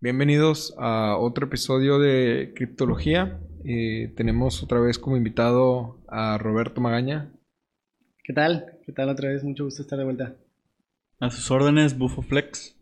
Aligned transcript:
Bienvenidos 0.00 0.76
a 0.78 1.16
otro 1.18 1.46
episodio 1.46 1.98
de 1.98 2.52
Criptología. 2.54 3.40
Eh, 3.64 4.12
tenemos 4.16 4.62
otra 4.62 4.78
vez 4.78 4.96
como 4.96 5.16
invitado 5.16 5.98
a 6.06 6.38
Roberto 6.38 6.80
Magaña. 6.80 7.32
¿Qué 8.22 8.32
tal? 8.32 8.78
¿Qué 8.86 8.92
tal 8.92 9.08
otra 9.08 9.30
vez? 9.30 9.42
Mucho 9.42 9.64
gusto 9.64 9.82
estar 9.82 9.98
de 9.98 10.04
vuelta. 10.04 10.36
A 11.18 11.30
sus 11.30 11.50
órdenes, 11.50 11.98
Bufo 11.98 12.22
Flex. 12.22 12.76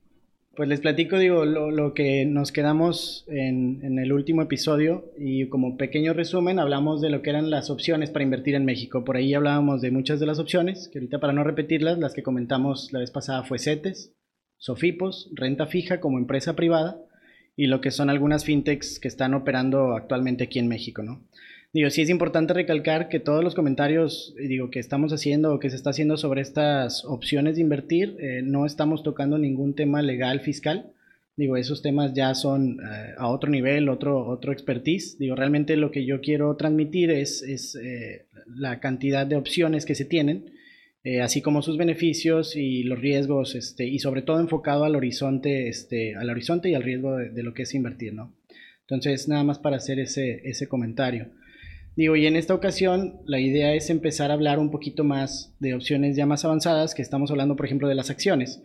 Pues 0.56 0.68
les 0.68 0.80
platico, 0.80 1.18
digo, 1.18 1.46
lo, 1.46 1.94
que 1.94 2.26
nos 2.26 2.52
quedamos 2.52 3.24
en, 3.28 3.82
en, 3.82 3.98
el 3.98 4.12
último 4.12 4.42
episodio 4.42 5.10
y 5.16 5.48
como 5.48 5.78
pequeño 5.78 6.12
resumen 6.12 6.58
hablamos 6.58 7.00
de 7.00 7.08
lo 7.08 7.22
que 7.22 7.30
eran 7.30 7.48
las 7.48 7.70
opciones 7.70 8.10
para 8.10 8.24
invertir 8.24 8.56
en 8.56 8.66
México. 8.66 9.04
Por 9.04 9.16
ahí 9.16 9.32
hablábamos 9.32 9.80
de 9.80 9.90
muchas 9.90 10.20
de 10.20 10.26
las 10.26 10.38
opciones, 10.38 10.90
que 10.92 10.98
ahorita 10.98 11.18
para 11.18 11.32
no 11.32 11.44
repetirlas, 11.44 11.98
las 11.98 12.12
que 12.12 12.22
comentamos 12.22 12.92
la 12.92 12.98
vez 12.98 13.10
pasada 13.10 13.42
fue 13.42 13.58
CETES, 13.58 14.12
Sofipos, 14.58 15.30
renta 15.34 15.66
fija 15.66 16.00
como 16.00 16.18
empresa 16.18 16.56
privada 16.56 17.05
y 17.56 17.66
lo 17.66 17.80
que 17.80 17.90
son 17.90 18.10
algunas 18.10 18.44
fintechs 18.44 19.00
que 19.00 19.08
están 19.08 19.34
operando 19.34 19.94
actualmente 19.94 20.44
aquí 20.44 20.58
en 20.58 20.68
México, 20.68 21.02
¿no? 21.02 21.22
Digo, 21.72 21.90
sí 21.90 22.00
es 22.00 22.08
importante 22.08 22.54
recalcar 22.54 23.08
que 23.08 23.20
todos 23.20 23.44
los 23.44 23.54
comentarios, 23.54 24.34
eh, 24.38 24.48
digo, 24.48 24.70
que 24.70 24.78
estamos 24.78 25.12
haciendo 25.12 25.52
o 25.52 25.58
que 25.58 25.68
se 25.68 25.76
está 25.76 25.90
haciendo 25.90 26.16
sobre 26.16 26.40
estas 26.40 27.04
opciones 27.04 27.56
de 27.56 27.62
invertir, 27.62 28.16
eh, 28.18 28.40
no 28.42 28.64
estamos 28.64 29.02
tocando 29.02 29.36
ningún 29.36 29.74
tema 29.74 30.00
legal 30.00 30.40
fiscal. 30.40 30.92
Digo, 31.36 31.58
esos 31.58 31.82
temas 31.82 32.14
ya 32.14 32.34
son 32.34 32.78
eh, 32.80 33.14
a 33.18 33.28
otro 33.28 33.50
nivel, 33.50 33.90
otro, 33.90 34.26
otro 34.26 34.52
expertise. 34.52 35.18
Digo, 35.18 35.34
realmente 35.34 35.76
lo 35.76 35.90
que 35.90 36.06
yo 36.06 36.22
quiero 36.22 36.56
transmitir 36.56 37.10
es, 37.10 37.42
es 37.42 37.78
la 38.46 38.80
cantidad 38.80 39.26
de 39.26 39.36
opciones 39.36 39.84
que 39.84 39.94
se 39.94 40.06
tienen 40.06 40.55
eh, 41.06 41.20
así 41.20 41.40
como 41.40 41.62
sus 41.62 41.76
beneficios 41.76 42.56
y 42.56 42.82
los 42.82 42.98
riesgos, 42.98 43.54
este, 43.54 43.86
y 43.86 44.00
sobre 44.00 44.22
todo 44.22 44.40
enfocado 44.40 44.82
al 44.82 44.96
horizonte, 44.96 45.68
este, 45.68 46.16
al 46.16 46.28
horizonte 46.28 46.68
y 46.68 46.74
al 46.74 46.82
riesgo 46.82 47.16
de, 47.16 47.42
lo 47.44 47.54
que 47.54 47.62
es 47.62 47.74
invertir, 47.74 48.12
¿no? 48.12 48.34
Entonces, 48.80 49.28
nada 49.28 49.44
más 49.44 49.60
para 49.60 49.76
hacer 49.76 50.00
ese, 50.00 50.40
ese 50.42 50.66
comentario. 50.66 51.30
Digo, 51.94 52.16
y 52.16 52.26
en 52.26 52.34
esta 52.34 52.54
ocasión 52.54 53.20
la 53.24 53.38
idea 53.38 53.72
es 53.72 53.88
empezar 53.88 54.32
a 54.32 54.34
hablar 54.34 54.58
un 54.58 54.72
poquito 54.72 55.04
más 55.04 55.54
de 55.60 55.74
opciones 55.74 56.16
ya 56.16 56.26
más 56.26 56.44
avanzadas, 56.44 56.92
que 56.92 57.02
estamos 57.02 57.30
hablando, 57.30 57.54
por 57.54 57.66
ejemplo, 57.66 57.86
de 57.86 57.94
las 57.94 58.10
acciones. 58.10 58.64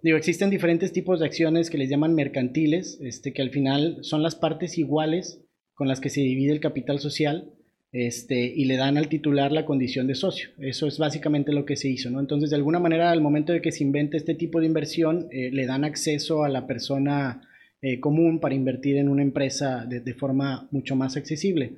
Digo, 0.00 0.16
existen 0.16 0.48
diferentes 0.48 0.92
tipos 0.92 1.18
de 1.18 1.26
acciones 1.26 1.70
que 1.70 1.78
les 1.78 1.90
llaman 1.90 2.14
mercantiles, 2.14 3.00
este, 3.02 3.32
que 3.32 3.42
al 3.42 3.50
final 3.50 3.98
son 4.02 4.22
las 4.22 4.36
partes 4.36 4.78
iguales 4.78 5.42
con 5.74 5.88
las 5.88 6.00
que 6.00 6.10
se 6.10 6.20
divide 6.20 6.52
el 6.52 6.60
capital 6.60 7.00
social 7.00 7.52
este, 7.92 8.52
y 8.54 8.66
le 8.66 8.76
dan 8.76 8.96
al 8.96 9.08
titular 9.08 9.50
la 9.50 9.64
condición 9.64 10.06
de 10.06 10.14
socio. 10.14 10.50
Eso 10.58 10.86
es 10.86 10.98
básicamente 10.98 11.52
lo 11.52 11.64
que 11.64 11.76
se 11.76 11.88
hizo, 11.88 12.10
¿no? 12.10 12.20
Entonces, 12.20 12.50
de 12.50 12.56
alguna 12.56 12.78
manera, 12.78 13.10
al 13.10 13.20
momento 13.20 13.52
de 13.52 13.60
que 13.60 13.72
se 13.72 13.82
invente 13.82 14.16
este 14.16 14.34
tipo 14.34 14.60
de 14.60 14.66
inversión, 14.66 15.28
eh, 15.32 15.50
le 15.52 15.66
dan 15.66 15.84
acceso 15.84 16.44
a 16.44 16.48
la 16.48 16.66
persona 16.66 17.42
eh, 17.82 17.98
común 17.98 18.40
para 18.40 18.54
invertir 18.54 18.96
en 18.96 19.08
una 19.08 19.22
empresa 19.22 19.86
de, 19.86 20.14
forma 20.14 20.68
mucho 20.70 20.94
más 20.94 21.16
accesible. 21.16 21.74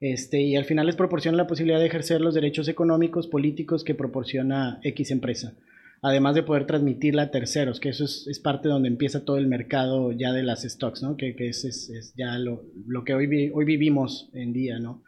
Este, 0.00 0.40
y 0.40 0.56
al 0.56 0.64
final 0.64 0.86
les 0.86 0.96
proporciona 0.96 1.36
la 1.36 1.46
posibilidad 1.46 1.78
de 1.78 1.86
ejercer 1.86 2.22
los 2.22 2.34
derechos 2.34 2.68
económicos, 2.68 3.26
políticos 3.26 3.84
que 3.84 3.94
proporciona 3.94 4.80
X 4.82 5.10
empresa. 5.10 5.54
Además 6.02 6.34
de 6.34 6.42
poder 6.42 6.66
transmitirla 6.66 7.24
a 7.24 7.30
terceros, 7.30 7.80
que 7.80 7.90
eso 7.90 8.04
es, 8.04 8.40
parte 8.42 8.70
donde 8.70 8.88
empieza 8.88 9.26
todo 9.26 9.36
el 9.36 9.46
mercado 9.46 10.12
ya 10.12 10.32
de 10.32 10.42
las 10.42 10.62
stocks, 10.62 11.02
¿no? 11.02 11.18
Que, 11.18 11.34
es, 11.36 11.66
es, 11.66 12.14
ya 12.16 12.38
lo, 12.38 12.62
lo 12.86 13.04
que 13.04 13.12
hoy, 13.12 13.50
hoy 13.52 13.64
vivimos 13.66 14.30
en 14.32 14.54
día, 14.54 14.78
¿no? 14.78 15.02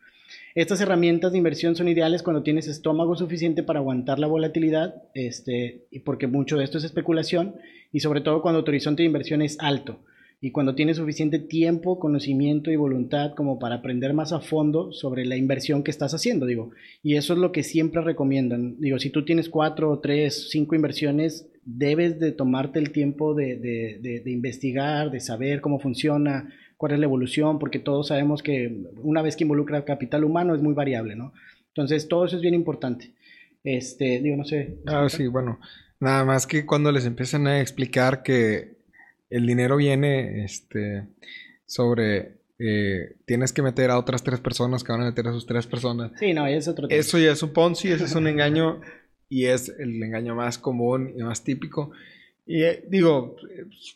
Estas 0.55 0.81
herramientas 0.81 1.33
de 1.33 1.39
inversión 1.39 1.77
son 1.77 1.89
ideales 1.89 2.23
cuando 2.23 2.43
tienes 2.43 2.69
estómago 2.69 3.17
suficiente 3.17 3.63
para 3.63 3.81
aguantar 3.81 4.19
la 4.19 4.27
volatilidad, 4.27 5.03
este, 5.15 5.85
porque 6.05 6.27
mucho 6.27 6.57
de 6.59 6.65
esto 6.65 6.79
es 6.79 6.85
especulación, 6.85 7.57
y 7.93 8.01
sobre 8.01 8.21
todo 8.21 8.43
cuando 8.43 8.65
tu 8.65 8.71
horizonte 8.71 9.03
de 9.03 9.07
inversión 9.07 9.43
es 9.43 9.59
alto 9.61 10.01
y 10.45 10.51
cuando 10.51 10.75
tienes 10.75 10.97
suficiente 10.97 11.39
tiempo, 11.39 12.01
conocimiento 12.01 12.73
y 12.73 12.77
voluntad 12.77 13.33
como 13.35 13.61
para 13.61 13.77
aprender 13.77 14.13
más 14.13 14.33
a 14.33 14.41
fondo 14.41 14.93
sobre 14.93 15.25
la 15.25 15.37
inversión 15.37 15.85
que 15.85 15.93
estás 15.93 16.15
haciendo, 16.15 16.47
digo. 16.47 16.73
Y 17.01 17.15
eso 17.15 17.35
es 17.35 17.39
lo 17.39 17.53
que 17.53 17.63
siempre 17.63 18.03
recomiendan. 18.03 18.75
Digo, 18.81 18.99
si 18.99 19.11
tú 19.11 19.25
tienes 19.25 19.49
cuatro, 19.49 20.01
tres, 20.01 20.51
cinco 20.51 20.75
inversiones, 20.75 21.49
debes 21.65 22.19
de 22.19 22.33
tomarte 22.33 22.81
el 22.81 22.91
tiempo 22.91 23.35
de, 23.35 23.57
de 23.57 24.31
investigar, 24.33 25.13
de 25.13 25.21
saber 25.21 25.61
cómo 25.61 25.79
funciona, 25.79 26.53
cuál 26.83 26.95
es 26.95 26.99
la 26.99 27.07
evolución, 27.07 27.61
porque 27.61 27.79
todos 27.79 28.09
sabemos 28.09 28.43
que 28.43 28.77
una 29.05 29.23
vez 29.23 29.37
que 29.37 29.45
involucra 29.45 29.85
capital 29.85 30.25
humano 30.25 30.53
es 30.53 30.61
muy 30.61 30.75
variable, 30.75 31.15
¿no? 31.15 31.33
Entonces, 31.69 32.09
todo 32.09 32.25
eso 32.25 32.35
es 32.35 32.43
bien 32.43 32.55
importante. 32.55 33.13
Este, 33.63 34.19
digo, 34.19 34.37
no 34.37 34.45
sé. 34.45 34.79
Ah, 34.87 35.07
sí, 35.09 35.29
bueno, 35.29 35.61
nada 36.01 36.25
más 36.25 36.45
que 36.45 36.67
cuando 36.67 36.91
les 36.91 37.07
empiezan 37.07 37.47
a 37.47 37.61
explicar 37.61 38.25
que 38.25 38.79
el 39.31 39.47
dinero 39.47 39.77
viene, 39.77 40.43
este, 40.43 41.07
sobre 41.65 42.39
eh, 42.59 43.15
tienes 43.27 43.53
que 43.53 43.63
meter 43.63 43.93
a 43.93 43.97
otras 43.97 44.25
tres 44.25 44.41
personas 44.41 44.83
que 44.83 44.91
van 44.91 45.03
a 45.03 45.05
meter 45.05 45.29
a 45.29 45.33
sus 45.33 45.47
tres 45.47 45.69
personas. 45.69 46.11
Sí, 46.19 46.35
no, 46.35 46.49
es 46.49 46.67
otro 46.67 46.89
tema. 46.89 46.99
Eso 46.99 47.17
ya 47.17 47.31
es 47.31 47.45
un 47.45 47.53
Ponzi, 47.53 47.93
eso 47.93 48.07
es 48.07 48.15
un 48.17 48.27
engaño 48.27 48.81
y 49.29 49.45
es 49.45 49.69
el 49.69 50.03
engaño 50.03 50.35
más 50.35 50.59
común 50.59 51.13
y 51.17 51.23
más 51.23 51.45
típico. 51.45 51.93
Y 52.53 52.65
eh, 52.65 52.85
digo, 52.87 53.35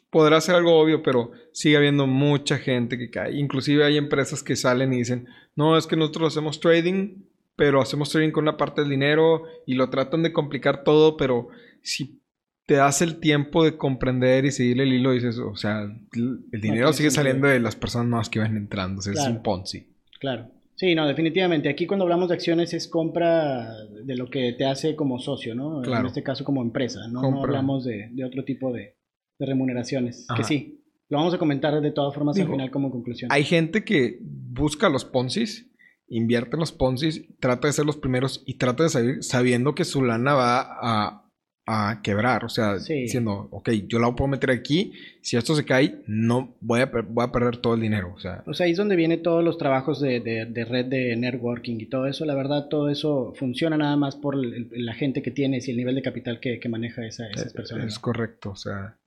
podrá 0.09 0.41
ser 0.41 0.55
algo 0.55 0.79
obvio, 0.79 1.03
pero 1.03 1.31
sigue 1.53 1.77
habiendo 1.77 2.07
mucha 2.07 2.57
gente 2.57 2.97
que 2.97 3.11
cae. 3.11 3.37
Inclusive 3.37 3.85
hay 3.85 3.99
empresas 3.99 4.43
que 4.43 4.57
salen 4.57 4.95
y 4.95 4.97
dicen, 4.97 5.29
no, 5.57 5.77
es 5.77 5.87
que 5.87 5.95
nosotros 5.95 6.33
hacemos 6.33 6.59
trading, 6.59 7.19
pero 7.55 7.83
hacemos 7.83 8.09
trading 8.09 8.31
con 8.31 8.45
una 8.45 8.57
parte 8.57 8.81
del 8.81 8.89
dinero 8.89 9.43
y 9.67 9.75
lo 9.75 9.91
tratan 9.91 10.23
de 10.23 10.33
complicar 10.33 10.85
todo, 10.85 11.19
pero 11.19 11.49
si 11.83 12.23
te 12.65 12.77
das 12.77 13.03
el 13.03 13.21
tiempo 13.21 13.63
de 13.63 13.77
comprender 13.77 14.47
y 14.47 14.51
seguirle 14.53 14.85
el 14.85 14.95
hilo, 14.95 15.13
dices, 15.13 15.39
o 15.39 15.55
sea, 15.55 15.83
el 16.15 16.61
dinero 16.63 16.95
sigue 16.95 17.11
saliendo 17.11 17.49
de 17.49 17.61
las 17.61 17.77
personas 17.77 18.09
nuevas 18.09 18.31
que 18.31 18.39
van 18.39 18.57
entrando, 18.57 19.01
o 19.01 19.03
sea, 19.03 19.13
es 19.13 19.29
un 19.29 19.43
Ponzi. 19.43 19.87
Claro. 20.19 20.51
Sí, 20.77 20.95
no, 20.95 21.07
definitivamente. 21.07 21.71
Aquí 21.71 21.87
cuando 21.87 22.05
hablamos 22.05 22.29
de 22.29 22.35
acciones 22.35 22.75
es 22.75 22.87
compra 22.87 23.67
de 24.05 24.15
lo 24.15 24.29
que 24.29 24.53
te 24.53 24.67
hace 24.67 24.95
como 24.95 25.19
socio, 25.19 25.55
¿no? 25.55 25.83
En 25.83 26.07
este 26.07 26.23
caso 26.23 26.45
como 26.45 26.63
empresa, 26.63 27.09
¿no? 27.09 27.23
No 27.23 27.43
hablamos 27.43 27.85
de, 27.85 28.11
otro 28.25 28.45
tipo 28.45 28.73
de, 28.73 28.97
remuneraciones. 29.39 30.27
Que 30.37 30.45
sí, 30.45 30.85
lo 31.09 31.19
vamos 31.19 31.35
a 31.35 31.39
comentar 31.39 31.81
de 31.81 31.91
todas 31.93 32.15
formas 32.15 32.39
al 32.39 32.49
final 32.49 32.71
como 32.71 32.91
conclusión. 32.91 33.33
Hay 33.33 33.45
gente 33.45 33.85
que 33.85 34.19
busca 34.23 34.89
los 34.89 35.05
Ponzis, 35.05 35.71
invierte 36.09 36.57
en 36.57 36.61
los 36.61 36.73
Ponzis, 36.73 37.27
trata 37.41 37.69
de 37.69 37.73
ser 37.73 37.87
los 37.87 37.97
primeros 37.97 38.43
y 38.47 38.55
trata 38.55 38.83
de 38.83 38.89
salir 38.91 39.23
sabiendo 39.23 39.75
que 39.75 39.85
su 39.85 40.03
lana 40.03 40.35
va 40.35 40.61
a 40.61 41.26
a 41.69 42.01
quebrar, 42.01 42.45
o 42.45 42.49
sea, 42.49 42.77
diciendo, 42.77 43.49
ok, 43.51 43.71
yo 43.89 43.99
la 43.99 44.15
puedo 44.15 44.29
meter 44.29 44.53
aquí, 44.53 44.93
si 45.21 45.37
esto 45.37 45.57
se 45.57 45.65
cae, 45.65 46.01
no 46.07 46.55
voy 46.61 46.81
a, 46.81 46.87
voy 46.87 47.25
a 47.25 47.33
perder 47.33 47.57
todo 47.57 47.75
el 47.75 47.81
dinero, 47.81 48.13
o 48.15 48.21
sea. 48.21 48.45
O 48.47 48.55
sea, 48.55 48.67
ahí 48.67 48.73
es 48.73 48.79
donde 48.79 48.95
vienen 48.95 49.21
todos 49.21 49.43
los 49.43 49.59
trabajos 49.59 50.01
de, 50.01 50.21
de, 50.21 50.65
red 50.65 50.87
de 50.87 51.17
networking 51.17 51.81
y 51.81 51.87
todo 51.87 52.07
eso, 52.07 52.25
la 52.25 52.37
verdad, 52.37 52.69
todo 52.69 52.89
eso 52.89 53.35
funciona 53.37 53.77
nada 53.77 53.97
más 53.97 54.15
por 54.15 54.37
la 54.37 54.95
gente 54.95 55.23
que 55.23 55.33
tienes 55.33 55.67
y 55.67 55.73
el 55.73 55.77
nivel 55.77 55.97
de 55.97 56.03
capital 56.03 56.39
que, 56.39 56.61
maneja 56.69 57.05
esa, 57.05 57.29
esas 57.31 57.53
personas. 57.53 57.87
Es, 57.87 57.99
correcto, 57.99 58.51
o 58.51 58.57
sea, 58.57 58.99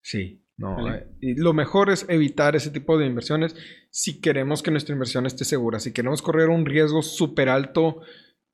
sí, 0.00 0.42
no. 0.56 0.90
Eh, 0.90 1.06
y 1.20 1.34
lo 1.34 1.52
mejor 1.52 1.90
es 1.90 2.06
evitar 2.08 2.56
ese 2.56 2.70
tipo 2.70 2.98
de 2.98 3.06
inversiones 3.06 3.54
si 3.90 4.22
queremos 4.22 4.62
que 4.62 4.70
nuestra 4.70 4.94
inversión 4.94 5.26
esté 5.26 5.44
segura, 5.44 5.80
si 5.80 5.92
queremos 5.92 6.22
correr 6.22 6.48
un 6.48 6.64
riesgo 6.64 7.02
súper 7.02 7.50
alto 7.50 8.00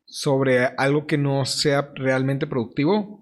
sobre 0.05 0.65
algo 0.65 1.07
que 1.07 1.17
no 1.17 1.45
sea 1.47 1.93
realmente 1.95 2.47
productivo, 2.47 3.22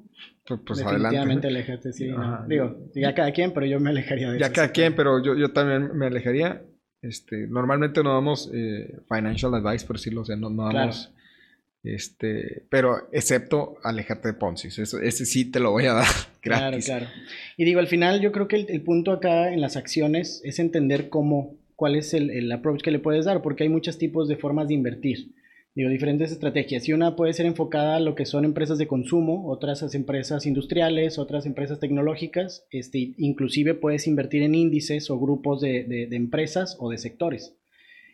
pues, 0.58 0.81
pues 0.81 0.93
Definitivamente 0.93 1.49
alejate, 1.49 1.93
sí. 1.93 2.11
Digo, 2.49 2.79
ya 2.94 3.14
cada 3.14 3.32
quien, 3.32 3.52
pero 3.52 3.67
yo 3.67 3.81
me 3.81 3.91
alejaría 3.91 4.31
de 4.31 4.38
eso. 4.38 4.47
Ya 4.47 4.52
cada 4.52 4.73
quien, 4.73 4.94
pero 4.94 5.23
yo, 5.23 5.37
yo 5.37 5.52
también 5.52 5.97
me 5.97 6.06
alejaría. 6.06 6.62
Este, 7.02 7.47
normalmente 7.47 8.02
no 8.02 8.12
damos 8.12 8.50
eh, 8.52 8.99
financial 9.08 9.55
advice, 9.55 9.87
por 9.87 9.97
decirlo, 9.97 10.23
o 10.23 10.25
sea, 10.25 10.37
no, 10.37 10.50
no 10.50 10.73
damos... 10.73 11.12
Este, 11.82 12.64
pero 12.69 13.08
excepto 13.11 13.79
alejarte 13.82 14.29
de 14.29 14.35
Ponzi, 14.35 14.69
ese 14.69 15.25
sí 15.25 15.50
te 15.50 15.61
lo 15.61 15.70
voy 15.70 15.87
a 15.87 15.94
dar 15.94 16.06
gratis. 16.43 16.85
Claro, 16.85 17.06
claro. 17.06 17.23
Y 17.56 17.64
digo, 17.64 17.81
al 17.81 17.87
final 17.87 18.20
yo 18.20 18.32
creo 18.32 18.49
que 18.49 18.56
el, 18.56 18.82
punto 18.82 19.12
acá 19.12 19.50
en 19.50 19.62
las 19.62 19.76
acciones 19.76 20.43
es 20.44 20.58
entender 20.58 21.08
cómo, 21.08 21.56
cuál 21.76 21.97
es 21.97 22.12
el, 22.12 22.29
el, 22.31 22.52
approach 22.52 22.82
que 22.82 22.91
le 22.91 22.99
puedes 22.99 23.25
dar, 23.25 23.41
porque 23.41 23.62
hay 23.62 23.70
muchos 23.70 23.97
tipos 23.97 24.29
de 24.29 24.37
formas 24.37 24.69
de 24.69 24.75
invertir 24.75 25.31
digo, 25.75 25.89
diferentes 25.89 26.33
estrategias. 26.33 26.89
Y 26.89 26.93
una 26.93 27.17
puede 27.17 27.33
ser 27.33 27.47
enfocada 27.47 27.97
a 27.97 28.01
lo 28.01 28.15
que 28.15 28.27
son 28.27 28.45
empresas 28.45 28.79
de 28.79 28.87
consumo, 28.87 29.49
otras 29.51 29.83
a 29.83 29.97
empresas 29.97 30.47
industriales, 30.47 31.19
otras 31.19 31.47
empresas 31.47 31.81
tecnológicas, 31.81 32.67
este, 32.71 33.15
inclusive 33.19 33.75
puedes 33.75 34.07
invertir 34.07 34.43
en 34.43 34.55
índices 34.55 35.11
o 35.11 35.19
grupos 35.19 35.61
de, 35.61 35.85
de, 35.85 36.17
empresas 36.17 36.77
o 36.81 36.91
de 36.91 36.99
sectores. 36.99 37.57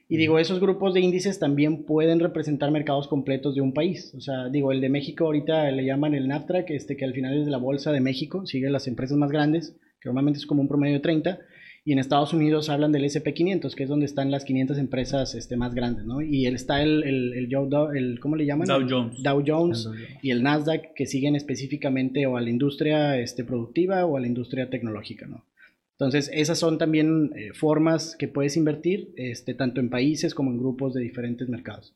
Y 0.08 0.18
digo, 0.18 0.38
esos 0.38 0.60
grupos 0.60 0.94
de 0.94 1.00
índices 1.00 1.40
también 1.40 1.82
pueden 1.82 2.20
representar 2.20 2.70
mercados 2.70 3.08
completos 3.08 3.56
de 3.56 3.60
un 3.60 3.72
país. 3.72 4.14
O 4.16 4.20
sea, 4.20 4.48
digo, 4.48 4.70
el 4.70 4.80
de 4.80 4.88
México 4.88 5.24
ahorita 5.24 5.68
le 5.72 5.84
llaman 5.84 6.14
el 6.14 6.28
NAFTRAC, 6.28 6.70
este, 6.70 6.96
que 6.96 7.04
al 7.04 7.12
final 7.12 7.36
es 7.36 7.46
de 7.46 7.50
la 7.50 7.58
Bolsa 7.58 7.90
de 7.90 8.00
México, 8.00 8.46
sigue 8.46 8.70
las 8.70 8.86
empresas 8.86 9.16
más 9.16 9.32
grandes, 9.32 9.76
que 10.00 10.08
normalmente 10.08 10.38
es 10.38 10.46
como 10.46 10.62
un 10.62 10.68
promedio 10.68 10.94
de 10.94 11.00
30. 11.00 11.40
Y 11.86 11.92
en 11.92 12.00
Estados 12.00 12.32
Unidos 12.32 12.68
hablan 12.68 12.90
del 12.90 13.04
SP500, 13.04 13.76
que 13.76 13.84
es 13.84 13.88
donde 13.88 14.06
están 14.06 14.32
las 14.32 14.44
500 14.44 14.76
empresas 14.78 15.36
este, 15.36 15.56
más 15.56 15.72
grandes, 15.72 16.04
¿no? 16.04 16.20
Y 16.20 16.46
el, 16.46 16.56
está 16.56 16.82
el, 16.82 17.04
el, 17.04 17.32
el, 17.32 18.18
¿cómo 18.18 18.34
le 18.34 18.44
llaman? 18.44 18.66
Dow 18.66 18.84
Jones. 18.90 19.22
Dow 19.22 19.44
Jones 19.46 19.88
y 20.20 20.32
el 20.32 20.42
Nasdaq, 20.42 20.94
que 20.94 21.06
siguen 21.06 21.36
específicamente 21.36 22.26
o 22.26 22.36
a 22.36 22.40
la 22.40 22.50
industria 22.50 23.20
este, 23.20 23.44
productiva 23.44 24.04
o 24.04 24.16
a 24.16 24.20
la 24.20 24.26
industria 24.26 24.68
tecnológica, 24.68 25.28
¿no? 25.28 25.44
Entonces, 25.92 26.28
esas 26.34 26.58
son 26.58 26.76
también 26.76 27.30
eh, 27.36 27.52
formas 27.54 28.16
que 28.18 28.26
puedes 28.26 28.56
invertir, 28.56 29.12
este, 29.14 29.54
tanto 29.54 29.78
en 29.80 29.88
países 29.88 30.34
como 30.34 30.50
en 30.50 30.58
grupos 30.58 30.92
de 30.92 31.02
diferentes 31.02 31.48
mercados. 31.48 31.94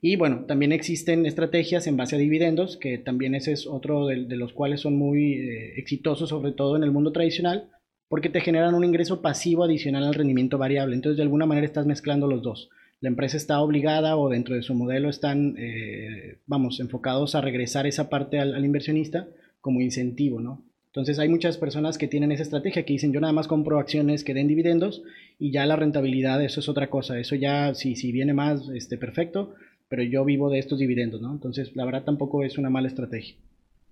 Y 0.00 0.14
bueno, 0.14 0.44
también 0.46 0.70
existen 0.70 1.26
estrategias 1.26 1.88
en 1.88 1.96
base 1.96 2.14
a 2.14 2.20
dividendos, 2.20 2.76
que 2.76 2.98
también 2.98 3.34
ese 3.34 3.50
es 3.50 3.66
otro 3.66 4.06
de, 4.06 4.36
los 4.36 4.52
cuales 4.52 4.82
son 4.82 4.96
muy 4.96 5.32
eh, 5.34 5.72
exitosos, 5.76 6.28
sobre 6.28 6.52
todo 6.52 6.76
en 6.76 6.84
el 6.84 6.92
mundo 6.92 7.10
tradicional, 7.10 7.68
porque 8.08 8.30
te 8.30 8.40
generan 8.40 8.74
un 8.74 8.84
ingreso 8.84 9.20
pasivo 9.20 9.64
adicional 9.64 10.04
al 10.04 10.14
rendimiento 10.14 10.58
variable. 10.58 10.94
Entonces, 10.94 11.18
de 11.18 11.22
alguna 11.22 11.46
manera 11.46 11.66
estás 11.66 11.86
mezclando 11.86 12.26
los 12.26 12.42
dos. 12.42 12.70
La 13.00 13.08
empresa 13.08 13.36
está 13.36 13.60
obligada 13.60 14.16
o 14.16 14.28
dentro 14.28 14.56
de 14.56 14.62
su 14.62 14.74
modelo 14.74 15.08
están, 15.08 15.54
eh, 15.58 16.38
vamos, 16.46 16.80
enfocados 16.80 17.34
a 17.34 17.40
regresar 17.40 17.86
esa 17.86 18.08
parte 18.08 18.40
al, 18.40 18.64
inversionista 18.64 19.28
como 19.60 19.80
incentivo, 19.80 20.40
¿no? 20.40 20.64
Entonces 20.86 21.18
hay 21.20 21.28
muchas 21.28 21.58
personas 21.58 21.96
que 21.96 22.08
tienen 22.08 22.32
esa 22.32 22.42
estrategia 22.42 22.84
que 22.84 22.94
dicen 22.94 23.12
yo 23.12 23.20
nada 23.20 23.32
más 23.32 23.46
compro 23.46 23.78
acciones 23.78 24.24
que 24.24 24.34
den 24.34 24.48
dividendos 24.48 25.02
y 25.38 25.52
ya 25.52 25.64
la 25.66 25.76
rentabilidad 25.76 26.42
eso 26.42 26.58
es 26.58 26.68
otra 26.68 26.90
cosa, 26.90 27.20
eso 27.20 27.36
ya 27.36 27.74
si, 27.74 27.94
si 27.94 28.10
viene 28.10 28.32
más, 28.32 28.68
este, 28.70 28.96
perfecto, 28.96 29.54
pero 29.88 30.02
yo 30.02 30.24
vivo 30.24 30.50
de 30.50 30.58
estos 30.58 30.78
dividendos, 30.78 31.20
¿no? 31.20 31.30
Entonces 31.30 31.76
la 31.76 31.84
verdad 31.84 32.04
tampoco 32.04 32.42
es 32.42 32.58
una 32.58 32.70
mala 32.70 32.88
estrategia, 32.88 33.36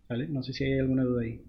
¿vale? 0.09 0.27
No 0.27 0.43
sé 0.43 0.53
si 0.53 0.65
hay 0.65 0.81
alguna 0.81 1.05
duda 1.05 1.23
ahí. 1.23 1.43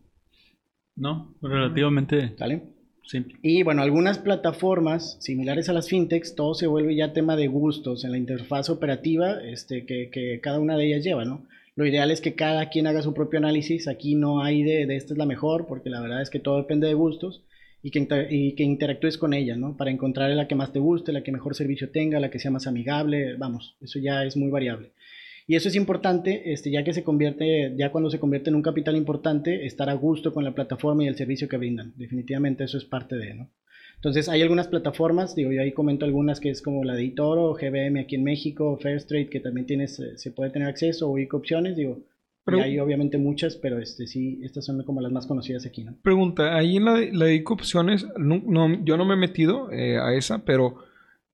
No, 0.98 1.34
relativamente 1.42 2.36
¿Vale? 2.38 2.64
simple. 3.04 3.38
Y 3.42 3.64
bueno, 3.64 3.82
algunas 3.82 4.20
plataformas 4.20 5.18
similares 5.22 5.70
a 5.70 5.74
las 5.74 5.88
fintechs, 5.88 6.36
todo 6.36 6.54
se 6.56 6.68
vuelve 6.68 6.96
ya 6.96 7.14
tema 7.14 7.38
de 7.38 7.48
gustos 7.48 8.04
en 8.04 8.12
la 8.12 8.18
interfaz 8.18 8.70
operativa 8.70 9.42
este, 9.42 9.86
que, 9.86 10.10
que 10.12 10.42
cada 10.42 10.60
una 10.60 10.76
de 10.76 10.88
ellas 10.88 11.06
lleva, 11.06 11.24
¿no? 11.24 11.46
Lo 11.78 11.86
ideal 11.86 12.10
es 12.10 12.22
que 12.22 12.34
cada 12.34 12.70
quien 12.70 12.88
haga 12.88 13.04
su 13.04 13.14
propio 13.14 13.38
análisis. 13.38 13.88
Aquí 13.88 14.16
no 14.16 14.42
hay 14.42 14.64
de, 14.64 14.88
de 14.88 14.96
esta 14.96 15.14
es 15.14 15.18
la 15.20 15.28
mejor, 15.28 15.68
porque 15.68 15.92
la 15.92 16.02
verdad 16.02 16.24
es 16.24 16.32
que 16.32 16.40
todo 16.40 16.58
depende 16.58 16.88
de 16.88 16.96
gustos 16.96 17.44
y 17.84 17.92
que, 17.92 18.28
y 18.32 18.54
que 18.54 18.64
interactúes 18.64 19.20
con 19.20 19.36
ella, 19.36 19.56
¿no? 19.56 19.78
Para 19.78 19.92
encontrar 19.92 20.32
la 20.32 20.48
que 20.48 20.56
más 20.56 20.74
te 20.74 20.80
guste, 20.80 21.14
la 21.14 21.22
que 21.22 21.32
mejor 21.32 21.54
servicio 21.54 21.92
tenga, 21.92 22.20
la 22.20 22.32
que 22.32 22.40
sea 22.40 22.50
más 22.50 22.66
amigable. 22.66 23.36
Vamos, 23.36 23.78
eso 23.80 24.00
ya 24.00 24.26
es 24.26 24.36
muy 24.36 24.50
variable. 24.50 24.90
Y 25.50 25.56
eso 25.56 25.70
es 25.70 25.76
importante, 25.76 26.52
este, 26.52 26.70
ya 26.70 26.84
que 26.84 26.94
se 26.94 27.04
convierte, 27.04 27.74
ya 27.78 27.90
cuando 27.90 28.10
se 28.10 28.20
convierte 28.20 28.50
en 28.50 28.58
un 28.58 28.62
capital 28.62 28.98
importante, 28.98 29.66
estar 29.66 29.90
a 29.90 29.94
gusto 29.94 30.34
con 30.34 30.44
la 30.44 30.54
plataforma 30.54 31.06
y 31.06 31.08
el 31.08 31.16
servicio 31.16 31.48
que 31.48 31.56
brindan. 31.56 31.94
Definitivamente 31.96 32.66
eso 32.66 32.78
es 32.78 32.84
parte 32.84 33.16
de, 33.16 33.34
¿no? 33.34 33.50
Entonces 33.96 34.28
hay 34.28 34.42
algunas 34.42 34.68
plataformas, 34.68 35.36
digo, 35.36 35.54
yo 35.54 35.62
ahí 35.62 35.72
comento 35.72 36.06
algunas 36.06 36.42
que 36.42 36.50
es 36.50 36.62
como 36.62 36.84
la 36.84 36.96
de 36.96 37.06
eToro, 37.06 37.54
GBM 37.54 38.02
aquí 38.02 38.16
en 38.16 38.26
México, 38.26 38.78
Fairstrade, 38.80 39.30
que 39.30 39.40
también 39.40 39.66
tienes, 39.66 39.98
eh, 40.00 40.18
se 40.18 40.32
puede 40.32 40.52
tener 40.52 40.68
acceso, 40.68 41.10
o 41.10 41.18
opciones, 41.32 41.78
digo, 41.78 42.04
pero, 42.44 42.62
hay 42.62 42.78
obviamente 42.80 43.18
muchas, 43.18 43.56
pero 43.56 43.80
este 43.80 44.06
sí, 44.06 44.40
estas 44.44 44.66
son 44.66 44.84
como 44.84 45.02
las 45.02 45.12
más 45.12 45.28
conocidas 45.28 45.66
aquí, 45.66 45.84
¿no? 45.84 45.96
Pregunta, 46.04 46.56
ahí 46.56 46.78
en 46.78 46.86
la, 46.86 47.00
la 47.12 47.26
de 47.26 47.44
opciones, 47.46 48.06
no, 48.18 48.84
yo 48.84 48.98
no 48.98 49.06
me 49.06 49.16
he 49.16 49.18
metido 49.18 49.72
eh, 49.72 49.98
a 49.98 50.14
esa, 50.14 50.46
pero 50.46 50.76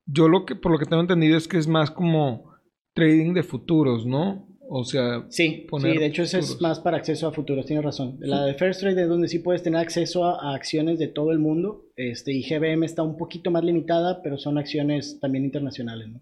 yo 0.06 0.30
lo 0.30 0.46
que, 0.46 0.56
por 0.56 0.72
lo 0.72 0.78
que 0.78 0.86
tengo 0.86 1.02
entendido 1.02 1.38
es 1.38 1.48
que 1.48 1.58
es 1.58 1.68
más 1.68 1.92
como 1.92 2.53
trading 2.94 3.34
de 3.34 3.44
futuros, 3.44 4.06
¿no? 4.06 4.48
O 4.76 4.86
sea, 4.86 5.26
sí, 5.30 5.68
sí, 5.70 5.98
de 5.98 6.06
hecho 6.06 6.24
eso 6.24 6.40
es 6.40 6.60
más 6.62 6.80
para 6.80 6.98
acceso 6.98 7.28
a 7.28 7.34
futuros, 7.34 7.66
tienes 7.66 7.84
razón. 7.84 8.18
La 8.22 8.46
de 8.46 8.54
First 8.54 8.80
Trade 8.80 9.04
es 9.04 9.10
donde 9.10 9.28
sí 9.28 9.40
puedes 9.40 9.62
tener 9.62 9.80
acceso 9.80 10.26
a, 10.26 10.56
acciones 10.56 10.98
de 10.98 11.08
todo 11.08 11.32
el 11.32 11.40
mundo, 11.40 11.86
este, 11.96 12.32
y 12.32 12.44
GBM 12.44 12.84
está 12.84 13.04
un 13.04 13.18
poquito 13.18 13.52
más 13.52 13.64
limitada, 13.64 14.22
pero 14.24 14.38
son 14.38 14.58
acciones 14.58 15.20
también 15.20 15.44
internacionales, 15.44 16.08
¿no? 16.10 16.22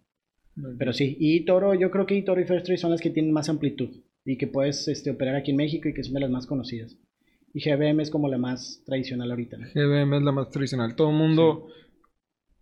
Pero 0.77 0.91
sí, 0.91 1.15
y 1.19 1.45
Toro, 1.45 1.75
yo 1.75 1.91
creo 1.91 2.06
que 2.06 2.21
Toro 2.23 2.41
y 2.41 2.45
First 2.45 2.65
Trade 2.65 2.77
son 2.77 2.91
las 2.91 3.00
que 3.00 3.09
tienen 3.09 3.31
más 3.31 3.47
amplitud 3.47 3.89
y 4.25 4.38
que 4.38 4.47
puedes 4.47 4.88
este, 4.88 5.12
operar 5.12 5.35
aquí 5.35 5.51
en 5.51 5.57
México 5.57 5.88
y 5.88 5.94
que 5.94 6.03
son 6.03 6.13
de 6.13 6.19
las 6.19 6.29
más 6.29 6.45
conocidas. 6.45 6.97
Y 7.53 7.62
GBM 7.62 8.01
es 8.01 8.09
como 8.09 8.27
la 8.27 8.38
más 8.38 8.83
tradicional 8.85 9.31
ahorita. 9.31 9.57
¿no? 9.57 9.68
GBM 9.73 10.18
es 10.18 10.23
la 10.23 10.31
más 10.31 10.50
tradicional. 10.50 10.95
Todo 10.95 11.09
el 11.09 11.15
mundo 11.15 11.68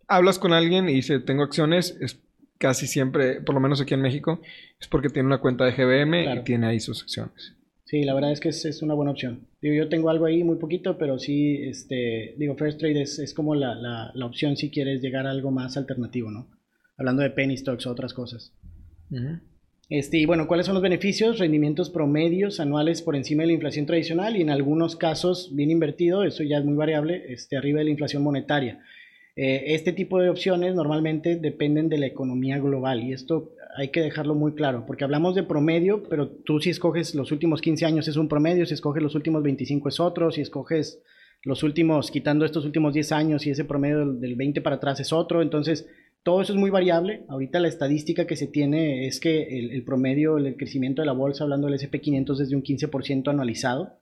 hablas 0.06 0.38
con 0.38 0.52
alguien 0.52 0.88
y 0.88 0.94
dice, 0.94 1.20
tengo 1.20 1.42
acciones, 1.42 1.96
es 2.00 2.22
casi 2.60 2.86
siempre, 2.86 3.40
por 3.40 3.54
lo 3.54 3.60
menos 3.60 3.80
aquí 3.80 3.94
en 3.94 4.02
México, 4.02 4.40
es 4.78 4.86
porque 4.86 5.08
tiene 5.08 5.26
una 5.26 5.40
cuenta 5.40 5.64
de 5.64 5.72
GBM 5.72 6.34
y 6.34 6.44
tiene 6.44 6.66
ahí 6.66 6.78
sus 6.78 7.02
acciones. 7.02 7.54
Sí, 7.86 8.04
la 8.04 8.14
verdad 8.14 8.32
es 8.32 8.38
que 8.38 8.50
es, 8.50 8.82
una 8.82 8.94
buena 8.94 9.12
opción. 9.12 9.48
Digo, 9.62 9.74
yo 9.74 9.88
tengo 9.88 10.10
algo 10.10 10.26
ahí 10.26 10.44
muy 10.44 10.56
poquito, 10.56 10.96
pero 10.98 11.18
sí, 11.18 11.56
este, 11.62 12.34
digo, 12.36 12.54
First 12.56 12.78
Trade 12.78 13.00
es, 13.00 13.34
como 13.34 13.54
la, 13.54 13.74
la, 13.74 14.26
opción 14.26 14.56
si 14.56 14.70
quieres 14.70 15.00
llegar 15.00 15.26
a 15.26 15.30
algo 15.30 15.50
más 15.50 15.76
alternativo, 15.76 16.30
¿no? 16.30 16.50
Hablando 16.98 17.22
de 17.22 17.30
penny 17.30 17.56
stocks 17.56 17.86
o 17.86 17.90
otras 17.90 18.12
cosas. 18.12 18.52
Este, 19.88 20.18
y 20.18 20.26
bueno, 20.26 20.46
¿cuáles 20.46 20.66
son 20.66 20.74
los 20.74 20.82
beneficios? 20.82 21.38
Rendimientos 21.38 21.90
promedios 21.90 22.60
anuales 22.60 23.02
por 23.02 23.16
encima 23.16 23.42
de 23.42 23.48
la 23.48 23.54
inflación 23.54 23.86
tradicional 23.86 24.36
y 24.36 24.42
en 24.42 24.50
algunos 24.50 24.96
casos, 24.96 25.50
bien 25.52 25.70
invertido, 25.70 26.22
eso 26.24 26.44
ya 26.44 26.58
es 26.58 26.64
muy 26.64 26.74
variable, 26.74 27.24
este, 27.32 27.56
arriba 27.56 27.78
de 27.78 27.86
la 27.86 27.90
inflación 27.90 28.22
monetaria. 28.22 28.84
Eh, 29.36 29.74
este 29.74 29.92
tipo 29.92 30.20
de 30.20 30.28
opciones 30.28 30.74
normalmente 30.74 31.36
dependen 31.36 31.88
de 31.88 31.98
la 31.98 32.06
economía 32.06 32.58
global 32.58 33.02
y 33.02 33.12
esto 33.12 33.52
hay 33.76 33.88
que 33.88 34.00
dejarlo 34.00 34.34
muy 34.34 34.54
claro, 34.54 34.84
porque 34.86 35.04
hablamos 35.04 35.34
de 35.34 35.44
promedio, 35.44 36.02
pero 36.02 36.28
tú 36.28 36.60
si 36.60 36.70
escoges 36.70 37.14
los 37.14 37.30
últimos 37.30 37.60
15 37.60 37.86
años 37.86 38.08
es 38.08 38.16
un 38.16 38.28
promedio, 38.28 38.66
si 38.66 38.74
escoges 38.74 39.02
los 39.02 39.14
últimos 39.14 39.42
25 39.42 39.88
es 39.88 40.00
otro, 40.00 40.30
si 40.32 40.40
escoges 40.40 41.02
los 41.42 41.62
últimos, 41.62 42.10
quitando 42.10 42.44
estos 42.44 42.64
últimos 42.64 42.92
10 42.92 43.12
años 43.12 43.46
y 43.46 43.50
ese 43.50 43.64
promedio 43.64 44.12
del 44.12 44.34
20 44.34 44.60
para 44.60 44.76
atrás 44.76 45.00
es 45.00 45.12
otro, 45.12 45.40
entonces 45.40 45.88
todo 46.22 46.42
eso 46.42 46.52
es 46.52 46.58
muy 46.58 46.68
variable. 46.68 47.24
Ahorita 47.28 47.60
la 47.60 47.68
estadística 47.68 48.26
que 48.26 48.36
se 48.36 48.46
tiene 48.46 49.06
es 49.06 49.20
que 49.20 49.58
el, 49.58 49.70
el 49.70 49.84
promedio, 49.84 50.36
el 50.36 50.56
crecimiento 50.56 51.00
de 51.00 51.06
la 51.06 51.12
bolsa, 51.12 51.44
hablando 51.44 51.68
del 51.68 51.78
SP500, 51.78 52.42
es 52.42 52.50
de 52.50 52.56
un 52.56 52.62
15% 52.62 53.28
anualizado 53.28 54.00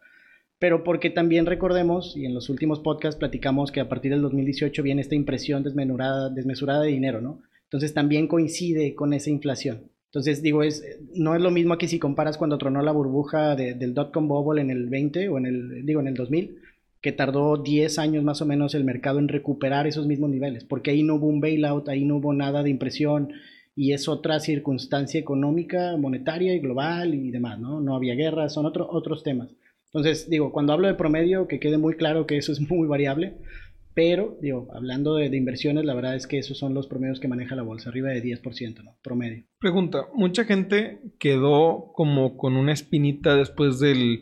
pero 0.58 0.82
porque 0.82 1.10
también 1.10 1.46
recordemos, 1.46 2.16
y 2.16 2.24
en 2.24 2.34
los 2.34 2.50
últimos 2.50 2.80
podcasts 2.80 3.18
platicamos 3.18 3.70
que 3.70 3.80
a 3.80 3.88
partir 3.88 4.10
del 4.10 4.22
2018 4.22 4.82
viene 4.82 5.02
esta 5.02 5.14
impresión 5.14 5.62
desmesurada, 5.62 6.30
desmesurada 6.30 6.82
de 6.82 6.90
dinero, 6.90 7.20
¿no? 7.20 7.42
Entonces 7.64 7.94
también 7.94 8.26
coincide 8.26 8.94
con 8.94 9.12
esa 9.12 9.30
inflación. 9.30 9.90
Entonces 10.06 10.42
digo, 10.42 10.62
es, 10.62 10.82
no 11.14 11.34
es 11.34 11.42
lo 11.42 11.50
mismo 11.50 11.76
que 11.76 11.86
si 11.86 11.98
comparas 11.98 12.38
cuando 12.38 12.56
tronó 12.56 12.80
la 12.82 12.92
burbuja 12.92 13.54
del 13.56 13.92
dot-com 13.92 14.26
bubble 14.26 14.62
en 14.62 14.70
el 14.70 14.88
20 14.88 15.28
o 15.28 15.38
en 15.38 15.46
el, 15.46 15.86
digo, 15.86 16.00
en 16.00 16.08
el 16.08 16.14
2000, 16.14 16.56
que 17.00 17.12
tardó 17.12 17.58
10 17.58 17.98
años 17.98 18.24
más 18.24 18.40
o 18.40 18.46
menos 18.46 18.74
el 18.74 18.84
mercado 18.84 19.18
en 19.18 19.28
recuperar 19.28 19.86
esos 19.86 20.06
mismos 20.06 20.30
niveles, 20.30 20.64
porque 20.64 20.90
ahí 20.90 21.02
no 21.02 21.16
hubo 21.16 21.26
un 21.26 21.40
bailout, 21.40 21.88
ahí 21.88 22.04
no 22.04 22.16
hubo 22.16 22.32
nada 22.32 22.62
de 22.62 22.70
impresión 22.70 23.32
y 23.76 23.92
es 23.92 24.08
otra 24.08 24.40
circunstancia 24.40 25.20
económica, 25.20 25.96
monetaria 25.96 26.54
y 26.54 26.58
global 26.58 27.14
y 27.14 27.30
demás, 27.30 27.60
¿no? 27.60 27.80
No 27.80 27.94
había 27.94 28.14
guerra, 28.14 28.48
son 28.48 28.66
otro, 28.66 28.88
otros 28.90 29.22
temas. 29.22 29.54
Entonces, 29.92 30.28
digo, 30.28 30.52
cuando 30.52 30.72
hablo 30.72 30.86
de 30.86 30.94
promedio, 30.94 31.48
que 31.48 31.60
quede 31.60 31.78
muy 31.78 31.94
claro 31.94 32.26
que 32.26 32.36
eso 32.36 32.52
es 32.52 32.60
muy 32.60 32.86
variable, 32.86 33.38
pero, 33.98 34.38
digo, 34.40 34.68
hablando 34.74 35.16
de, 35.16 35.26
inversiones, 35.36 35.84
la 35.84 35.92
verdad 35.92 36.14
es 36.14 36.28
que 36.28 36.38
esos 36.38 36.56
son 36.56 36.72
los 36.72 36.86
promedios 36.86 37.18
que 37.18 37.26
maneja 37.26 37.56
la 37.56 37.64
bolsa, 37.64 37.88
arriba 37.88 38.10
de 38.10 38.22
10%, 38.22 38.84
¿no? 38.84 38.96
Promedio. 39.02 39.42
Pregunta, 39.58 40.06
mucha 40.14 40.44
gente 40.44 41.00
quedó 41.18 41.90
como 41.94 42.36
con 42.36 42.56
una 42.56 42.72
espinita 42.72 43.34
después 43.34 43.80
de 43.80 44.20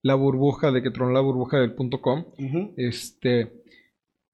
la 0.00 0.14
burbuja, 0.14 0.70
de 0.72 0.82
que 0.82 0.90
tronó 0.90 1.12
la 1.12 1.20
burbuja 1.20 1.58
del 1.58 1.74
punto 1.74 2.00
com, 2.00 2.24
este, 2.78 3.52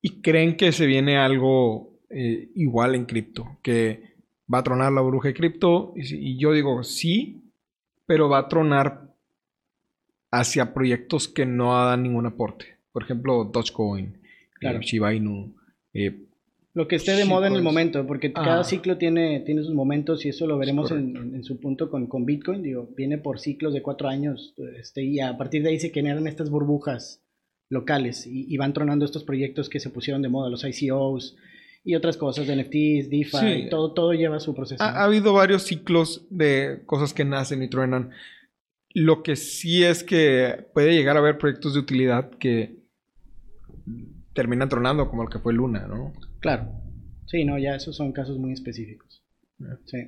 y 0.00 0.20
creen 0.20 0.56
que 0.56 0.70
se 0.70 0.86
viene 0.86 1.16
algo 1.16 1.98
eh, 2.08 2.50
igual 2.54 2.94
en 2.94 3.06
cripto, 3.06 3.58
que 3.62 4.14
va 4.52 4.58
a 4.58 4.62
tronar 4.62 4.92
la 4.92 5.00
burbuja 5.00 5.26
de 5.26 5.34
cripto, 5.34 5.94
y, 5.96 6.34
y 6.34 6.38
yo 6.38 6.52
digo, 6.52 6.84
sí, 6.84 7.50
pero 8.06 8.28
va 8.28 8.38
a 8.38 8.48
tronar 8.48 9.05
hacia 10.38 10.74
proyectos 10.74 11.28
que 11.28 11.46
no 11.46 11.74
dan 11.74 12.02
ningún 12.02 12.26
aporte. 12.26 12.78
Por 12.92 13.02
ejemplo, 13.02 13.44
Dogecoin, 13.44 14.06
eh, 14.06 14.18
claro. 14.58 14.80
Shiba 14.80 15.14
Inu. 15.14 15.54
Eh, 15.92 16.26
lo 16.76 16.86
que 16.86 16.96
esté 16.96 17.12
de 17.12 17.24
moda 17.24 17.46
en 17.46 17.54
el 17.54 17.62
momento, 17.62 18.06
porque 18.06 18.34
cada 18.34 18.62
ciclo 18.62 18.98
tiene, 18.98 19.40
tiene 19.40 19.62
sus 19.62 19.72
momentos 19.74 20.26
y 20.26 20.28
eso 20.28 20.46
lo 20.46 20.58
veremos 20.58 20.90
en, 20.90 21.42
su 21.42 21.58
punto 21.58 21.88
con, 21.88 22.06
con, 22.06 22.26
Bitcoin. 22.26 22.62
Digo, 22.62 22.90
viene 22.94 23.16
por 23.16 23.40
ciclos 23.40 23.72
de 23.72 23.80
cuatro 23.80 24.08
años 24.08 24.54
este, 24.78 25.02
y 25.02 25.20
a 25.20 25.38
partir 25.38 25.62
de 25.62 25.70
ahí 25.70 25.80
se 25.80 25.88
generan 25.88 26.26
estas 26.26 26.50
burbujas 26.50 27.22
locales 27.70 28.26
y, 28.26 28.54
van 28.58 28.74
tronando 28.74 29.06
estos 29.06 29.24
proyectos 29.24 29.70
que 29.70 29.80
se 29.80 29.88
pusieron 29.88 30.20
de 30.20 30.28
moda, 30.28 30.50
los 30.50 30.64
ICOs 30.64 31.36
y 31.82 31.94
otras 31.94 32.18
cosas, 32.18 32.46
de 32.46 32.56
NFTs, 32.56 33.08
DeFi, 33.08 33.70
todo, 33.70 33.92
todo 33.92 34.12
lleva 34.12 34.38
su 34.38 34.54
proceso. 34.54 34.82
ha, 34.82 35.02
habido 35.02 35.32
varios 35.32 35.62
ciclos 35.62 36.26
de 36.28 36.82
cosas 36.84 37.14
que 37.14 37.24
nacen 37.24 37.62
y 37.62 37.68
truenan. 37.68 38.10
Lo 38.98 39.22
que 39.22 39.36
sí 39.36 39.84
es 39.84 40.02
que 40.02 40.66
puede 40.72 40.94
llegar 40.94 41.16
a 41.16 41.18
haber 41.20 41.36
proyectos 41.36 41.74
de 41.74 41.80
utilidad 41.80 42.30
que 42.38 42.76
terminan 44.32 44.68
tronando, 44.68 45.08
como 45.08 45.22
el 45.22 45.28
que 45.28 45.38
fue 45.38 45.52
Luna, 45.52 45.86
¿no? 45.86 46.12
Claro. 46.40 46.70
Sí, 47.26 47.44
no, 47.44 47.58
ya 47.58 47.74
esos 47.74 47.94
son 47.96 48.12
casos 48.12 48.38
muy 48.38 48.52
específicos. 48.52 49.22
Sí. 49.84 49.98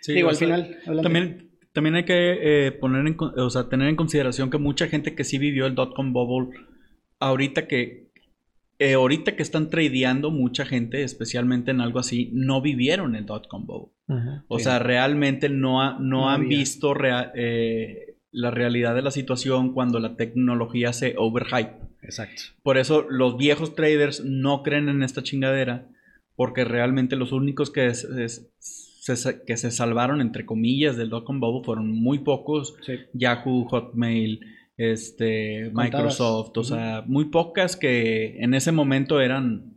Sí, 0.00 0.14
Digo, 0.14 0.28
al 0.28 0.36
sea, 0.36 0.46
final, 0.46 0.76
hablando- 0.86 1.02
También, 1.02 1.50
también 1.72 1.94
hay 1.96 2.04
que 2.04 2.66
eh, 2.66 2.72
poner 2.72 3.06
en, 3.06 3.16
o 3.18 3.50
sea, 3.50 3.68
tener 3.68 3.88
en 3.88 3.96
consideración 3.96 4.50
que 4.50 4.58
mucha 4.58 4.86
gente 4.88 5.14
que 5.14 5.24
sí 5.24 5.38
vivió 5.38 5.66
el 5.66 5.74
dot-com 5.74 6.12
bubble, 6.12 6.56
ahorita 7.18 7.66
que, 7.68 8.10
eh, 8.78 8.94
ahorita 8.94 9.36
que 9.36 9.42
están 9.42 9.70
tradeando, 9.70 10.30
mucha 10.30 10.64
gente, 10.66 11.02
especialmente 11.02 11.70
en 11.70 11.80
algo 11.80 11.98
así, 11.98 12.30
no 12.32 12.60
vivieron 12.62 13.14
el 13.14 13.26
dot-com 13.26 13.66
bubble. 13.66 13.92
O 14.48 14.58
sea, 14.58 14.78
realmente 14.80 15.48
no, 15.48 15.82
ha- 15.82 15.94
no, 15.94 16.00
No 16.22 16.30
han 16.30 16.42
había. 16.42 16.58
visto 16.58 16.94
rea- 16.94 17.32
eh, 17.34 18.09
la 18.32 18.50
realidad 18.50 18.94
de 18.94 19.02
la 19.02 19.10
situación 19.10 19.72
cuando 19.72 19.98
la 19.98 20.16
tecnología 20.16 20.92
se 20.92 21.14
overhype. 21.18 21.74
Exacto. 22.02 22.42
Por 22.62 22.78
eso 22.78 23.06
los 23.08 23.36
viejos 23.36 23.74
traders 23.74 24.24
no 24.24 24.62
creen 24.62 24.88
en 24.88 25.02
esta 25.02 25.22
chingadera, 25.22 25.88
porque 26.36 26.64
realmente 26.64 27.16
los 27.16 27.32
únicos 27.32 27.70
que 27.70 27.92
se, 27.94 28.28
se- 28.28 29.42
que 29.44 29.56
se 29.56 29.70
salvaron, 29.70 30.20
entre 30.20 30.46
comillas, 30.46 30.96
del 30.96 31.10
dot-com 31.10 31.40
bubble 31.40 31.64
fueron 31.64 31.90
muy 31.90 32.20
pocos. 32.20 32.76
Sí. 32.82 32.94
Yahoo, 33.12 33.64
Hotmail, 33.68 34.40
este. 34.76 35.70
Microsoft, 35.74 36.56
o 36.56 36.64
sea, 36.64 37.02
muy 37.06 37.26
pocas 37.26 37.76
que 37.76 38.38
en 38.40 38.54
ese 38.54 38.72
momento 38.72 39.20
eran 39.20 39.74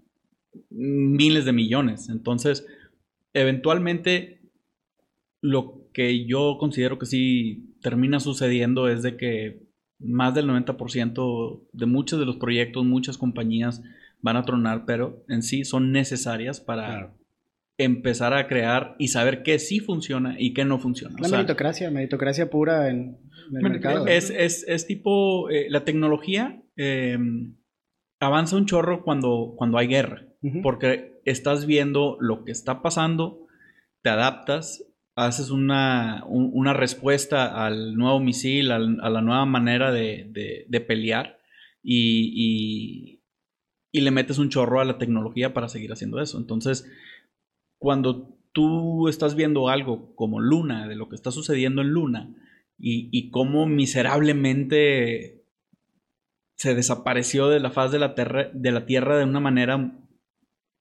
miles 0.70 1.46
de 1.46 1.52
millones. 1.54 2.08
Entonces, 2.10 2.66
eventualmente, 3.34 4.40
lo 5.42 5.88
que 5.92 6.26
yo 6.26 6.58
considero 6.60 6.98
que 7.00 7.06
sí 7.06 7.73
termina 7.84 8.20
sucediendo 8.20 8.88
es 8.90 9.04
de 9.04 9.16
que 9.18 9.62
más 10.00 10.34
del 10.34 10.48
90% 10.48 11.68
de 11.72 11.86
muchos 11.86 12.20
de 12.20 12.26
los 12.26 12.38
proyectos, 12.38 12.84
muchas 12.84 13.18
compañías 13.20 13.84
van 14.22 14.38
a 14.38 14.44
tronar, 14.44 14.86
pero 14.86 15.24
en 15.28 15.44
sí 15.44 15.64
son 15.66 15.92
necesarias 15.92 16.60
para 16.60 16.88
Claro. 16.88 17.18
empezar 17.78 18.34
a 18.34 18.48
crear 18.48 18.96
y 19.00 19.10
saber 19.10 19.44
qué 19.44 19.60
sí 19.60 19.80
funciona 19.80 20.36
y 20.40 20.54
qué 20.54 20.64
no 20.66 20.80
funciona. 20.80 21.16
La 21.20 21.26
O 21.26 21.30
sea, 21.30 21.38
meritocracia, 21.40 21.92
meritocracia 21.92 22.50
pura 22.50 22.90
en, 22.90 23.18
en 23.52 23.58
el 23.58 23.64
mercado. 23.64 24.08
es, 24.08 24.30
es, 24.30 24.66
es 24.68 24.88
tipo, 24.88 25.50
eh, 25.50 25.68
la 25.70 25.84
tecnología 25.84 26.62
eh, 26.78 27.18
avanza 28.20 28.56
un 28.58 28.66
chorro 28.66 29.04
cuando, 29.04 29.54
cuando 29.58 29.78
hay 29.78 29.88
guerra, 29.88 30.26
porque 30.62 31.20
estás 31.26 31.66
viendo 31.66 32.18
lo 32.20 32.44
que 32.46 32.52
está 32.52 32.82
pasando, 32.82 33.48
te 34.02 34.10
adaptas, 34.10 34.86
haces 35.16 35.50
una, 35.52 36.24
un- 36.28 36.50
una 36.54 36.74
respuesta 36.74 37.66
al 37.66 37.96
nuevo 37.96 38.20
misil, 38.20 38.72
a 38.72 38.80
la 38.80 39.22
nueva 39.22 39.46
manera 39.46 39.92
de, 39.92 40.28
de- 40.32 40.82
pelear 40.82 41.40
y, 41.84 42.32
y- 42.36 43.20
y 43.92 44.02
le 44.02 44.12
metes 44.12 44.40
un 44.40 44.50
chorro 44.50 44.80
a 44.82 44.86
la 44.86 44.98
tecnología 44.98 45.54
para 45.54 45.70
seguir 45.70 45.92
haciendo 45.92 46.20
eso. 46.20 46.38
Entonces, 46.40 46.92
cuando 47.80 48.36
tú 48.54 49.08
estás 49.08 49.36
viendo 49.36 49.70
algo 49.70 50.16
como 50.16 50.40
Luna, 50.40 50.88
de 50.88 50.96
lo 50.96 51.10
que 51.10 51.16
está 51.16 51.30
sucediendo 51.32 51.82
en 51.82 51.90
Luna, 51.90 52.36
y, 52.80 53.10
y 53.12 53.30
cómo 53.30 53.68
miserablemente 53.68 55.44
se 56.56 56.74
desapareció 56.76 57.50
de 57.50 57.60
la 57.60 57.70
faz 57.72 57.92
de 57.92 58.00
la, 58.00 58.16
de 58.54 58.72
la 58.72 58.86
Tierra 58.86 59.18
de 59.18 59.26
una 59.26 59.40
manera 59.40 60.00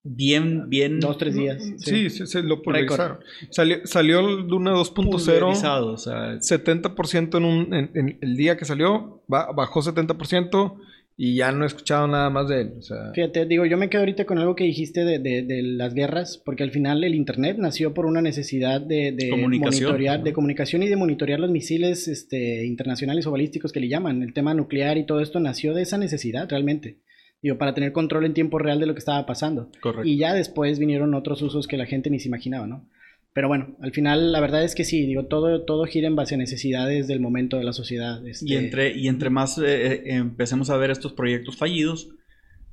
bien, 0.04 0.68
bien 0.68 1.00
Dos, 1.00 1.18
tres 1.18 1.34
días. 1.34 1.62
Sí, 1.78 2.10
sí, 2.10 2.26
se 2.26 2.42
lo 2.42 2.62
polarizaron. 2.62 3.18
Salió, 3.50 3.78
salió 3.86 4.20
el 4.20 4.46
Luna 4.48 4.72
2.0, 4.72 4.94
pulverizado, 4.94 5.92
o 5.92 5.98
sea, 5.98 6.34
70% 6.38 7.36
en, 7.38 7.44
un, 7.44 7.74
en, 7.74 7.90
en 7.94 8.18
el 8.20 8.36
día 8.36 8.56
que 8.56 8.64
salió, 8.64 9.22
ba- 9.28 9.50
bajó 9.54 9.80
70% 9.80 10.74
y 11.14 11.36
ya 11.36 11.52
no 11.52 11.62
he 11.64 11.66
escuchado 11.66 12.08
nada 12.08 12.30
más 12.30 12.48
de 12.48 12.62
él. 12.62 12.72
O 12.78 12.82
sea, 12.82 13.12
Fíjate, 13.14 13.44
digo, 13.46 13.64
yo 13.66 13.76
me 13.76 13.88
quedo 13.90 14.00
ahorita 14.00 14.24
con 14.24 14.38
algo 14.38 14.56
que 14.56 14.64
dijiste 14.64 15.04
de, 15.04 15.18
de- 15.18 15.42
de 15.42 15.62
las 15.62 15.94
guerras, 15.94 16.40
porque 16.44 16.62
al 16.64 16.70
final 16.72 17.04
el 17.04 17.14
Internet 17.14 17.58
nació 17.58 17.94
por 17.94 18.06
una 18.06 18.22
necesidad 18.22 18.80
de, 18.80 19.12
de 19.12 19.28
Comunicación. 19.30 19.84
monitorear, 19.84 20.22
de 20.24 20.32
comunicación 20.32 20.82
y 20.82 20.88
de 20.88 20.96
monitorear 20.96 21.38
los 21.38 21.50
misiles 21.50 22.08
este, 22.08 22.64
internacionales 22.66 23.26
o 23.26 23.30
balísticos 23.30 23.72
que 23.72 23.80
le 23.80 23.88
llaman. 23.88 24.22
El 24.22 24.32
tema 24.32 24.54
nuclear 24.54 24.96
y 24.98 25.06
todo 25.06 25.20
esto 25.20 25.38
nació 25.38 25.74
de 25.74 25.82
esa 25.82 25.98
necesidad 25.98 26.48
realmente. 26.48 26.96
Digo, 27.42 27.58
para 27.58 27.74
tener 27.74 27.92
control 27.92 28.24
en 28.24 28.34
tiempo 28.34 28.58
real 28.58 28.78
de 28.80 28.86
lo 28.86 28.94
que 28.94 29.00
estaba 29.00 29.26
pasando. 29.26 29.68
correcto. 29.80 30.06
Y 30.08 30.16
ya 30.16 30.32
después 30.32 30.78
vinieron 30.78 31.12
otros 31.14 31.42
usos 31.42 31.66
que 31.66 31.76
la 31.76 31.86
gente 31.86 32.08
ni 32.08 32.18
se 32.20 32.28
imaginaba, 32.28 32.66
¿no? 32.66 32.88
Pero 33.34 33.48
bueno, 33.48 33.76
al 33.80 33.92
final 33.92 34.30
la 34.30 34.40
verdad 34.40 34.62
es 34.62 34.74
que 34.74 34.84
sí, 34.84 35.06
digo, 35.06 35.24
todo, 35.24 35.64
todo 35.64 35.84
gira 35.86 36.06
en 36.06 36.14
base 36.16 36.34
a 36.34 36.38
necesidades 36.38 37.08
del 37.08 37.18
momento 37.20 37.56
de 37.56 37.64
la 37.64 37.72
sociedad. 37.72 38.24
este, 38.26 38.44
Y 38.46 38.56
entre, 38.56 38.96
y 38.96 39.08
entre 39.08 39.30
más 39.30 39.58
eh, 39.58 39.64
eh, 39.94 40.02
empecemos 40.16 40.68
a 40.70 40.76
ver 40.76 40.90
estos 40.90 41.14
proyectos 41.14 41.56
fallidos, 41.56 42.10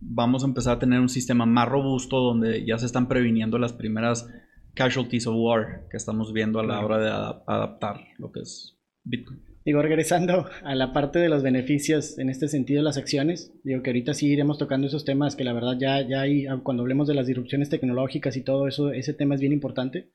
vamos 0.01 0.43
a 0.43 0.47
empezar 0.47 0.75
a 0.75 0.79
tener 0.79 0.99
un 0.99 1.09
sistema 1.09 1.45
más 1.45 1.67
robusto 1.67 2.17
donde 2.19 2.65
ya 2.65 2.77
se 2.77 2.85
están 2.85 3.07
previniendo 3.07 3.57
las 3.57 3.71
primeras 3.73 4.27
casualties 4.75 5.27
of 5.27 5.35
war 5.37 5.87
que 5.89 5.97
estamos 5.97 6.31
viendo 6.33 6.59
a 6.59 6.65
la 6.65 6.79
hora 6.85 6.97
de 6.99 7.07
ada- 7.09 7.43
adaptar 7.47 8.01
lo 8.17 8.31
que 8.31 8.41
es 8.41 8.77
Bitcoin. 9.03 9.41
Digo, 9.65 9.81
regresando 9.81 10.47
a 10.63 10.73
la 10.73 10.93
parte 10.93 11.19
de 11.19 11.29
los 11.29 11.43
beneficios 11.43 12.17
en 12.17 12.29
este 12.29 12.47
sentido 12.47 12.81
las 12.81 12.97
acciones, 12.97 13.51
digo 13.63 13.83
que 13.83 13.89
ahorita 13.89 14.13
sí 14.13 14.27
iremos 14.27 14.57
tocando 14.57 14.87
esos 14.87 15.03
temas 15.05 15.35
que 15.35 15.43
la 15.43 15.53
verdad 15.53 15.77
ya, 15.77 16.01
ya 16.01 16.21
hay, 16.21 16.47
cuando 16.63 16.83
hablemos 16.83 17.07
de 17.07 17.13
las 17.13 17.27
disrupciones 17.27 17.69
tecnológicas 17.69 18.37
y 18.37 18.41
todo 18.41 18.67
eso, 18.67 18.91
ese 18.91 19.13
tema 19.13 19.35
es 19.35 19.41
bien 19.41 19.53
importante. 19.53 20.09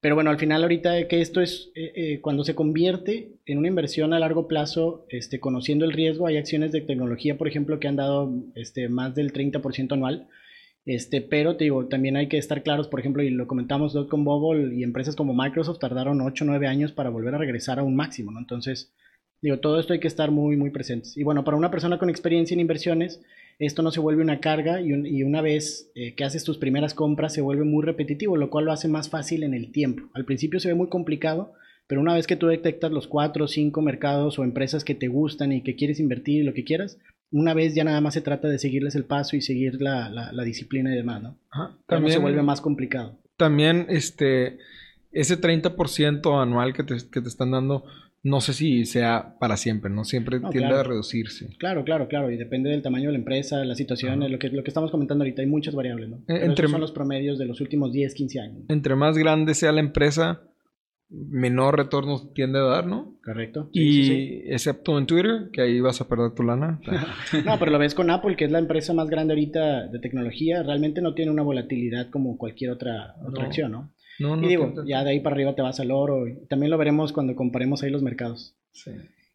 Pero 0.00 0.14
bueno, 0.14 0.30
al 0.30 0.38
final 0.38 0.62
ahorita 0.62 1.08
que 1.08 1.20
esto 1.20 1.42
es, 1.42 1.70
eh, 1.74 1.92
eh, 1.94 2.20
cuando 2.22 2.42
se 2.42 2.54
convierte 2.54 3.32
en 3.44 3.58
una 3.58 3.68
inversión 3.68 4.14
a 4.14 4.18
largo 4.18 4.48
plazo, 4.48 5.04
este, 5.10 5.40
conociendo 5.40 5.84
el 5.84 5.92
riesgo, 5.92 6.26
hay 6.26 6.38
acciones 6.38 6.72
de 6.72 6.80
tecnología, 6.80 7.36
por 7.36 7.48
ejemplo, 7.48 7.78
que 7.78 7.88
han 7.88 7.96
dado 7.96 8.32
este, 8.54 8.88
más 8.88 9.14
del 9.14 9.32
30% 9.32 9.92
anual. 9.92 10.26
Este, 10.92 11.20
pero 11.20 11.56
te 11.56 11.62
digo, 11.62 11.86
también 11.86 12.16
hay 12.16 12.26
que 12.26 12.36
estar 12.36 12.64
claros, 12.64 12.88
por 12.88 12.98
ejemplo, 12.98 13.22
y 13.22 13.30
lo 13.30 13.46
comentamos, 13.46 13.92
Dotcom 13.92 14.24
Bubble 14.24 14.74
y 14.74 14.82
empresas 14.82 15.14
como 15.14 15.32
Microsoft 15.32 15.78
tardaron 15.78 16.20
8 16.20 16.42
o 16.42 16.48
9 16.48 16.66
años 16.66 16.90
para 16.90 17.10
volver 17.10 17.32
a 17.32 17.38
regresar 17.38 17.78
a 17.78 17.84
un 17.84 17.94
máximo, 17.94 18.32
¿no? 18.32 18.40
Entonces, 18.40 18.92
digo, 19.40 19.60
todo 19.60 19.78
esto 19.78 19.92
hay 19.92 20.00
que 20.00 20.08
estar 20.08 20.32
muy, 20.32 20.56
muy 20.56 20.70
presentes. 20.70 21.16
Y 21.16 21.22
bueno, 21.22 21.44
para 21.44 21.56
una 21.56 21.70
persona 21.70 22.00
con 22.00 22.10
experiencia 22.10 22.54
en 22.54 22.60
inversiones, 22.60 23.22
esto 23.60 23.82
no 23.82 23.92
se 23.92 24.00
vuelve 24.00 24.20
una 24.20 24.40
carga 24.40 24.80
y, 24.80 24.88
y 24.88 25.22
una 25.22 25.42
vez 25.42 25.92
eh, 25.94 26.16
que 26.16 26.24
haces 26.24 26.42
tus 26.42 26.58
primeras 26.58 26.92
compras 26.92 27.34
se 27.34 27.40
vuelve 27.40 27.62
muy 27.62 27.84
repetitivo, 27.84 28.36
lo 28.36 28.50
cual 28.50 28.64
lo 28.64 28.72
hace 28.72 28.88
más 28.88 29.10
fácil 29.10 29.44
en 29.44 29.54
el 29.54 29.70
tiempo. 29.70 30.10
Al 30.12 30.24
principio 30.24 30.58
se 30.58 30.70
ve 30.70 30.74
muy 30.74 30.88
complicado, 30.88 31.52
pero 31.86 32.00
una 32.00 32.14
vez 32.14 32.26
que 32.26 32.34
tú 32.34 32.48
detectas 32.48 32.90
los 32.90 33.06
4 33.06 33.44
o 33.44 33.46
5 33.46 33.80
mercados 33.80 34.40
o 34.40 34.42
empresas 34.42 34.82
que 34.82 34.96
te 34.96 35.06
gustan 35.06 35.52
y 35.52 35.62
que 35.62 35.76
quieres 35.76 36.00
invertir 36.00 36.42
y 36.42 36.44
lo 36.44 36.52
que 36.52 36.64
quieras, 36.64 36.98
una 37.32 37.54
vez 37.54 37.74
ya 37.74 37.84
nada 37.84 38.00
más 38.00 38.14
se 38.14 38.20
trata 38.22 38.48
de 38.48 38.58
seguirles 38.58 38.94
el 38.96 39.04
paso 39.04 39.36
y 39.36 39.40
seguir 39.40 39.80
la, 39.80 40.08
la- 40.10 40.32
la 40.32 40.42
disciplina 40.44 40.92
y 40.92 40.96
demás, 40.96 41.22
¿no? 41.22 41.36
ajá, 41.50 41.68
no 41.70 41.78
también, 41.86 42.12
se 42.12 42.18
vuelve 42.18 42.42
más 42.42 42.60
complicado. 42.60 43.18
también 43.36 43.86
este, 43.88 44.58
ese 45.12 45.40
30% 45.40 46.42
anual 46.42 46.72
que 46.72 46.82
te, 46.84 46.96
que 47.10 47.20
te 47.20 47.28
están 47.28 47.50
dando, 47.52 47.84
no 48.22 48.40
sé 48.40 48.52
si 48.52 48.84
sea 48.84 49.36
para 49.40 49.56
siempre, 49.56 49.90
¿no? 49.90 50.04
Siempre 50.04 50.40
No, 50.40 50.50
tiende 50.50 50.68
claro. 50.68 50.80
a 50.80 50.84
reducirse. 50.90 51.56
Claro, 51.58 51.84
claro, 51.84 52.06
claro. 52.06 52.30
Y 52.30 52.36
depende 52.36 52.68
del 52.70 52.82
tamaño 52.82 53.06
de 53.06 53.12
la 53.12 53.18
empresa, 53.18 53.64
la 53.64 53.74
situación, 53.74 54.20
lo 54.30 54.38
que, 54.38 54.48
lo 54.50 54.62
que 54.62 54.68
estamos 54.70 54.90
comentando 54.90 55.24
ahorita. 55.24 55.40
Hay 55.42 55.48
muchas 55.48 55.74
variables, 55.74 56.10
¿no? 56.10 56.18
Pero 56.26 56.44
entre- 56.44 56.64
esos 56.64 56.70
son 56.72 56.80
los 56.82 56.92
promedios 56.92 57.38
de 57.38 57.46
los 57.46 57.60
últimos 57.62 57.92
10, 57.92 58.12
15 58.14 58.40
años. 58.40 58.62
Entre 58.68 58.94
más 58.94 59.16
grande 59.16 59.54
sea 59.54 59.72
la 59.72 59.80
empresa, 59.80 60.42
menor 61.10 61.76
retorno 61.76 62.20
tiende 62.34 62.58
a 62.60 62.62
dar, 62.62 62.86
¿no? 62.86 63.16
¿Correcto? 63.24 63.68
y 63.72 63.80
Sí, 63.80 64.02
sí, 64.04 64.08
sí. 64.08 64.42
excepto 64.46 64.96
en 64.98 65.06
Twitter, 65.06 65.50
que 65.52 65.60
ahí 65.62 65.80
vas 65.80 66.00
a 66.00 66.08
perder 66.08 66.32
tu 66.34 66.42
lana. 66.44 66.80
No, 67.44 67.58
pero 67.58 67.70
lo 67.72 67.78
ves 67.78 67.94
con 67.94 68.10
Apple, 68.10 68.36
que 68.36 68.44
es 68.44 68.50
la 68.52 68.58
empresa 68.60 68.92
más 68.94 69.08
grande 69.10 69.32
ahorita 69.34 69.88
de 69.88 69.98
tecnología. 69.98 70.62
Realmente 70.62 71.00
no 71.00 71.14
tiene 71.14 71.30
una 71.32 71.42
volatilidad 71.42 72.10
como 72.10 72.38
cualquier 72.38 72.70
otra, 72.70 73.16
otra 73.26 73.42
No. 73.42 73.48
acción, 73.48 73.72
¿no? 73.72 73.92
No, 74.20 74.36
no 74.36 74.44
Y 74.44 74.48
digo, 74.48 74.72
ya 74.86 75.02
de 75.02 75.10
ahí 75.10 75.20
para 75.20 75.34
arriba 75.34 75.54
te 75.54 75.62
vas 75.62 75.80
al 75.80 75.90
oro. 75.90 76.28
y 76.28 76.46
también 76.46 76.70
lo 76.70 76.78
veremos 76.78 77.12
cuando 77.12 77.34
comparemos 77.34 77.82
ahí 77.82 77.90
los 77.90 78.02
mercados. 78.02 78.54
Sí. 78.72 78.90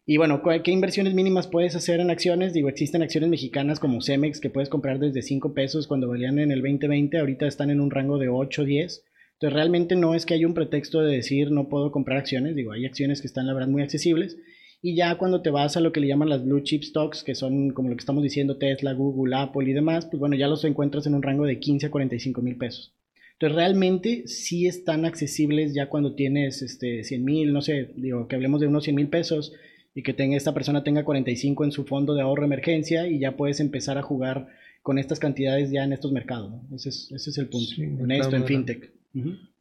Y 0.05 0.17
bueno, 0.17 0.43
¿cu- 0.43 0.51
¿qué 0.63 0.71
inversiones 0.71 1.15
mínimas 1.15 1.47
puedes 1.47 1.75
hacer 1.75 1.99
en 1.99 2.11
acciones? 2.11 2.53
Digo, 2.53 2.69
existen 2.69 3.01
acciones 3.01 3.29
mexicanas 3.29 3.79
como 3.79 4.01
Cemex 4.01 4.39
que 4.39 4.51
puedes 4.51 4.69
comprar 4.69 4.99
desde 4.99 5.23
5 5.23 5.53
pesos 5.55 5.87
cuando 5.87 6.07
valían 6.07 6.37
en 6.37 6.51
el 6.51 6.61
2020, 6.61 7.17
ahorita 7.17 7.47
están 7.47 7.71
en 7.71 7.81
un 7.81 7.89
rango 7.89 8.19
de 8.19 8.29
8, 8.29 8.63
10. 8.63 9.03
Entonces 9.35 9.53
realmente 9.53 9.95
no 9.95 10.15
es 10.15 10.25
que 10.25 10.33
haya 10.33 10.47
un 10.47 10.53
pretexto 10.53 11.01
de 11.01 11.15
decir 11.15 11.51
no 11.51 11.67
puedo 11.67 11.91
comprar 11.91 12.17
acciones, 12.17 12.55
digo, 12.55 12.71
hay 12.71 12.85
acciones 12.85 13.21
que 13.21 13.27
están 13.27 13.47
la 13.47 13.53
verdad 13.53 13.67
muy 13.67 13.81
accesibles. 13.81 14.37
Y 14.81 14.95
ya 14.95 15.17
cuando 15.17 15.41
te 15.41 15.49
vas 15.49 15.75
a 15.77 15.79
lo 15.79 15.91
que 15.91 15.99
le 15.99 16.07
llaman 16.07 16.29
las 16.29 16.45
blue 16.45 16.61
chip 16.61 16.83
stocks, 16.83 17.23
que 17.23 17.33
son 17.35 17.71
como 17.71 17.89
lo 17.89 17.95
que 17.95 18.01
estamos 18.01 18.23
diciendo, 18.23 18.57
Tesla, 18.57 18.93
Google, 18.93 19.35
Apple 19.35 19.69
y 19.69 19.73
demás, 19.73 20.05
pues 20.05 20.19
bueno, 20.19 20.35
ya 20.35 20.47
los 20.47 20.63
encuentras 20.63 21.07
en 21.07 21.15
un 21.15 21.23
rango 21.23 21.45
de 21.45 21.59
15 21.59 21.87
a 21.87 21.91
45 21.91 22.41
mil 22.41 22.57
pesos. 22.57 22.93
Entonces 23.33 23.55
realmente 23.55 24.27
sí 24.27 24.65
están 24.67 25.03
accesibles 25.03 25.73
ya 25.73 25.89
cuando 25.89 26.15
tienes 26.15 26.61
este, 26.61 27.03
100 27.03 27.25
mil, 27.25 27.51
no 27.51 27.61
sé, 27.61 27.91
digo, 27.95 28.27
que 28.27 28.35
hablemos 28.35 28.61
de 28.61 28.67
unos 28.67 28.85
100 28.85 28.95
mil 28.95 29.09
pesos 29.09 29.53
y 29.93 30.03
que 30.03 30.13
tenga, 30.13 30.37
esta 30.37 30.53
persona 30.53 30.83
tenga 30.83 31.03
45 31.03 31.65
en 31.65 31.71
su 31.71 31.85
fondo 31.85 32.13
de 32.13 32.21
ahorro 32.21 32.45
emergencia 32.45 33.07
y 33.07 33.19
ya 33.19 33.35
puedes 33.35 33.59
empezar 33.59 33.97
a 33.97 34.03
jugar 34.03 34.47
con 34.83 34.99
estas 34.99 35.19
cantidades 35.19 35.71
ya 35.71 35.83
en 35.83 35.91
estos 35.91 36.11
mercados. 36.11 36.51
¿no? 36.51 36.75
Ese, 36.75 36.89
es, 36.89 37.11
ese 37.11 37.29
es 37.31 37.37
el 37.37 37.47
punto. 37.47 37.71
Sí, 37.75 37.81
en 37.81 38.11
esto, 38.11 38.35
en 38.35 38.43
maneras. 38.43 38.79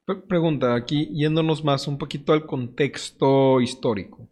Pre- 0.04 0.22
Pregunta, 0.28 0.74
aquí 0.74 1.08
yéndonos 1.12 1.64
más 1.64 1.88
un 1.88 1.98
poquito 1.98 2.32
al 2.32 2.46
contexto 2.46 3.60
histórico. 3.60 4.28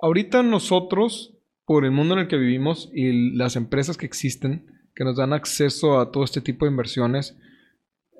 Ahorita 0.00 0.42
nosotros, 0.42 1.36
por 1.66 1.84
el 1.84 1.90
mundo 1.90 2.14
en 2.14 2.20
el 2.20 2.28
que 2.28 2.38
vivimos 2.38 2.90
y 2.94 3.36
las 3.36 3.56
empresas 3.56 3.96
que 3.96 4.06
existen, 4.06 4.66
que 4.94 5.04
nos 5.04 5.16
dan 5.16 5.32
acceso 5.32 6.00
a 6.00 6.10
todo 6.10 6.24
este 6.24 6.40
tipo 6.40 6.64
de 6.64 6.70
inversiones, 6.70 7.36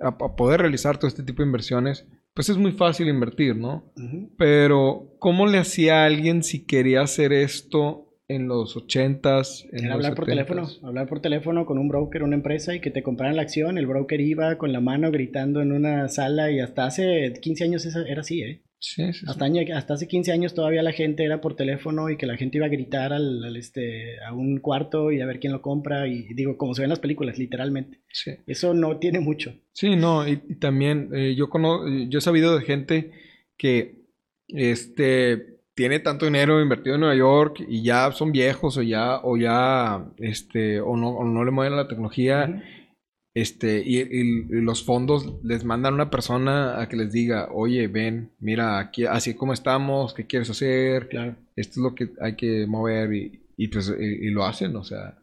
a, 0.01 0.17
poder 0.17 0.61
realizar 0.61 0.99
todo 0.99 1.09
este 1.09 1.23
tipo 1.23 1.43
de 1.43 1.47
inversiones, 1.49 2.07
pues 2.35 2.49
es 2.49 2.57
muy 2.57 2.73
fácil 2.73 3.09
invertir, 3.09 3.57
¿no? 3.57 3.93
Pero, 4.37 5.15
¿cómo 5.19 5.47
le 5.47 5.59
hacía 5.59 6.03
a 6.03 6.07
alguien 6.07 6.43
si 6.43 6.65
quería 6.65 7.03
hacer 7.03 7.33
esto 7.33 8.10
en 8.31 8.47
los 8.49 8.77
80s? 8.77 9.69
En 9.73 9.91
hablar 9.91 10.15
por 10.15 10.27
teléfono, 10.27 10.69
hablar 10.83 11.09
por 11.09 11.21
teléfono 11.21 11.67
con 11.67 11.79
un 11.79 11.89
broker, 11.89 12.23
una 12.23 12.37
empresa 12.37 12.75
y 12.75 12.81
que 12.81 12.91
te 12.91 13.03
compraran 13.03 13.37
la 13.37 13.43
acción. 13.43 13.77
El 13.77 13.87
broker 13.87 14.21
iba 14.21 14.57
con 14.57 14.73
la 14.73 14.81
mano 14.81 15.11
gritando 15.11 15.61
en 15.61 15.73
una 15.73 16.09
sala 16.09 16.51
y 16.51 16.61
hasta 16.61 16.87
hace 16.87 17.33
15 17.41 17.65
años 17.65 17.87
era 17.87 18.21
así, 18.21 18.43
¿eh? 18.43 18.63
hasta, 19.27 19.47
hasta 19.75 19.95
hace 19.95 20.09
15 20.09 20.33
años 20.33 20.55
todavía 20.55 20.83
la 20.83 20.93
gente 20.93 21.25
era 21.25 21.43
por 21.43 21.55
teléfono 21.55 22.09
y 22.09 22.17
que 22.17 22.27
la 22.27 22.39
gente 22.39 22.57
iba 22.57 22.67
a 22.67 22.71
gritar 22.71 23.13
al, 23.13 23.55
este, 23.57 24.19
a 24.25 24.33
un 24.33 24.59
cuarto 24.59 25.13
y 25.13 25.21
a 25.21 25.27
ver 25.27 25.39
quién 25.39 25.53
lo 25.53 25.61
compra 25.61 26.09
y 26.09 26.33
digo, 26.33 26.57
como 26.57 26.75
se 26.75 26.83
ven 26.83 26.89
las 26.89 26.99
películas, 26.99 27.39
literalmente. 27.39 28.01
Eso 28.47 28.73
no 28.73 28.99
tiene 28.99 29.21
mucho. 29.21 29.55
Sí, 29.73 29.97
no, 29.97 30.27
y, 30.27 30.37
también 30.59 31.11
eh, 31.15 31.35
yo, 31.37 31.51
conozco, 31.51 31.87
yo 32.09 32.19
he 32.19 32.23
sabido 32.23 32.59
de 32.59 32.65
gente 32.65 33.11
que 33.59 34.01
este, 34.49 35.60
tiene 35.81 35.99
tanto 35.99 36.27
dinero 36.27 36.61
invertido 36.61 36.97
en 36.97 37.01
Nueva 37.01 37.17
York 37.17 37.65
y 37.67 37.83
ya 37.83 38.13
son 38.13 38.33
viejos 38.33 38.77
o 38.77 38.83
ya, 38.83 39.19
o 39.23 39.39
ya, 39.39 40.05
este, 40.19 40.79
o 40.79 40.95
no, 40.95 41.09
o 41.09 41.25
no 41.25 41.43
le 41.43 41.53
mueven 41.53 41.75
la 41.75 41.89
tecnología. 41.89 42.63
Este, 43.33 43.83
y, 43.83 44.45
los 44.51 44.85
fondos 44.85 45.37
les 45.43 45.65
mandan 45.65 45.95
a 45.95 45.95
una 45.95 46.11
persona 46.11 46.83
a 46.83 46.87
que 46.87 46.99
les 46.99 47.13
diga, 47.13 47.49
oye, 47.51 47.89
ven, 47.89 48.31
mira, 48.41 48.79
aquí, 48.79 49.07
así 49.07 49.33
como 49.33 49.55
estamos, 49.55 50.13
¿qué 50.13 50.27
quieres 50.27 50.51
hacer? 50.51 51.09
Claro. 51.09 51.37
Esto 51.57 51.81
es 51.81 51.83
lo 51.83 51.95
que 51.95 52.11
hay 52.21 52.37
que 52.37 52.67
mover 52.67 53.15
y, 53.57 53.69
pues 53.69 53.91
y, 53.99 54.29
lo 54.29 54.45
hacen, 54.45 54.77
o 54.77 54.85
sea. 54.85 55.17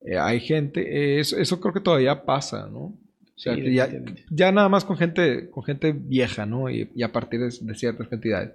Eh, 0.00 0.18
hay 0.18 0.40
gente, 0.40 1.20
eso, 1.20 1.60
creo 1.60 1.72
que 1.72 1.80
todavía 1.80 2.24
pasa, 2.24 2.68
¿no? 2.68 2.80
O 2.80 3.38
sea, 3.38 3.54
ya, 3.56 3.88
ya, 4.28 4.50
nada 4.50 4.68
más 4.68 4.84
con 4.84 4.96
gente, 4.96 5.50
con 5.50 5.62
gente 5.62 5.92
vieja, 5.92 6.46
¿no? 6.46 6.68
Y, 6.68 6.90
a 7.00 7.12
partir 7.12 7.38
de, 7.38 7.52
de 7.60 7.74
ciertas 7.76 8.08
cantidades. 8.08 8.50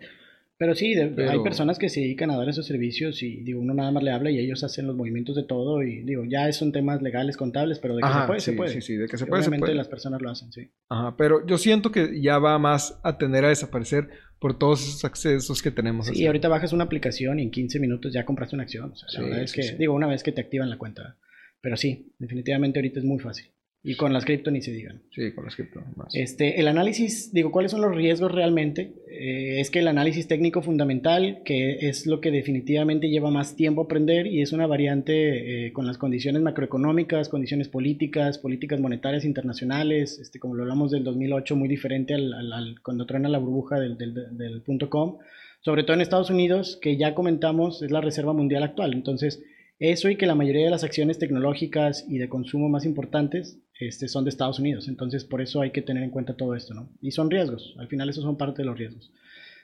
Pero 0.61 0.75
sí, 0.75 0.93
hay 0.93 1.39
personas 1.39 1.79
que 1.79 1.89
se 1.89 2.01
dedican 2.01 2.29
a 2.29 2.37
dar 2.37 2.47
esos 2.47 2.67
servicios 2.67 3.23
y 3.23 3.37
digo, 3.37 3.59
uno 3.59 3.73
nada 3.73 3.89
más 3.89 4.03
le 4.03 4.11
habla 4.11 4.29
y 4.29 4.37
ellos 4.37 4.63
hacen 4.63 4.85
los 4.85 4.95
movimientos 4.95 5.35
de 5.35 5.41
todo 5.41 5.81
y 5.81 6.03
digo, 6.03 6.23
ya 6.23 6.53
son 6.53 6.71
temas 6.71 7.01
legales, 7.01 7.35
contables, 7.35 7.79
pero 7.79 7.95
de 7.95 8.03
que 8.03 8.07
se 8.07 8.27
puede, 8.27 8.39
se 8.41 8.53
puede. 8.53 8.69
Sí, 8.73 8.81
sí, 8.81 8.95
de 8.95 9.07
que 9.07 9.17
se 9.17 9.25
puede, 9.25 9.41
Obviamente 9.41 9.73
las 9.73 9.87
personas 9.87 10.21
lo 10.21 10.29
hacen, 10.29 10.51
sí. 10.51 10.69
Ajá, 10.87 11.17
pero 11.17 11.43
yo 11.47 11.57
siento 11.57 11.91
que 11.91 12.21
ya 12.21 12.37
va 12.37 12.59
más 12.59 12.99
a 13.01 13.17
tener 13.17 13.43
a 13.43 13.49
desaparecer 13.49 14.09
por 14.37 14.59
todos 14.59 14.87
esos 14.87 15.03
accesos 15.03 15.63
que 15.63 15.71
tenemos. 15.71 16.05
Sí, 16.05 16.21
y 16.21 16.27
ahorita 16.27 16.47
bajas 16.47 16.73
una 16.73 16.83
aplicación 16.83 17.39
y 17.39 17.41
en 17.41 17.49
15 17.49 17.79
minutos 17.79 18.13
ya 18.13 18.23
compraste 18.23 18.55
una 18.55 18.61
acción. 18.61 18.91
O 18.91 18.95
sea, 18.95 19.19
la 19.19 19.29
verdad 19.29 19.43
es 19.43 19.53
que, 19.53 19.63
digo, 19.79 19.95
una 19.95 20.05
vez 20.05 20.21
que 20.21 20.31
te 20.31 20.41
activan 20.41 20.69
la 20.69 20.77
cuenta. 20.77 21.17
Pero 21.59 21.75
sí, 21.75 22.13
definitivamente 22.19 22.77
ahorita 22.77 22.99
es 22.99 23.05
muy 23.05 23.17
fácil. 23.17 23.47
Y 23.83 23.95
con 23.95 24.13
las 24.13 24.25
cripto 24.25 24.51
ni 24.51 24.61
se 24.61 24.71
digan. 24.71 25.01
Sí, 25.09 25.31
con 25.33 25.43
las 25.43 25.55
cripto 25.55 25.81
más. 25.95 26.13
Este, 26.13 26.59
el 26.59 26.67
análisis, 26.67 27.33
digo, 27.33 27.51
¿cuáles 27.51 27.71
son 27.71 27.81
los 27.81 27.95
riesgos 27.95 28.31
realmente? 28.31 28.93
Eh, 29.09 29.59
es 29.59 29.71
que 29.71 29.79
el 29.79 29.87
análisis 29.87 30.27
técnico 30.27 30.61
fundamental, 30.61 31.41
que 31.43 31.89
es 31.89 32.05
lo 32.05 32.21
que 32.21 32.29
definitivamente 32.29 33.09
lleva 33.09 33.31
más 33.31 33.55
tiempo 33.55 33.81
aprender 33.81 34.27
y 34.27 34.43
es 34.43 34.53
una 34.53 34.67
variante 34.67 35.65
eh, 35.65 35.73
con 35.73 35.87
las 35.87 35.97
condiciones 35.97 36.43
macroeconómicas, 36.43 37.27
condiciones 37.27 37.69
políticas, 37.69 38.37
políticas 38.37 38.79
monetarias 38.79 39.25
internacionales, 39.25 40.19
este, 40.19 40.37
como 40.37 40.53
lo 40.53 40.61
hablamos 40.61 40.91
del 40.91 41.03
2008, 41.03 41.55
muy 41.55 41.67
diferente 41.67 42.13
al, 42.13 42.33
al, 42.53 42.81
cuando 42.83 43.07
truena 43.07 43.29
la 43.29 43.39
burbuja 43.39 43.79
del, 43.79 43.97
del, 43.97 44.13
del 44.37 44.61
punto 44.61 44.91
com. 44.91 45.17
Sobre 45.61 45.83
todo 45.83 45.95
en 45.95 46.01
Estados 46.01 46.29
Unidos, 46.29 46.77
que 46.79 46.97
ya 46.97 47.15
comentamos, 47.15 47.81
es 47.81 47.89
la 47.89 48.01
reserva 48.01 48.33
mundial 48.33 48.61
actual. 48.61 48.93
Entonces, 48.93 49.43
eso 49.79 50.09
y 50.09 50.15
que 50.15 50.27
la 50.27 50.35
mayoría 50.35 50.65
de 50.65 50.69
las 50.69 50.83
acciones 50.83 51.17
tecnológicas 51.17 52.05
y 52.07 52.19
de 52.19 52.29
consumo 52.29 52.69
más 52.69 52.85
importantes 52.85 53.57
este, 53.87 54.07
son 54.07 54.23
de 54.23 54.29
Estados 54.29 54.59
Unidos. 54.59 54.87
Entonces, 54.87 55.23
por 55.25 55.41
eso 55.41 55.61
hay 55.61 55.71
que 55.71 55.81
tener 55.81 56.03
en 56.03 56.09
cuenta 56.09 56.35
todo 56.35 56.55
esto, 56.55 56.73
¿no? 56.73 56.89
Y 57.01 57.11
son 57.11 57.29
riesgos, 57.29 57.75
al 57.77 57.87
final 57.87 58.09
esos 58.09 58.23
son 58.23 58.37
parte 58.37 58.61
de 58.61 58.65
los 58.65 58.77
riesgos. 58.77 59.11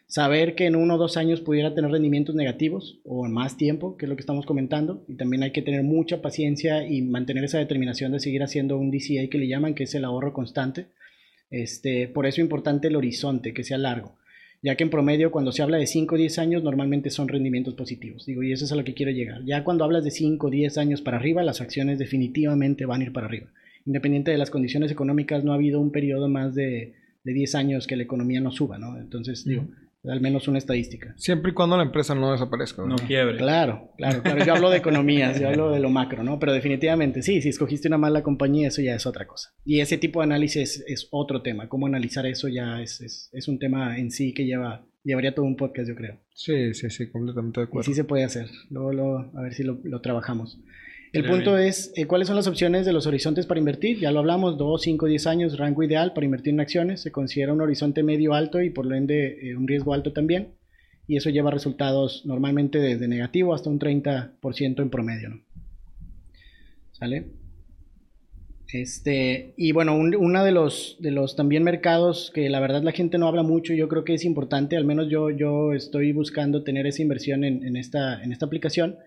Saber 0.08 0.56
que 0.56 0.66
en 0.66 0.78
uno 0.78 0.96
o 0.96 0.98
dos 0.98 1.18
años 1.18 1.42
pudiera 1.42 1.74
tener 1.74 1.92
rendimientos 1.92 2.34
negativos 2.34 3.00
o 3.04 3.26
en 3.26 3.34
más 3.34 3.58
tiempo, 3.58 3.98
que 3.98 4.06
es 4.06 4.10
lo 4.10 4.16
que 4.16 4.22
estamos 4.22 4.46
comentando, 4.46 5.04
y 5.08 5.16
también 5.16 5.44
hay 5.44 5.52
que 5.52 5.62
tener 5.62 5.84
mucha 5.84 6.22
paciencia 6.22 6.88
y 6.88 7.02
mantener 7.02 7.44
esa 7.44 7.58
determinación 7.58 8.14
de 8.14 8.22
seguir 8.22 8.42
haciendo 8.42 8.78
un 8.78 8.90
DCA 8.90 9.30
que 9.30 9.38
le 9.38 9.48
llaman, 9.48 9.76
que 9.76 9.84
es 9.84 9.96
el 9.96 10.06
ahorro 10.06 10.32
constante. 10.32 10.88
Este, 11.50 12.08
por 12.08 12.26
eso 12.26 12.36
es 12.36 12.46
importante 12.46 12.88
el 12.88 12.96
horizonte, 12.96 13.54
que 13.54 13.64
sea 13.64 13.78
largo 13.78 14.18
ya 14.62 14.76
que 14.76 14.84
en 14.84 14.90
promedio 14.90 15.32
cuando 15.32 15.52
se 15.52 15.62
habla 15.62 15.78
de 15.78 15.86
5 15.86 16.16
o 16.16 16.18
10 16.18 16.40
años 16.40 16.64
normalmente 16.64 17.10
son 17.10 17.28
rendimientos 17.28 17.76
positivos. 17.76 18.26
Digo, 18.26 18.44
y 18.44 18.52
eso 18.52 18.66
es 18.66 18.72
a 18.72 18.76
lo 18.76 18.84
que 18.84 18.94
quiero 18.94 19.12
llegar. 19.12 19.44
Ya 19.46 19.64
cuando 19.64 19.84
hablas 19.84 20.04
de 20.04 20.12
5 20.12 20.48
o 20.48 20.50
10 20.50 20.78
años 20.78 21.02
para 21.02 21.18
arriba, 21.18 21.44
las 21.44 21.62
acciones 21.62 22.00
definitivamente 22.00 22.86
van 22.86 23.02
a 23.02 23.04
ir 23.06 23.14
para 23.14 23.28
arriba 23.28 23.48
independiente 23.88 24.30
de 24.32 24.38
las 24.38 24.52
condiciones 24.52 24.92
económicas, 24.92 25.44
no 25.44 25.54
ha 25.54 25.56
habido 25.56 25.80
un 25.80 25.92
periodo 25.92 26.30
más 26.30 26.54
de, 26.54 26.94
de 27.24 27.34
10 27.34 27.56
años 27.56 27.88
que 27.88 27.96
la 27.96 28.04
economía 28.04 28.42
no 28.42 28.52
suba, 28.52 28.78
¿no? 28.78 28.98
Entonces, 29.00 29.44
digo, 29.46 29.68
al 30.04 30.22
menos 30.22 30.48
una 30.48 30.58
estadística. 30.58 31.14
Siempre 31.18 31.52
y 31.52 31.54
cuando 31.54 31.78
la 31.78 31.84
empresa 31.84 32.16
no 32.16 32.32
desaparezca. 32.32 32.84
No, 32.86 32.96
quiebre. 32.96 33.38
Claro, 33.38 33.92
claro, 33.98 34.22
claro. 34.22 34.46
Yo 34.46 34.54
hablo 34.54 34.70
de 34.70 34.78
economías, 34.78 35.40
yo 35.40 35.50
hablo 35.50 35.72
de 35.72 35.80
lo 35.80 35.90
macro, 35.90 36.24
¿no? 36.24 36.40
Pero 36.40 36.54
definitivamente, 36.54 37.22
sí, 37.22 37.42
si 37.42 37.50
escogiste 37.50 37.88
una 37.88 37.98
mala 37.98 38.24
compañía, 38.24 38.68
eso 38.68 38.82
ya 38.82 38.96
es 38.96 39.06
otra 39.06 39.28
cosa. 39.28 39.54
Y 39.66 39.80
ese 39.80 39.98
tipo 39.98 40.20
de 40.20 40.26
análisis 40.26 40.84
es, 40.88 41.08
otro 41.12 41.42
tema. 41.42 41.70
Cómo 41.70 41.88
analizar 41.88 42.26
eso 42.26 42.48
ya 42.48 42.82
es, 42.82 43.02
es, 43.02 43.30
es, 43.34 43.48
un 43.48 43.60
tema 43.60 43.98
en 43.98 44.12
sí 44.12 44.34
que 44.34 44.46
lleva, 44.46 44.86
llevaría 45.04 45.34
todo 45.34 45.46
un 45.46 45.56
podcast, 45.56 45.90
yo 45.90 45.96
creo. 45.96 46.20
Sí, 46.34 46.74
sí, 46.74 46.90
sí, 46.90 47.10
completamente 47.10 47.62
de 47.62 47.66
acuerdo. 47.66 47.90
Y 47.90 47.94
sí 47.94 47.96
se 47.96 48.04
puede 48.04 48.24
hacer. 48.24 48.48
Luego, 48.70 48.94
luego 48.94 49.32
a 49.36 49.42
ver 49.42 49.54
si 49.54 49.64
lo, 49.64 49.80
lo 49.84 50.02
trabajamos. 50.02 50.60
El 51.14 51.26
punto 51.26 51.58
es, 51.58 51.94
eh, 51.96 52.06
¿cuáles 52.06 52.28
son 52.28 52.36
las 52.36 52.48
opciones 52.48 52.86
de 52.86 52.94
los 52.94 53.08
horizontes 53.08 53.46
para 53.46 53.60
invertir? 53.60 54.00
Ya 54.00 54.12
lo 54.12 54.20
hablamos, 54.20 54.58
2, 54.58 54.82
5, 54.82 55.06
10 55.06 55.28
años, 55.28 55.58
rango 55.58 55.84
ideal 55.84 56.14
para 56.14 56.26
invertir 56.26 56.54
en 56.54 56.60
acciones. 56.60 57.02
Se 57.02 57.12
considera 57.12 57.54
un 57.54 57.62
horizonte 57.62 58.04
medio 58.04 58.34
alto 58.34 58.62
y 58.62 58.70
por 58.70 58.86
lo 58.86 58.96
ende 58.96 59.40
eh, 59.42 59.56
un 59.56 59.68
riesgo 59.68 59.94
alto 59.94 60.12
también. 60.12 60.50
Y 61.08 61.16
eso 61.16 61.30
lleva 61.30 61.52
resultados 61.52 62.26
normalmente 62.26 62.80
desde 62.80 63.08
negativo 63.08 63.54
hasta 63.54 63.70
un 63.70 63.80
30% 63.80 64.82
en 64.82 64.90
promedio. 64.90 65.30
¿no? 65.30 65.42
¿Sale? 66.92 67.28
Este, 68.74 69.54
y 69.56 69.72
bueno, 69.72 69.96
uno 69.96 70.44
de 70.44 70.52
los, 70.52 70.98
de 71.00 71.12
los 71.12 71.38
también 71.38 71.64
mercados 71.64 72.32
que 72.36 72.50
la 72.50 72.60
verdad 72.60 72.84
la 72.84 72.92
gente 72.92 73.18
no 73.18 73.28
habla 73.30 73.44
mucho, 73.44 73.74
yo 73.74 73.88
creo 73.88 74.04
que 74.04 74.14
es 74.14 74.26
importante, 74.26 74.76
al 74.76 74.84
menos 74.84 75.08
yo, 75.10 75.30
yo 75.30 75.72
estoy 75.72 76.12
buscando 76.12 76.64
tener 76.64 76.86
esa 76.86 77.02
inversión 77.02 77.46
en, 77.46 77.66
en 77.66 77.78
esta, 77.78 78.22
en 78.22 78.34
esta 78.34 78.46
aplicación 78.46 78.98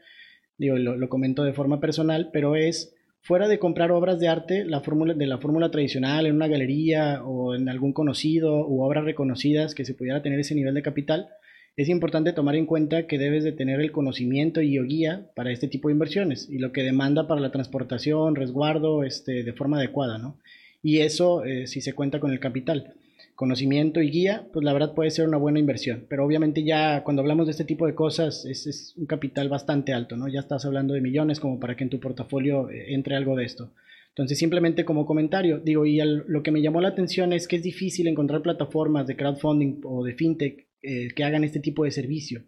digo, 0.60 0.76
lo, 0.76 1.08
comento 1.08 1.42
de 1.42 1.54
forma 1.54 1.80
personal, 1.80 2.28
pero 2.34 2.54
es 2.54 2.94
fuera 3.22 3.48
de 3.48 3.58
comprar 3.58 3.90
obras 3.92 4.20
de 4.20 4.28
arte, 4.28 4.64
la 4.66 4.82
fórmula 4.82 5.14
de 5.14 5.26
la 5.26 5.38
fórmula 5.38 5.70
tradicional 5.70 6.26
en 6.26 6.36
una 6.36 6.48
galería 6.48 7.22
o 7.24 7.54
en 7.54 7.70
algún 7.70 7.94
conocido 7.94 8.66
u 8.68 8.82
obras 8.82 9.04
reconocidas 9.04 9.74
que 9.74 9.86
se 9.86 9.94
pudiera 9.94 10.20
tener 10.20 10.38
ese 10.38 10.54
nivel 10.54 10.74
de 10.74 10.82
capital, 10.82 11.30
es 11.76 11.88
importante 11.88 12.34
tomar 12.34 12.56
en 12.56 12.66
cuenta 12.66 13.06
que 13.06 13.16
debes 13.16 13.42
de 13.42 13.52
tener 13.52 13.80
el 13.80 13.90
conocimiento 13.90 14.60
y 14.60 14.78
o 14.78 14.84
guía 14.84 15.30
para 15.34 15.50
este 15.50 15.66
tipo 15.66 15.88
de 15.88 15.94
inversiones 15.94 16.46
y 16.50 16.58
lo 16.58 16.72
que 16.72 16.82
demanda 16.82 17.26
para 17.26 17.40
la 17.40 17.52
transportación, 17.52 18.34
resguardo, 18.34 19.02
este, 19.02 19.42
de 19.42 19.52
forma 19.54 19.78
adecuada, 19.78 20.18
¿no? 20.18 20.36
Y 20.82 20.98
eso 20.98 21.42
eh, 21.44 21.66
si 21.68 21.80
se 21.80 21.94
cuenta 21.94 22.20
con 22.20 22.32
el 22.32 22.40
capital 22.40 22.94
conocimiento 23.40 24.02
y 24.02 24.10
guía, 24.10 24.46
pues 24.52 24.66
la 24.66 24.74
verdad 24.74 24.92
puede 24.92 25.10
ser 25.10 25.26
una 25.26 25.38
buena 25.38 25.58
inversión. 25.58 26.04
Pero 26.10 26.26
obviamente 26.26 26.62
ya 26.62 27.02
cuando 27.04 27.22
hablamos 27.22 27.46
de 27.46 27.52
este 27.52 27.64
tipo 27.64 27.86
de 27.86 27.94
cosas 27.94 28.44
es, 28.44 28.94
un 28.98 29.06
capital 29.06 29.48
bastante 29.48 29.94
alto, 29.94 30.14
¿no? 30.14 30.28
Ya 30.28 30.40
estás 30.40 30.66
hablando 30.66 30.92
de 30.92 31.00
millones 31.00 31.40
como 31.40 31.58
para 31.58 31.74
que 31.74 31.84
en 31.84 31.88
tu 31.88 32.00
portafolio 32.00 32.68
eh, 32.68 32.92
entre 32.92 33.16
algo 33.16 33.36
de 33.36 33.46
esto. 33.46 33.72
Entonces 34.10 34.38
simplemente 34.38 34.84
como 34.84 35.06
comentario, 35.06 35.58
digo, 35.58 35.86
y 35.86 35.98
lo 36.02 36.42
que 36.42 36.50
me 36.50 36.60
llamó 36.60 36.82
la 36.82 36.88
atención 36.88 37.32
es 37.32 37.48
que 37.48 37.56
es 37.56 37.62
difícil 37.62 38.08
encontrar 38.08 38.42
plataformas 38.42 39.06
de 39.06 39.16
crowdfunding 39.16 39.80
o 39.84 40.04
de 40.04 40.12
fintech 40.12 40.66
eh, 40.82 41.08
que 41.16 41.24
hagan 41.24 41.42
este 41.42 41.60
tipo 41.60 41.84
de 41.84 41.92
servicio. 41.92 42.42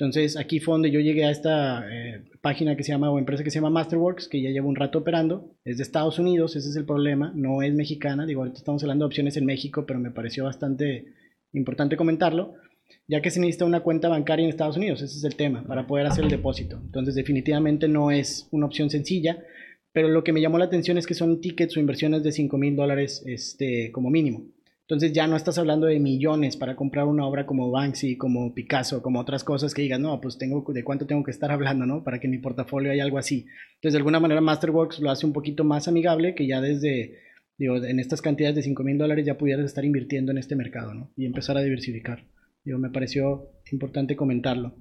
Entonces, 0.00 0.36
aquí 0.36 0.60
fue 0.60 0.74
donde 0.74 0.92
yo 0.92 1.00
llegué 1.00 1.24
a 1.24 1.30
esta 1.32 1.84
eh, 1.90 2.22
página 2.40 2.76
que 2.76 2.84
se 2.84 2.92
llama, 2.92 3.10
o 3.10 3.18
empresa 3.18 3.42
que 3.42 3.50
se 3.50 3.56
llama 3.56 3.70
Masterworks, 3.70 4.28
que 4.28 4.40
ya 4.40 4.50
lleva 4.50 4.68
un 4.68 4.76
rato 4.76 4.98
operando. 4.98 5.56
Es 5.64 5.78
de 5.78 5.82
Estados 5.82 6.20
Unidos, 6.20 6.54
ese 6.54 6.68
es 6.68 6.76
el 6.76 6.84
problema, 6.84 7.32
no 7.34 7.62
es 7.62 7.74
mexicana. 7.74 8.24
Digo, 8.24 8.42
ahorita 8.42 8.58
estamos 8.58 8.80
hablando 8.84 9.04
de 9.04 9.08
opciones 9.08 9.36
en 9.36 9.44
México, 9.44 9.86
pero 9.86 9.98
me 9.98 10.12
pareció 10.12 10.44
bastante 10.44 11.06
importante 11.52 11.96
comentarlo, 11.96 12.54
ya 13.08 13.20
que 13.20 13.32
se 13.32 13.40
necesita 13.40 13.64
una 13.64 13.80
cuenta 13.80 14.08
bancaria 14.08 14.44
en 14.44 14.50
Estados 14.50 14.76
Unidos, 14.76 15.02
ese 15.02 15.16
es 15.16 15.24
el 15.24 15.34
tema, 15.34 15.64
para 15.66 15.88
poder 15.88 16.06
hacer 16.06 16.22
el 16.22 16.30
depósito. 16.30 16.80
Entonces, 16.80 17.16
definitivamente 17.16 17.88
no 17.88 18.12
es 18.12 18.46
una 18.52 18.66
opción 18.66 18.90
sencilla, 18.90 19.42
pero 19.92 20.06
lo 20.06 20.22
que 20.22 20.32
me 20.32 20.40
llamó 20.40 20.58
la 20.58 20.66
atención 20.66 20.96
es 20.96 21.08
que 21.08 21.14
son 21.14 21.40
tickets 21.40 21.76
o 21.76 21.80
inversiones 21.80 22.22
de 22.22 22.30
5 22.30 22.56
mil 22.56 22.76
dólares 22.76 23.24
este, 23.26 23.90
como 23.90 24.10
mínimo. 24.10 24.46
Entonces 24.88 25.12
ya 25.12 25.26
no 25.26 25.36
estás 25.36 25.58
hablando 25.58 25.86
de 25.86 26.00
millones 26.00 26.56
para 26.56 26.74
comprar 26.74 27.04
una 27.04 27.26
obra 27.26 27.44
como 27.44 27.70
Banksy, 27.70 28.16
como 28.16 28.54
Picasso, 28.54 29.02
como 29.02 29.20
otras 29.20 29.44
cosas 29.44 29.74
que 29.74 29.82
digas, 29.82 30.00
no, 30.00 30.18
pues 30.18 30.38
tengo 30.38 30.64
de 30.72 30.82
cuánto 30.82 31.06
tengo 31.06 31.22
que 31.24 31.30
estar 31.30 31.50
hablando, 31.50 31.84
¿no? 31.84 32.02
Para 32.02 32.18
que 32.18 32.26
en 32.26 32.30
mi 32.30 32.38
portafolio 32.38 32.90
haya 32.90 33.04
algo 33.04 33.18
así. 33.18 33.44
Entonces 33.74 33.92
de 33.92 33.98
alguna 33.98 34.18
manera 34.18 34.40
Masterworks 34.40 35.00
lo 35.00 35.10
hace 35.10 35.26
un 35.26 35.34
poquito 35.34 35.62
más 35.62 35.88
amigable 35.88 36.34
que 36.34 36.46
ya 36.46 36.62
desde, 36.62 37.18
digo, 37.58 37.76
en 37.84 38.00
estas 38.00 38.22
cantidades 38.22 38.56
de 38.56 38.62
5 38.62 38.82
mil 38.82 38.96
dólares 38.96 39.26
ya 39.26 39.36
pudieras 39.36 39.66
estar 39.66 39.84
invirtiendo 39.84 40.32
en 40.32 40.38
este 40.38 40.56
mercado, 40.56 40.94
¿no? 40.94 41.12
Y 41.18 41.26
empezar 41.26 41.58
a 41.58 41.62
diversificar. 41.62 42.24
Digo, 42.64 42.78
me 42.78 42.88
pareció 42.88 43.50
importante 43.70 44.16
comentarlo. 44.16 44.74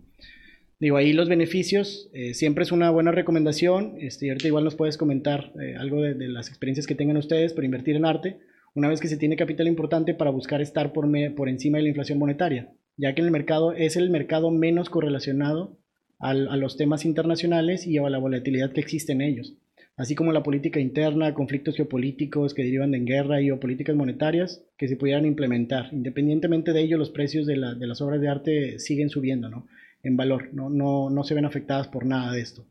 Digo, 0.80 0.96
ahí 0.96 1.12
los 1.12 1.28
beneficios, 1.28 2.10
eh, 2.14 2.34
siempre 2.34 2.64
es 2.64 2.72
una 2.72 2.92
buena 2.92 3.12
recomendación. 3.12 3.96
Este, 4.00 4.30
ahorita 4.30 4.48
igual 4.48 4.64
nos 4.64 4.76
puedes 4.76 4.96
comentar 4.96 5.52
eh, 5.62 5.76
algo 5.78 6.02
de, 6.02 6.14
de, 6.14 6.30
las 6.30 6.48
experiencias 6.48 6.88
que 6.88 6.96
tengan 6.96 7.18
ustedes 7.18 7.52
por 7.52 7.66
invertir 7.66 7.98
en 7.98 8.06
arte, 8.06 8.38
una 8.74 8.90
vez 8.90 9.00
que 9.00 9.08
se 9.08 9.18
tiene 9.18 9.36
capital 9.36 9.68
importante 9.68 10.14
para 10.14 10.32
buscar 10.32 10.62
estar 10.62 10.94
por, 10.94 11.08
por 11.36 11.50
encima 11.50 11.78
de 11.78 11.84
la 11.84 11.90
inflación 11.90 12.20
monetaria, 12.20 12.72
ya 12.96 13.14
que 13.16 13.22
el 13.22 13.32
mercado 13.32 13.74
es 13.74 13.96
el 13.96 14.10
mercado 14.10 14.52
menos 14.52 14.90
correlacionado 14.90 15.78
al, 16.20 16.48
a 16.50 16.58
los 16.58 16.78
temas 16.78 17.06
internacionales 17.06 17.86
y 17.88 17.98
a 17.98 18.10
la 18.10 18.18
volatilidad 18.18 18.72
que 18.72 18.82
existe 18.82 19.14
en 19.14 19.22
ellos, 19.22 19.56
así 19.96 20.16
como 20.16 20.32
la 20.32 20.44
política 20.44 20.80
interna, 20.80 21.34
conflictos 21.34 21.76
geopolíticos 21.76 22.54
que 22.54 22.64
derivan 22.64 22.92
de 22.92 23.00
guerra 23.00 23.42
y 23.42 23.52
o 23.52 23.60
políticas 23.60 23.96
monetarias 23.96 24.64
que 24.78 24.88
se 24.88 24.96
pudieran 24.96 25.26
implementar. 25.26 25.90
Independientemente 25.92 26.74
de 26.74 26.82
ello, 26.82 26.98
los 26.98 27.10
precios 27.10 27.46
de, 27.46 27.58
la, 27.58 27.74
de 27.76 27.88
las 27.88 28.02
obras 28.02 28.22
de 28.22 28.28
arte 28.30 28.80
siguen 28.80 29.10
subiendo, 29.10 29.50
¿no? 29.50 29.68
en 30.04 30.18
valor, 30.18 30.50
no, 30.54 30.70
no, 30.70 31.10
no 31.10 31.24
se 31.24 31.34
ven 31.34 31.46
afectadas 31.46 31.88
por 31.88 32.06
nada 32.06 32.32
de 32.32 32.42
esto. 32.42 32.66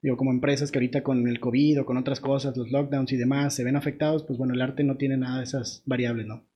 Digo, 0.00 0.16
como 0.16 0.30
empresas 0.30 0.70
que 0.70 0.78
ahorita 0.78 1.02
con 1.02 1.26
el 1.26 1.40
COVID 1.40 1.80
o 1.80 1.86
con 1.86 1.96
otras 1.96 2.20
cosas, 2.20 2.56
los 2.56 2.70
lockdowns 2.70 3.12
y 3.12 3.16
demás, 3.16 3.54
se 3.54 3.64
ven 3.64 3.76
afectados, 3.76 4.24
pues 4.24 4.38
bueno, 4.38 4.54
el 4.54 4.62
arte 4.62 4.84
no 4.84 4.96
tiene 4.96 5.16
nada 5.16 5.38
de 5.38 5.44
esas 5.44 5.82
variables, 5.86 6.26
¿no? 6.26 6.46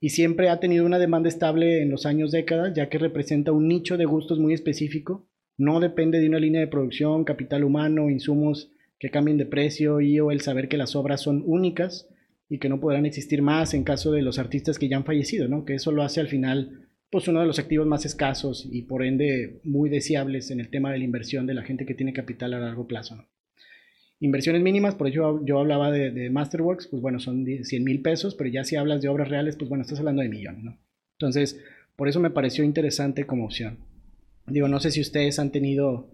Y 0.00 0.10
siempre 0.10 0.48
ha 0.48 0.60
tenido 0.60 0.86
una 0.86 0.98
demanda 0.98 1.28
estable 1.28 1.82
en 1.82 1.90
los 1.90 2.06
años, 2.06 2.30
décadas, 2.30 2.72
ya 2.74 2.88
que 2.88 2.98
representa 2.98 3.52
un 3.52 3.68
nicho 3.68 3.96
de 3.96 4.06
gustos 4.06 4.38
muy 4.38 4.54
específico, 4.54 5.26
no 5.58 5.78
depende 5.78 6.20
de 6.20 6.28
una 6.28 6.38
línea 6.38 6.60
de 6.60 6.68
producción, 6.68 7.24
capital 7.24 7.64
humano, 7.64 8.08
insumos 8.08 8.72
que 8.98 9.10
cambien 9.10 9.36
de 9.36 9.44
precio 9.44 10.00
y 10.00 10.18
o 10.18 10.30
el 10.30 10.40
saber 10.40 10.68
que 10.68 10.78
las 10.78 10.96
obras 10.96 11.20
son 11.20 11.42
únicas 11.44 12.08
y 12.48 12.58
que 12.58 12.70
no 12.70 12.80
podrán 12.80 13.04
existir 13.04 13.42
más 13.42 13.74
en 13.74 13.84
caso 13.84 14.10
de 14.10 14.22
los 14.22 14.38
artistas 14.38 14.78
que 14.78 14.88
ya 14.88 14.96
han 14.96 15.04
fallecido, 15.04 15.48
¿no? 15.48 15.66
Que 15.66 15.74
eso 15.74 15.92
lo 15.92 16.02
hace 16.02 16.20
al 16.20 16.28
final 16.28 16.88
pues 17.10 17.26
uno 17.26 17.40
de 17.40 17.46
los 17.46 17.58
activos 17.58 17.86
más 17.86 18.06
escasos 18.06 18.68
y 18.70 18.82
por 18.82 19.04
ende 19.04 19.60
muy 19.64 19.90
deseables 19.90 20.50
en 20.50 20.60
el 20.60 20.70
tema 20.70 20.92
de 20.92 20.98
la 20.98 21.04
inversión 21.04 21.46
de 21.46 21.54
la 21.54 21.62
gente 21.62 21.84
que 21.84 21.94
tiene 21.94 22.12
capital 22.12 22.54
a 22.54 22.60
largo 22.60 22.86
plazo. 22.86 23.16
¿no? 23.16 23.26
Inversiones 24.20 24.62
mínimas, 24.62 24.94
por 24.94 25.08
eso 25.08 25.44
yo 25.44 25.58
hablaba 25.58 25.90
de, 25.90 26.10
de, 26.10 26.30
Masterworks, 26.30 26.86
pues 26.86 27.02
bueno, 27.02 27.18
son 27.18 27.44
100 27.44 27.82
mil 27.82 28.00
pesos, 28.00 28.34
pero 28.34 28.50
ya 28.50 28.64
si 28.64 28.76
hablas 28.76 29.02
de 29.02 29.08
obras 29.08 29.28
reales, 29.28 29.56
pues 29.56 29.68
bueno, 29.68 29.82
estás 29.82 29.98
hablando 29.98 30.22
de 30.22 30.28
millones, 30.28 30.62
¿no? 30.62 30.78
Entonces, 31.18 31.60
por 31.96 32.08
eso 32.08 32.20
me 32.20 32.30
pareció 32.30 32.62
interesante 32.62 33.26
como 33.26 33.46
opción. 33.46 33.78
Digo, 34.46 34.68
no 34.68 34.78
sé 34.78 34.90
si 34.90 35.00
ustedes 35.00 35.38
han 35.38 35.50
tenido 35.50 36.08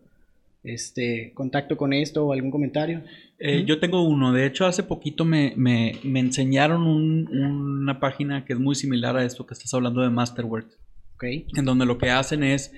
este 0.62 1.32
contacto 1.34 1.76
con 1.76 1.92
esto 1.92 2.26
o 2.26 2.32
algún 2.32 2.50
comentario. 2.50 3.02
Eh, 3.38 3.64
yo 3.66 3.78
tengo 3.78 4.02
uno, 4.02 4.32
de 4.32 4.46
hecho 4.46 4.66
hace 4.66 4.82
poquito 4.82 5.24
me, 5.24 5.52
me, 5.56 5.96
me 6.02 6.20
enseñaron 6.20 6.82
un, 6.86 7.28
una 7.28 8.00
página 8.00 8.44
que 8.44 8.54
es 8.54 8.58
muy 8.58 8.74
similar 8.74 9.16
a 9.16 9.24
esto 9.24 9.46
que 9.46 9.54
estás 9.54 9.72
hablando 9.74 10.00
de 10.00 10.10
Masterworks. 10.10 10.78
Okay. 11.16 11.46
En 11.56 11.64
donde 11.64 11.86
lo 11.86 11.98
que 11.98 12.10
hacen 12.10 12.42
es 12.42 12.72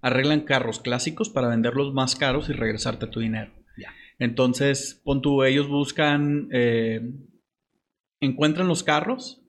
arreglan 0.00 0.40
carros 0.40 0.80
clásicos 0.80 1.30
para 1.30 1.48
venderlos 1.48 1.94
más 1.94 2.16
caros 2.16 2.48
y 2.48 2.52
regresarte 2.52 3.06
tu 3.06 3.20
dinero. 3.20 3.52
Yeah. 3.76 3.92
Entonces, 4.18 5.00
pon 5.04 5.22
tú, 5.22 5.44
ellos 5.44 5.68
buscan, 5.68 6.48
eh, 6.52 7.00
encuentran 8.20 8.68
los 8.68 8.82
carros, 8.82 9.42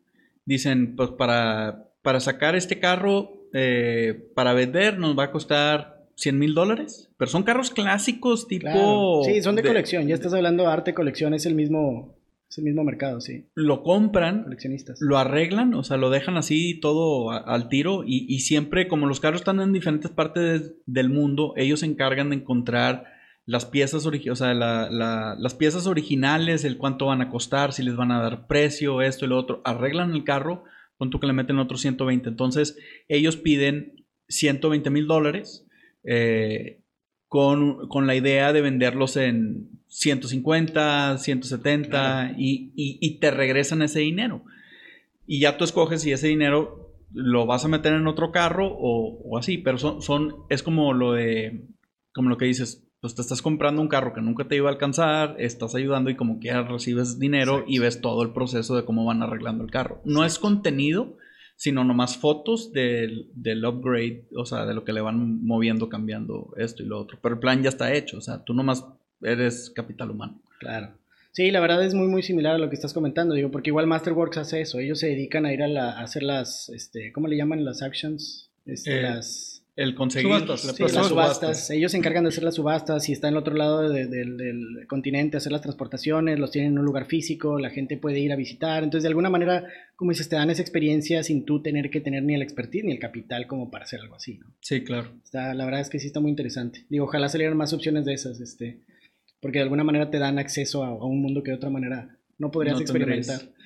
dicen, 0.45 0.95
pues 0.95 1.09
para, 1.11 1.89
para 2.01 2.19
sacar 2.19 2.55
este 2.55 2.79
carro, 2.79 3.47
eh, 3.53 4.29
para 4.35 4.53
vender 4.53 4.97
nos 4.99 5.17
va 5.17 5.25
a 5.25 5.31
costar 5.31 6.07
100 6.15 6.39
mil 6.39 6.53
dólares, 6.53 7.11
pero 7.17 7.29
son 7.29 7.43
carros 7.43 7.71
clásicos 7.71 8.47
tipo... 8.47 8.61
Claro. 8.63 9.21
Sí, 9.25 9.41
son 9.41 9.55
de, 9.55 9.63
de, 9.63 9.67
colección, 9.67 10.07
ya 10.07 10.15
estás 10.15 10.33
hablando 10.33 10.63
de 10.63 10.69
arte, 10.69 10.93
colección, 10.93 11.33
es 11.33 11.45
el 11.45 11.55
mismo, 11.55 12.15
es 12.53 12.57
el 12.59 12.65
mismo 12.65 12.83
mercado, 12.83 13.19
sí. 13.19 13.47
Lo 13.55 13.81
compran, 13.81 14.43
coleccionistas. 14.43 15.01
lo 15.01 15.17
arreglan, 15.17 15.73
o 15.73 15.83
sea, 15.83 15.97
lo 15.97 16.11
dejan 16.11 16.37
así 16.37 16.79
todo 16.79 17.31
a, 17.31 17.37
al 17.37 17.67
tiro 17.67 18.03
y, 18.05 18.27
y, 18.29 18.41
siempre, 18.41 18.87
como 18.87 19.07
los 19.07 19.19
carros 19.19 19.41
están 19.41 19.59
en 19.59 19.73
diferentes 19.73 20.11
partes 20.11 20.75
del 20.85 21.09
mundo, 21.09 21.53
ellos 21.57 21.79
se 21.79 21.87
encargan 21.87 22.29
de 22.29 22.35
encontrar 22.35 23.05
las 23.45 23.65
piezas, 23.65 24.05
o 24.05 24.35
sea, 24.35 24.53
la, 24.53 24.89
la, 24.91 25.35
las 25.37 25.55
piezas 25.55 25.87
originales, 25.87 26.63
el 26.63 26.77
cuánto 26.77 27.07
van 27.07 27.21
a 27.21 27.29
costar, 27.29 27.73
si 27.73 27.81
les 27.81 27.95
van 27.95 28.11
a 28.11 28.21
dar 28.21 28.45
precio, 28.45 29.01
esto 29.01 29.25
y 29.25 29.29
lo 29.29 29.37
otro, 29.37 29.61
arreglan 29.65 30.13
el 30.13 30.23
carro, 30.23 30.63
con 30.97 31.09
tú 31.09 31.19
que 31.19 31.27
le 31.27 31.33
meten 31.33 31.57
otros 31.57 31.81
120. 31.81 32.29
Entonces, 32.29 32.77
ellos 33.07 33.35
piden 33.35 34.05
120 34.27 34.89
mil 34.91 35.07
dólares. 35.07 35.65
Eh, 36.03 36.79
con, 37.27 37.87
con, 37.87 38.05
la 38.05 38.15
idea 38.15 38.53
de 38.53 38.61
venderlos 38.61 39.17
en 39.17 39.81
150, 39.93 41.19
170 41.19 41.89
claro. 41.89 42.36
y, 42.38 42.73
y, 42.75 42.97
y, 42.99 43.19
te 43.19 43.29
regresan 43.29 43.84
ese 43.84 43.99
dinero. 43.99 44.43
Y 45.27 45.39
ya 45.39 45.56
tú 45.56 45.63
escoges 45.63 46.01
si 46.01 46.12
ese 46.12 46.27
dinero 46.27 46.95
lo 47.13 47.45
vas 47.45 47.63
a 47.63 47.67
meter 47.67 47.93
en 47.93 48.08
otro 48.08 48.32
carro 48.32 48.67
o, 48.67 49.21
o 49.23 49.38
así, 49.38 49.60
pero 49.60 49.77
son, 49.77 50.01
son, 50.01 50.36
es 50.49 50.63
como 50.63 50.93
lo 50.93 51.13
de, 51.13 51.67
como 52.12 52.29
lo 52.29 52.38
que 52.38 52.45
dices, 52.45 52.89
pues 53.01 53.13
te 53.13 53.21
estás 53.21 53.43
comprando 53.43 53.84
un 53.84 53.88
carro 53.88 54.13
que 54.13 54.21
nunca 54.21 54.47
te 54.47 54.56
iba 54.56 54.67
a 54.67 54.73
alcanzar, 54.73 55.36
estás 55.38 55.75
ayudando 55.75 56.10
y 56.10 56.15
como 56.15 56.39
quieras 56.39 56.67
recibes 56.67 57.19
dinero 57.19 57.58
Exacto. 57.58 57.71
y 57.71 57.79
ves 57.79 58.01
todo 58.01 58.23
el 58.23 58.34
proceso 58.34 58.75
de 58.75 58.86
cómo 58.86 59.06
van 59.06 59.21
arreglando 59.21 59.63
el 59.63 59.69
carro. 59.69 60.01
No 60.06 60.23
Exacto. 60.23 60.25
es 60.25 60.39
contenido, 60.39 61.17
sino 61.56 61.84
nomás 61.84 62.17
fotos 62.17 62.73
del, 62.73 63.29
del, 63.36 63.63
upgrade, 63.63 64.27
o 64.36 64.45
sea, 64.45 64.65
de 64.65 64.73
lo 64.73 64.84
que 64.84 64.93
le 64.93 65.01
van 65.01 65.45
moviendo, 65.45 65.88
cambiando 65.88 66.51
esto 66.58 66.82
y 66.82 66.88
lo 66.88 66.99
otro. 66.99 67.19
Pero 67.21 67.36
el 67.36 67.39
plan 67.39 67.62
ya 67.62 67.69
está 67.69 67.93
hecho, 67.93 68.17
o 68.17 68.21
sea, 68.21 68.43
tú 68.43 68.56
nomás 68.56 68.88
eres 69.23 69.69
capital 69.69 70.12
humano. 70.12 70.41
Claro. 70.59 70.93
Sí, 71.33 71.49
la 71.49 71.59
verdad 71.59 71.83
es 71.83 71.95
muy, 71.95 72.07
muy 72.07 72.21
similar 72.21 72.55
a 72.55 72.57
lo 72.59 72.69
que 72.69 72.75
estás 72.75 72.93
comentando, 72.93 73.33
digo, 73.33 73.49
porque 73.49 73.71
igual 73.71 73.88
Masterworks 73.88 74.38
hace 74.38 74.62
eso, 74.62 74.77
ellos 74.77 74.99
se 74.99 75.07
dedican 75.07 75.47
a 75.47 75.53
ir 75.53 75.63
a, 75.63 75.67
la, 75.67 75.91
a 75.93 76.03
hacer 76.03 76.21
las, 76.21 76.69
este, 76.69 77.12
¿cómo 77.12 77.27
le 77.27 77.38
llaman? 77.38 77.65
Las 77.65 77.81
actions, 77.81 78.51
este, 78.65 78.99
eh, 78.99 79.01
las... 79.01 79.65
El 79.75 79.95
conseguir 79.95 80.27
subastas, 80.31 80.62
sí, 80.62 80.83
las 80.83 80.91
subastas. 80.91 81.09
subastas. 81.09 81.69
Ellos 81.71 81.91
se 81.91 81.97
encargan 81.97 82.25
de 82.25 82.27
hacer 82.27 82.43
las 82.43 82.53
subastas. 82.53 83.03
Si 83.03 83.12
está 83.12 83.27
en 83.27 83.33
el 83.33 83.39
otro 83.39 83.55
lado 83.55 83.89
de, 83.89 84.05
de, 84.05 84.23
del 84.23 84.86
continente, 84.88 85.38
hacer 85.38 85.51
las 85.51 85.62
transportaciones, 85.62 86.38
los 86.38 86.51
tienen 86.51 86.73
en 86.73 86.77
un 86.77 86.86
lugar 86.86 87.05
físico, 87.05 87.57
la 87.57 87.71
gente 87.71 87.97
puede 87.97 88.19
ir 88.19 88.31
a 88.31 88.36
visitar. 88.36 88.83
Entonces, 88.83 89.01
de 89.01 89.07
alguna 89.07 89.31
manera, 89.31 89.65
como 89.95 90.12
dices, 90.12 90.29
te 90.29 90.36
dan 90.36 90.51
esa 90.51 90.62
experiencia 90.62 91.23
sin 91.23 91.43
tú 91.43 91.63
tener 91.63 91.89
que 91.89 92.01
tener 92.01 92.21
ni 92.21 92.36
el 92.36 92.43
expertise 92.43 92.83
ni 92.83 92.91
el 92.91 92.99
capital 92.99 93.47
como 93.47 93.71
para 93.71 93.86
hacer 93.86 93.99
algo 94.01 94.13
así. 94.13 94.38
¿no? 94.38 94.45
Sí, 94.59 94.83
claro. 94.83 95.09
Está, 95.23 95.55
la 95.55 95.65
verdad 95.65 95.81
es 95.81 95.89
que 95.89 95.97
sí 95.97 96.05
está 96.05 96.19
muy 96.19 96.29
interesante. 96.29 96.86
Digo, 96.89 97.05
ojalá 97.05 97.27
salieran 97.27 97.57
más 97.57 97.73
opciones 97.73 98.05
de 98.05 98.13
esas, 98.13 98.41
este, 98.41 98.77
porque 99.43 99.60
de 99.60 99.63
alguna 99.63 99.84
manera 99.84 100.10
te 100.10 100.17
dan 100.17 100.39
acceso 100.39 100.84
a, 100.84 100.88
a 100.88 101.06
un 101.06 101.21
mundo 101.21 101.43
que 101.43 101.51
de 101.51 101.58
otra 101.58 101.69
manera 101.69 102.17
no 102.39 102.49
podrías 102.49 102.77
no 102.77 102.82
experimentar. 102.82 103.39
Tendréis. 103.39 103.63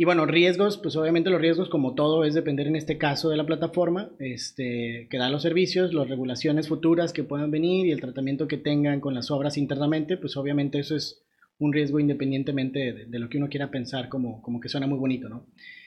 Y 0.00 0.06
bueno, 0.06 0.24
riesgos, 0.24 0.78
pues 0.78 0.96
obviamente 0.96 1.28
los 1.28 1.40
riesgos, 1.42 1.68
como 1.68 1.94
todo, 1.94 2.24
es 2.24 2.32
depender 2.32 2.66
en 2.68 2.76
este 2.76 2.96
caso 2.96 3.28
de 3.28 3.36
la 3.36 3.44
plataforma 3.44 4.08
este, 4.18 5.08
que 5.10 5.18
da 5.18 5.28
los 5.28 5.42
servicios, 5.42 5.92
las 5.92 6.08
regulaciones 6.08 6.68
futuras 6.68 7.12
que 7.12 7.24
puedan 7.24 7.50
venir 7.50 7.86
y 7.86 7.90
el 7.90 8.00
tratamiento 8.00 8.48
que 8.48 8.56
tengan 8.56 9.00
con 9.00 9.12
las 9.12 9.30
obras 9.30 9.58
internamente, 9.58 10.16
pues 10.16 10.38
obviamente 10.38 10.78
eso 10.78 10.96
es 10.96 11.22
un 11.58 11.72
riesgo 11.74 12.00
independientemente 12.00 12.78
de, 12.78 13.04
de 13.06 13.18
lo 13.18 13.28
que 13.28 13.36
uno 13.36 13.50
quiera 13.50 13.70
pensar, 13.70 14.08
como, 14.08 14.40
como 14.40 14.60
que 14.60 14.70
suena 14.70 14.86
muy 14.86 14.98
bonito, 14.98 15.28
¿no? 15.28 15.44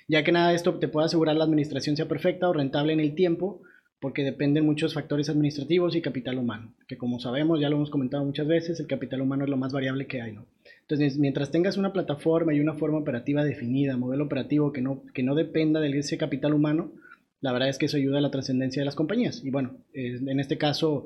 Ya 0.08 0.24
que 0.24 0.32
nada 0.32 0.50
de 0.50 0.58
esto 0.58 0.76
te 0.76 0.90
puede 0.90 1.06
asegurar 1.06 1.36
la 1.36 1.46
administración 1.46 1.96
sea 1.96 2.08
perfecta 2.08 2.50
o 2.50 2.54
rentable 2.54 2.94
en 2.94 3.00
el 3.00 3.16
tiempo, 3.16 3.62
porque 4.04 4.26
dependen 4.26 4.66
muchos 4.66 4.94
factores 4.94 5.30
administrativos 5.30 5.96
y 5.96 6.02
capital 6.02 6.38
humano, 6.38 6.74
que 6.89 6.98
como 6.98 7.22
sabemos, 7.22 7.62
ya 7.62 7.70
lo 7.70 7.78
hemos 7.78 7.89
comentado 7.89 8.26
muchas 8.26 8.46
veces, 8.46 8.78
el 8.82 8.88
capital 8.88 9.22
humano 9.22 9.46
es 9.46 9.50
lo 9.50 9.56
más 9.56 9.72
variable 9.72 10.08
que 10.08 10.22
hay, 10.22 10.34
¿no? 10.34 10.46
Entonces, 10.82 11.18
mientras 11.18 11.52
tengas 11.52 11.78
una 11.78 11.94
plataforma 11.94 12.54
y 12.54 12.60
una 12.60 12.74
forma 12.74 12.98
operativa 12.98 13.46
definida, 13.46 13.96
modelo 13.96 14.26
operativo 14.26 14.74
que 14.74 14.82
no, 14.82 15.04
que 15.13 15.24
no 15.24 15.36
dependa 15.36 15.80
de 15.80 15.98
ese 15.98 16.18
capital 16.18 16.54
humano, 16.54 16.92
la 17.39 17.54
verdad 17.54 17.70
es 17.70 17.78
que 17.78 17.86
eso 17.86 17.96
ayuda 17.96 18.18
a 18.18 18.22
la 18.22 18.30
trascendencia 18.30 18.82
de 18.82 18.86
las 18.88 18.96
compañías. 18.96 19.42
Y 19.42 19.52
bueno, 19.52 19.78
en 19.94 20.38
este 20.42 20.58
caso, 20.58 21.06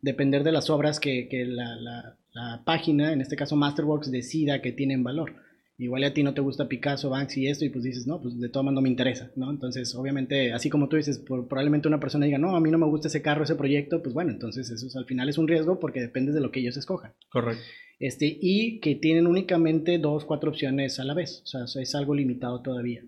depender 0.00 0.42
de 0.42 0.52
las 0.52 0.70
obras 0.70 1.00
que, 1.00 1.28
que 1.28 1.44
la, 1.44 1.76
la, 2.32 2.62
página, 2.64 3.12
en 3.12 3.20
este 3.20 3.36
caso 3.36 3.56
Masterworks, 3.56 4.10
decida 4.10 4.62
que 4.62 4.72
tienen 4.72 5.04
valor. 5.04 5.34
Igual 5.78 6.04
a 6.04 6.12
ti 6.12 6.22
no 6.22 6.34
te 6.34 6.40
gusta 6.40 6.68
Picasso, 6.68 7.08
Banksy 7.08 7.42
y 7.42 7.48
esto, 7.48 7.64
y 7.64 7.70
pues 7.70 7.84
dices, 7.84 8.06
no, 8.06 8.20
pues 8.20 8.38
de 8.38 8.48
todo 8.48 8.64
modo 8.64 8.74
no 8.74 8.80
me 8.82 8.88
interesa, 8.88 9.30
¿no? 9.36 9.50
Entonces, 9.50 9.94
obviamente, 9.94 10.52
así 10.52 10.68
como 10.68 10.88
tú 10.88 10.96
dices, 10.96 11.18
por, 11.20 11.46
probablemente 11.46 11.88
una 11.88 12.00
persona 12.00 12.26
diga, 12.26 12.38
no, 12.38 12.56
a 12.56 12.60
mí 12.60 12.70
no 12.70 12.78
me 12.78 12.86
gusta 12.86 13.08
ese 13.08 13.22
carro, 13.22 13.44
ese 13.44 13.54
proyecto, 13.54 14.02
pues 14.02 14.12
bueno, 14.12 14.32
entonces 14.32 14.70
eso 14.70 14.98
al 14.98 15.06
final 15.06 15.28
es 15.28 15.38
un 15.38 15.48
riesgo 15.48 15.78
porque 15.78 16.00
depende 16.00 16.32
de 16.32 16.40
lo 16.40 16.50
que 16.50 16.60
ellos 16.60 16.76
escojan. 16.76 17.12
Correcto 17.30 17.62
este, 17.98 18.38
y 18.40 18.80
que 18.80 18.94
tienen 18.94 19.26
únicamente 19.26 19.98
dos, 19.98 20.24
cuatro 20.24 20.50
opciones 20.50 21.00
a 21.00 21.04
la 21.04 21.14
vez, 21.14 21.42
o 21.42 21.66
sea, 21.66 21.82
es 21.82 21.94
algo 21.94 22.14
limitado 22.14 22.62
todavía. 22.62 23.04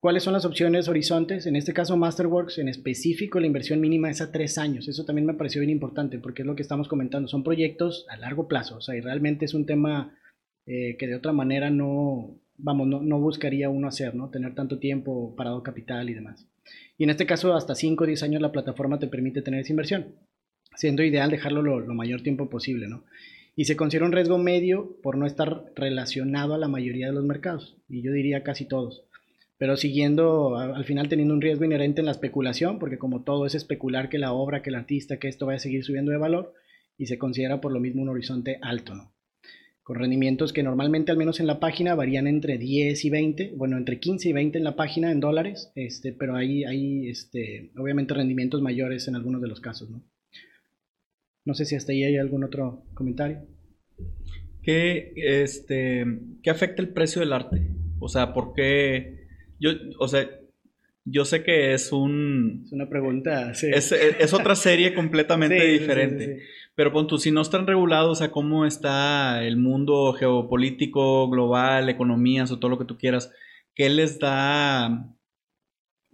¿Cuáles 0.00 0.24
son 0.24 0.32
las 0.32 0.44
opciones 0.44 0.88
horizontes? 0.88 1.46
En 1.46 1.54
este 1.54 1.72
caso, 1.72 1.96
Masterworks, 1.96 2.58
en 2.58 2.68
específico, 2.68 3.38
la 3.38 3.46
inversión 3.46 3.80
mínima 3.80 4.10
es 4.10 4.20
a 4.20 4.32
tres 4.32 4.58
años. 4.58 4.88
Eso 4.88 5.04
también 5.04 5.26
me 5.26 5.34
pareció 5.34 5.60
bien 5.60 5.70
importante 5.70 6.18
porque 6.18 6.42
es 6.42 6.46
lo 6.46 6.56
que 6.56 6.62
estamos 6.62 6.88
comentando. 6.88 7.28
Son 7.28 7.44
proyectos 7.44 8.04
a 8.08 8.16
largo 8.16 8.48
plazo, 8.48 8.78
o 8.78 8.80
sea, 8.80 8.96
y 8.96 9.00
realmente 9.00 9.44
es 9.44 9.54
un 9.54 9.64
tema 9.64 10.18
eh, 10.66 10.96
que 10.98 11.06
de 11.06 11.16
otra 11.16 11.32
manera 11.32 11.70
no, 11.70 12.38
vamos, 12.56 12.86
no, 12.86 13.02
no, 13.02 13.20
buscaría 13.20 13.68
uno 13.68 13.88
hacer, 13.88 14.14
¿no? 14.14 14.30
Tener 14.30 14.54
tanto 14.54 14.78
tiempo 14.78 15.34
parado 15.36 15.62
capital 15.62 16.10
y 16.10 16.14
demás. 16.14 16.48
Y 16.98 17.04
en 17.04 17.10
este 17.10 17.26
caso, 17.26 17.54
hasta 17.54 17.74
5 17.74 18.04
o 18.04 18.06
10 18.06 18.22
años 18.22 18.42
la 18.42 18.52
plataforma 18.52 18.98
te 18.98 19.08
permite 19.08 19.42
tener 19.42 19.60
esa 19.60 19.72
inversión, 19.72 20.14
siendo 20.76 21.02
ideal 21.02 21.30
dejarlo 21.30 21.62
lo, 21.62 21.80
lo 21.80 21.94
mayor 21.94 22.22
tiempo 22.22 22.48
posible, 22.48 22.88
¿no? 22.88 23.04
y 23.54 23.66
se 23.66 23.76
considera 23.76 24.06
un 24.06 24.12
riesgo 24.12 24.38
medio 24.38 24.96
por 25.02 25.16
no 25.16 25.26
estar 25.26 25.64
relacionado 25.74 26.54
a 26.54 26.58
la 26.58 26.68
mayoría 26.68 27.08
de 27.08 27.12
los 27.12 27.24
mercados, 27.24 27.76
y 27.88 28.02
yo 28.02 28.12
diría 28.12 28.42
casi 28.42 28.66
todos. 28.66 29.04
pero 29.58 29.76
siguiendo, 29.76 30.56
al 30.56 30.84
final 30.84 31.08
teniendo 31.08 31.34
un 31.34 31.40
riesgo 31.40 31.64
inherente 31.64 32.00
en 32.00 32.06
la 32.06 32.12
especulación, 32.12 32.80
porque 32.80 32.98
como 32.98 33.22
todo 33.22 33.46
es 33.46 33.54
especular 33.54 34.08
que 34.08 34.18
la 34.18 34.32
obra, 34.32 34.60
que 34.60 34.70
el 34.70 34.76
artista, 34.76 35.18
que 35.18 35.28
esto 35.28 35.46
va 35.46 35.54
a 35.54 35.58
seguir 35.60 35.84
subiendo 35.84 36.10
de 36.10 36.18
valor, 36.18 36.54
y 36.98 37.06
se 37.06 37.16
considera 37.16 37.60
por 37.60 37.72
lo 37.72 37.78
mismo 37.78 38.02
un 38.02 38.08
horizonte 38.08 38.58
alto, 38.60 38.94
¿no? 38.94 39.12
Con 39.82 39.96
rendimientos 39.96 40.52
que 40.52 40.62
normalmente, 40.62 41.10
al 41.10 41.18
menos 41.18 41.40
en 41.40 41.46
la 41.46 41.58
página, 41.58 41.94
varían 41.94 42.26
entre 42.26 42.56
10 42.56 43.04
y 43.04 43.10
20, 43.10 43.52
bueno, 43.56 43.76
entre 43.76 43.98
15 43.98 44.28
y 44.28 44.32
20 44.32 44.58
en 44.58 44.64
la 44.64 44.76
página 44.76 45.10
en 45.10 45.20
dólares, 45.20 45.72
este, 45.74 46.12
pero 46.12 46.36
hay, 46.36 46.64
hay 46.64 47.08
este, 47.08 47.72
obviamente 47.76 48.14
rendimientos 48.14 48.62
mayores 48.62 49.08
en 49.08 49.16
algunos 49.16 49.42
de 49.42 49.48
los 49.48 49.60
casos, 49.60 49.90
¿no? 49.90 50.02
No 51.44 51.54
sé 51.54 51.64
si 51.64 51.74
hasta 51.74 51.90
ahí 51.90 52.04
hay 52.04 52.16
algún 52.16 52.44
otro 52.44 52.84
comentario. 52.94 53.44
¿Qué, 54.62 55.12
este, 55.16 56.06
¿Qué 56.42 56.50
afecta 56.50 56.80
el 56.80 56.90
precio 56.90 57.20
del 57.20 57.32
arte? 57.32 57.66
O 57.98 58.08
sea, 58.08 58.32
¿por 58.32 58.54
qué 58.54 59.22
yo, 59.62 59.70
o 60.00 60.08
sea, 60.08 60.28
yo 61.04 61.24
sé 61.24 61.44
que 61.44 61.72
es 61.72 61.92
un... 61.92 62.62
Es 62.66 62.72
una 62.72 62.88
pregunta, 62.88 63.54
sí. 63.54 63.70
Es, 63.72 64.32
otra 64.32 64.56
serie 64.56 64.92
completamente 64.92 65.64
diferente. 65.78 66.42
Pero 66.74 66.92
pon 66.92 67.06
tú, 67.06 67.18
si 67.18 67.30
no 67.30 67.40
están 67.40 67.66
regulados, 67.66 68.18
sea, 68.18 68.30
cómo 68.30 68.64
está 68.64 69.44
el 69.44 69.56
mundo 69.56 70.12
geopolítico, 70.12 71.28
global, 71.28 71.88
economías 71.88 72.50
o 72.50 72.58
todo 72.58 72.70
lo 72.70 72.78
que 72.78 72.84
tú 72.84 72.96
quieras, 72.98 73.30
¿qué 73.74 73.88
les 73.88 74.18
da...? 74.18 75.08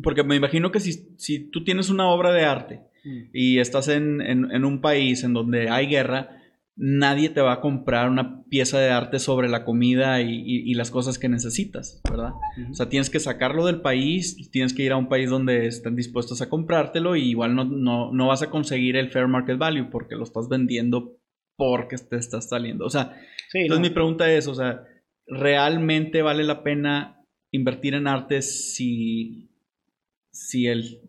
Porque 0.03 0.23
me 0.23 0.37
imagino 0.37 0.71
que 0.71 0.81
si, 0.81 1.15
si 1.17 1.51
tú 1.51 1.65
tienes 1.65 1.91
una 1.91 2.09
obra 2.09 2.33
de 2.33 2.45
arte 2.45 2.81
mm. 3.05 3.23
y 3.33 3.59
estás 3.59 3.89
en, 3.89 4.21
en 4.21 4.65
un 4.65 4.81
país 4.81 5.25
en 5.25 5.33
donde 5.33 5.69
hay 5.69 5.87
guerra, 5.89 6.38
nadie 6.81 7.29
te 7.29 7.41
va 7.41 7.55
a 7.55 7.61
comprar 7.61 8.09
una 8.09 8.45
pieza 8.45 8.79
de 8.79 8.91
arte 8.91 9.19
sobre 9.19 9.49
la 9.49 9.65
comida 9.65 10.21
y, 10.23 10.73
las 10.75 10.93
cosas 10.93 11.19
que 11.19 11.29
necesitas, 11.29 12.01
¿verdad? 12.09 12.31
O 12.71 12.75
sea, 12.75 12.89
tienes 12.89 13.11
que 13.11 13.19
sacarlo 13.19 13.67
del 13.67 13.81
país, 13.81 14.49
tienes 14.53 14.73
que 14.73 14.85
ir 14.85 14.93
a 14.93 14.97
un 14.97 15.09
país 15.09 15.29
donde 15.29 15.67
estén 15.67 15.97
dispuestos 15.97 16.41
a 16.41 16.49
comprártelo 16.49 17.17
y 17.17 17.31
igual 17.31 17.57
no, 17.57 17.65
no, 18.13 18.27
vas 18.29 18.43
a 18.43 18.51
conseguir 18.51 18.97
el 18.97 19.11
fair 19.11 19.27
market 19.27 19.59
value 19.59 19.91
porque 19.91 20.15
lo 20.15 20.23
estás 20.23 20.49
vendiendo 20.49 21.19
porque 21.57 21.97
te 21.97 22.17
estás 22.17 22.49
saliendo. 22.49 22.87
O 22.87 22.91
sea, 22.91 23.21
entonces 23.53 23.89
mi 23.89 23.93
pregunta 23.93 24.33
es, 24.33 24.47
o 24.47 24.55
sea, 24.55 24.85
¿realmente 25.27 26.23
vale 26.23 26.45
la 26.45 26.63
pena 26.63 27.25
invertir 27.51 27.95
en 27.95 28.07
arte 28.07 28.41
si, 28.41 29.51
si 30.31 30.69
el 30.69 31.01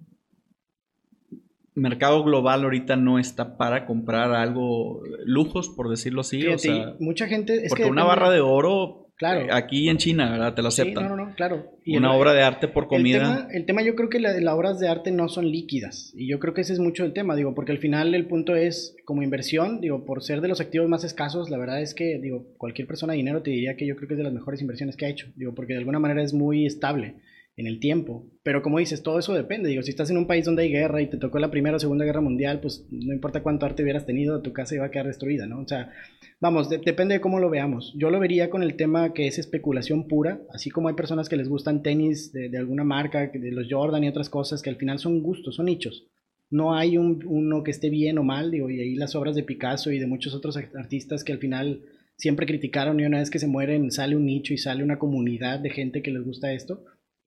mercado 1.80 2.24
global 2.24 2.64
ahorita 2.64 2.96
no 2.96 3.20
está 3.20 3.58
para 3.58 3.86
comprar 3.86 4.34
algo, 4.34 5.02
lujos, 5.26 5.70
por 5.70 5.90
decirlo 5.90 6.22
así. 6.22 6.46
o 6.48 6.58
sea, 6.58 6.96
mucha 7.00 7.28
gente. 7.28 7.66
porque 7.70 7.86
una 7.86 8.04
barra 8.04 8.30
de 8.30 8.42
oro. 8.42 9.06
Claro. 9.18 9.54
Aquí 9.54 9.90
en 9.90 9.98
China, 9.98 10.32
¿verdad? 10.32 10.54
Te 10.54 10.62
lo 10.62 10.70
aceptan. 10.70 11.04
Sí, 11.04 11.10
no, 11.10 11.18
no, 11.18 11.36
claro. 11.36 11.74
una 11.88 12.14
obra 12.14 12.32
de 12.32 12.42
arte 12.42 12.70
por 12.70 12.88
comida. 12.88 13.50
El 13.52 13.66
tema, 13.66 13.84
yo 13.84 13.94
creo 13.94 14.08
que 14.08 14.18
las 14.18 14.42
obras 14.48 14.80
de 14.80 14.88
arte 14.88 15.12
no 15.12 15.28
son 15.28 15.52
líquidas. 15.52 16.14
Y 16.16 16.30
yo 16.30 16.40
creo 16.40 16.54
que 16.54 16.62
ese 16.62 16.72
es 16.72 16.80
mucho 16.80 17.04
el 17.04 17.12
tema, 17.12 17.36
digo, 17.36 17.54
porque 17.54 17.74
al 17.74 17.80
final 17.80 18.16
el 18.16 18.28
punto 18.28 18.56
es, 18.56 18.96
como 19.04 19.22
inversión, 19.22 19.82
digo, 19.82 20.06
por 20.06 20.24
ser 20.24 20.40
de 20.40 20.48
los 20.48 20.62
activos 20.62 20.88
más 20.88 21.04
escasos, 21.04 21.50
la 21.50 21.58
verdad 21.58 21.82
es 21.82 21.94
que, 21.94 22.18
digo, 22.18 22.46
cualquier 22.58 22.88
persona 22.88 23.12
de 23.12 23.18
dinero 23.18 23.42
te 23.42 23.52
diría 23.52 23.76
que 23.76 23.86
yo 23.86 23.98
creo 23.98 24.08
que 24.08 24.14
es 24.14 24.20
de 24.20 24.24
las 24.24 24.32
mejores 24.32 24.62
inversiones 24.62 24.96
que 24.96 25.06
ha 25.06 25.10
hecho. 25.10 25.28
Digo, 25.36 25.54
porque 25.54 25.74
de 25.74 25.80
alguna 25.80 26.00
manera 26.00 26.24
es 26.24 26.34
muy 26.34 26.66
estable 26.66 27.16
en 27.60 27.68
el 27.68 27.80
tiempo. 27.80 28.26
Pero 28.42 28.62
como 28.62 28.80
dices, 28.80 29.04
todo 29.04 29.20
eso 29.20 29.34
depende. 29.34 29.68
Digo, 29.68 29.84
si 29.84 29.90
estás 29.90 30.10
en 30.10 30.18
un 30.18 30.28
país 30.28 30.46
donde 30.46 30.64
hay 30.64 30.72
guerra 30.72 31.02
y 31.02 31.08
te 31.08 31.18
tocó 31.18 31.40
la 31.40 31.52
Primera 31.52 31.76
o 31.76 31.80
Segunda 31.80 32.06
Guerra 32.06 32.22
Mundial, 32.22 32.62
pues 32.62 32.88
no 32.90 33.14
importa 33.14 33.44
cuánto 33.44 33.66
arte 33.66 33.84
hubieras 33.84 34.06
tenido, 34.06 34.42
tu 34.42 34.54
casa 34.54 34.76
iba 34.76 34.86
a 34.86 34.92
quedar 34.92 35.08
destruida, 35.08 35.46
¿no? 35.46 35.60
O 35.60 35.68
sea, 35.68 35.92
vamos, 36.40 36.70
depende 36.70 37.16
de 37.16 37.22
cómo 37.22 37.40
lo 37.40 37.50
veamos. 37.50 37.94
Yo 37.98 38.12
lo 38.12 38.20
vería 38.20 38.50
con 38.50 38.64
el 38.64 38.76
tema 38.76 39.14
que 39.14 39.28
es 39.28 39.40
especulación 39.40 40.08
pura, 40.08 40.42
así 40.54 40.70
como 40.70 40.88
hay 40.88 40.96
personas 40.96 41.28
que 41.28 41.36
les 41.36 41.50
gustan 41.50 41.84
tenis 41.84 42.32
de, 42.32 42.58
alguna 42.58 42.86
marca, 42.86 43.28
de 43.28 43.52
los 43.52 43.68
Jordan 43.70 44.06
y 44.06 44.08
otras 44.08 44.30
cosas, 44.30 44.62
que 44.62 44.70
al 44.70 44.78
final 44.78 44.98
son 44.98 45.22
gustos, 45.22 45.56
son 45.56 45.66
nichos. 45.66 46.08
No 46.50 46.74
hay 46.74 46.98
un, 46.98 47.22
uno 47.28 47.62
que 47.62 47.72
esté 47.72 47.90
bien 47.90 48.18
o 48.20 48.24
mal, 48.24 48.52
digo, 48.52 48.70
y 48.70 48.80
ahí 48.80 48.96
las 48.96 49.16
obras 49.16 49.36
de 49.36 49.44
Picasso 49.44 49.92
y 49.92 50.00
de 50.00 50.08
muchos 50.08 50.34
otros 50.34 50.56
artistas 50.56 51.26
que 51.26 51.34
al 51.34 51.40
final 51.40 51.82
siempre 52.16 52.48
criticaron 52.48 53.00
y 53.00 53.06
una 53.06 53.20
vez 53.20 53.30
que 53.30 53.38
se 53.38 53.48
mueren 53.48 53.92
sale 53.92 54.16
un 54.16 54.26
nicho 54.26 54.54
y 54.54 54.58
sale 54.58 54.84
una 54.84 54.98
comunidad 54.98 55.60
de 55.60 55.70
gente 55.70 56.02
que 56.02 56.12
les 56.12 56.24
gusta 56.24 56.52
esto 56.54 56.84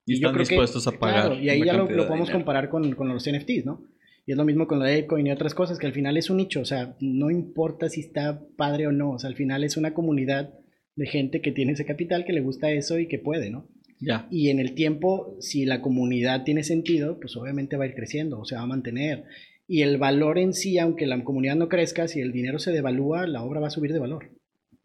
y, 0.07 0.15
están 0.15 0.37
dispuestos 0.37 0.87
a 0.87 0.93
pagar. 0.93 1.41
y 1.41 1.49
ahí 1.49 1.65
ya 1.65 1.75
lo, 1.75 1.87
podemos 1.87 2.31
comparar 2.31 2.69
con, 2.69 2.95
con, 2.95 3.09
los 3.09 3.29
NFTs, 3.31 3.65
¿no? 3.65 3.85
Y 4.27 4.33
es 4.33 4.39
lo 4.39 4.45
mismo 4.45 4.67
con 4.67 4.79
la 4.79 4.91
Bitcoin 4.91 5.27
y 5.27 5.33
otras 5.33 5.55
cosas, 5.55 5.79
que 5.79 5.87
al 5.87 5.93
final 5.93 6.17
es 6.17 6.31
un 6.31 6.37
nicho, 6.37 6.61
o 6.61 6.65
sea, 6.65 6.97
no 7.01 7.31
importa 7.31 7.89
si 7.89 8.01
está 8.01 8.41
padre 8.57 8.87
o 8.87 8.93
no, 8.93 9.13
o 9.13 9.19
sea, 9.19 9.29
al 9.29 9.37
final 9.37 9.65
es 9.65 9.77
una 9.77 9.95
comunidad 9.95 10.55
de 10.95 11.07
gente 11.07 11.41
que 11.41 11.53
tiene 11.53 11.73
ese 11.73 11.85
capital, 11.85 12.25
que 12.25 12.33
le 12.33 12.41
gusta 12.41 12.71
eso 12.71 12.99
y 12.99 13.09
que 13.09 13.19
puede, 13.19 13.51
¿no? 13.51 13.69
Ya. 13.99 14.27
Y 14.31 14.51
en 14.51 14.59
el 14.59 14.75
tiempo, 14.75 15.37
si 15.41 15.65
la 15.65 15.81
comunidad 15.81 16.45
tiene 16.45 16.65
sentido, 16.65 17.19
pues 17.21 17.37
obviamente 17.37 17.77
va 17.77 17.85
a 17.85 17.89
ir 17.89 17.95
creciendo, 17.95 18.41
o 18.41 18.45
se 18.45 18.57
va 18.57 18.63
a 18.63 18.67
mantener. 18.67 19.25
Y 19.67 19.83
el 19.83 19.97
valor 19.97 20.39
en 20.39 20.53
sí, 20.53 20.79
aunque 20.79 21.07
la 21.07 21.23
comunidad 21.23 21.57
no 21.57 21.69
crezca, 21.69 22.09
si 22.09 22.21
el 22.21 22.33
dinero 22.33 22.59
se 22.59 22.73
devalúa, 22.73 23.27
la 23.27 23.43
obra 23.43 23.61
va 23.61 23.69
a 23.69 23.71
subir 23.71 23.93
de 23.93 24.01
valor. 24.01 24.31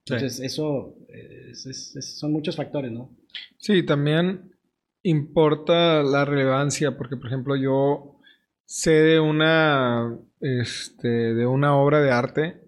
Entonces, 0.06 0.40
eso 0.40 0.96
son 2.00 2.32
muchos 2.32 2.56
factores, 2.56 2.92
¿no? 2.92 3.12
Sí, 3.58 3.84
también 3.84 4.52
importa 5.04 6.04
la 6.04 6.26
relevancia, 6.26 6.98
porque 6.98 7.18
por 7.18 7.28
ejemplo 7.28 7.56
yo 7.56 8.20
sé 8.66 8.92
de 8.92 9.20
una, 9.20 10.18
este, 10.42 11.08
de 11.08 11.46
una 11.46 11.76
obra 11.76 12.02
de 12.02 12.12
arte 12.12 12.62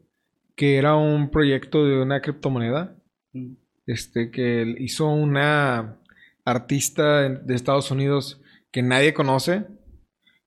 que 0.55 0.77
era 0.77 0.95
un 0.95 1.29
proyecto 1.31 1.85
de 1.85 2.01
una 2.01 2.21
criptomoneda, 2.21 2.95
mm. 3.33 3.53
este, 3.85 4.31
que 4.31 4.75
hizo 4.79 5.07
una 5.07 5.99
artista 6.43 7.29
de 7.29 7.55
Estados 7.55 7.91
Unidos 7.91 8.41
que 8.71 8.81
nadie 8.81 9.13
conoce 9.13 9.67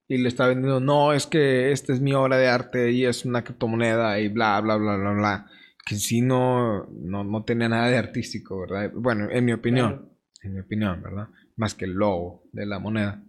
y 0.09 0.18
le 0.18 0.29
está 0.29 0.47
vendiendo, 0.47 0.81
no, 0.81 1.12
es 1.12 1.27
que 1.27 1.73
esta 1.73 1.92
es 1.92 2.01
mi 2.01 2.12
obra 2.12 2.37
de 2.37 2.49
arte 2.49 2.90
y 2.92 3.07
es 3.07 3.25
una 3.25 3.42
criptomoneda 3.42 4.21
y 4.21 4.29
bla, 4.29 4.61
bla, 4.61 4.77
bla, 4.77 4.97
bla, 4.97 5.12
bla, 5.12 5.47
que 5.87 5.95
sí 5.97 6.21
no, 6.21 6.87
no, 6.90 7.25
no 7.25 7.45
tenía 7.45 7.68
nada 7.68 7.88
de 7.88 7.97
artístico, 7.97 8.61
¿verdad? 8.61 8.90
Bueno, 8.95 9.29
en 9.31 9.45
mi 9.45 9.53
opinión, 9.53 10.11
en 10.42 10.55
mi 10.55 10.61
opinión, 10.61 11.03
¿verdad? 11.03 11.29
Más 11.57 11.75
que 11.75 11.85
el 11.85 11.93
logo 11.93 12.45
de 12.53 12.67
la 12.67 12.79
moneda. 12.79 13.23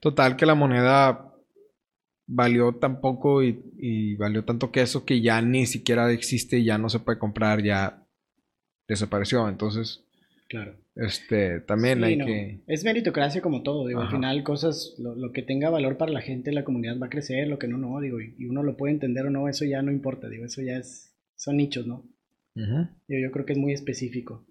Total 0.00 0.36
que 0.36 0.46
la 0.46 0.54
moneda 0.54 1.34
valió 2.26 2.74
tan 2.74 3.00
poco 3.00 3.42
y, 3.42 4.14
valió 4.16 4.44
tanto 4.44 4.70
que 4.70 4.82
eso 4.82 5.04
que 5.04 5.20
ya 5.20 5.40
ni 5.40 5.66
siquiera 5.66 6.10
existe, 6.12 6.62
ya 6.62 6.78
no 6.78 6.88
se 6.88 7.00
puede 7.00 7.18
comprar, 7.18 7.62
ya 7.62 8.06
desapareció. 8.86 9.48
Entonces, 9.48 10.04
claro. 10.48 10.76
Este, 10.98 11.60
también 11.60 12.02
hay 12.02 12.18
que... 12.18 12.60
Es 12.66 12.84
meritocracia 12.84 13.40
como 13.40 13.62
todo, 13.62 13.86
digo, 13.86 14.00
al 14.00 14.10
final 14.10 14.42
cosas, 14.42 14.96
lo, 14.98 15.30
que 15.32 15.42
tenga 15.42 15.70
valor 15.70 15.96
para 15.96 16.10
la 16.10 16.20
gente, 16.20 16.50
la 16.50 16.64
comunidad 16.64 16.98
va 17.00 17.06
a 17.06 17.10
crecer, 17.10 17.46
lo 17.46 17.58
que 17.58 17.68
no, 17.68 17.78
no, 17.78 18.00
digo, 18.00 18.20
y, 18.20 18.44
uno 18.46 18.64
lo 18.64 18.76
puede 18.76 18.94
entender 18.94 19.26
o 19.26 19.30
no, 19.30 19.48
eso 19.48 19.64
ya 19.64 19.80
no 19.80 19.92
importa, 19.92 20.28
digo, 20.28 20.44
eso 20.44 20.60
ya 20.60 20.76
es, 20.76 21.16
son 21.36 21.56
nichos, 21.56 21.86
¿no? 21.86 22.04
yo 22.56 23.30
creo 23.30 23.46
que 23.46 23.52
es 23.52 23.58
muy 23.58 23.72
específico. 23.72 24.44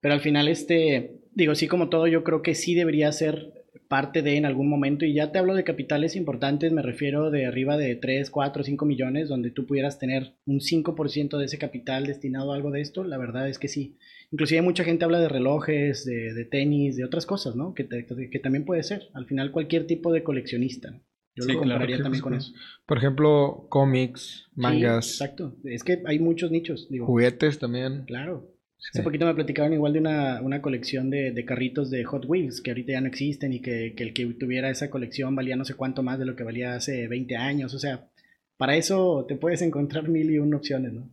Pero 0.00 0.14
al 0.14 0.20
final, 0.20 0.48
este, 0.48 1.20
digo, 1.32 1.54
sí 1.54 1.68
como 1.68 1.88
todo, 1.88 2.06
yo 2.06 2.24
creo 2.24 2.42
que 2.42 2.54
sí 2.54 2.74
debería 2.74 3.10
ser 3.12 3.58
parte 3.88 4.20
de 4.22 4.36
en 4.36 4.44
algún 4.44 4.68
momento, 4.68 5.04
y 5.04 5.14
ya 5.14 5.32
te 5.32 5.38
hablo 5.38 5.54
de 5.54 5.64
capitales 5.64 6.14
importantes, 6.14 6.72
me 6.72 6.82
refiero 6.82 7.30
de 7.30 7.46
arriba 7.46 7.78
de 7.78 7.96
3, 7.96 8.30
4, 8.30 8.62
5 8.62 8.84
millones, 8.84 9.28
donde 9.28 9.50
tú 9.50 9.66
pudieras 9.66 9.98
tener 9.98 10.34
un 10.44 10.60
5% 10.60 11.38
de 11.38 11.44
ese 11.46 11.58
capital 11.58 12.06
destinado 12.06 12.52
a 12.52 12.56
algo 12.56 12.70
de 12.70 12.82
esto, 12.82 13.02
la 13.02 13.16
verdad 13.16 13.48
es 13.48 13.58
que 13.58 13.68
sí. 13.68 13.96
Inclusive 14.30 14.60
mucha 14.60 14.84
gente 14.84 15.06
habla 15.06 15.20
de 15.20 15.28
relojes, 15.30 16.04
de, 16.04 16.44
tenis, 16.44 16.96
de 16.96 17.04
otras 17.04 17.24
cosas, 17.24 17.56
¿no? 17.56 17.72
Que, 17.72 17.88
que, 17.88 18.38
también 18.38 18.66
puede 18.66 18.82
ser, 18.82 19.08
al 19.14 19.26
final 19.26 19.52
cualquier 19.52 19.86
tipo 19.86 20.12
de 20.12 20.22
coleccionista. 20.22 21.00
Yo 21.34 21.46
lo 21.46 21.58
compararía 21.58 22.02
también 22.02 22.22
con 22.22 22.34
eso. 22.34 22.52
Por 22.84 22.98
ejemplo, 22.98 23.66
cómics, 23.70 24.50
mangas. 24.54 25.08
exacto, 25.08 25.56
es 25.64 25.82
que 25.82 26.02
hay 26.04 26.18
muchos 26.18 26.50
nichos. 26.50 26.88
Digo, 26.90 27.06
juguetes 27.06 27.58
también. 27.58 28.04
Claro. 28.06 28.57
Hace 28.78 29.02
poquito 29.02 29.26
me 29.26 29.34
platicaron 29.34 29.72
igual 29.72 29.92
de 29.92 29.98
una, 29.98 30.40
una 30.40 30.62
colección 30.62 31.10
de, 31.10 31.32
de, 31.32 31.44
carritos 31.44 31.90
de 31.90 32.04
Hot 32.04 32.24
Wheels 32.26 32.60
que 32.60 32.70
ahorita 32.70 32.92
ya 32.92 33.00
no 33.00 33.08
existen 33.08 33.52
y 33.52 33.60
que, 33.60 33.94
que, 33.96 34.04
el 34.04 34.14
que 34.14 34.26
tuviera 34.34 34.70
esa 34.70 34.88
colección 34.88 35.34
valía 35.34 35.56
no 35.56 35.64
sé 35.64 35.74
cuánto 35.74 36.02
más 36.02 36.18
de 36.18 36.24
lo 36.24 36.36
que 36.36 36.44
valía 36.44 36.74
hace 36.74 37.08
20 37.08 37.36
años. 37.36 37.74
O 37.74 37.78
sea, 37.78 38.08
para 38.56 38.76
eso 38.76 39.26
te 39.26 39.36
puedes 39.36 39.62
encontrar 39.62 40.08
mil 40.08 40.30
y 40.30 40.38
una 40.38 40.56
opciones, 40.56 40.92
¿no? 40.92 41.10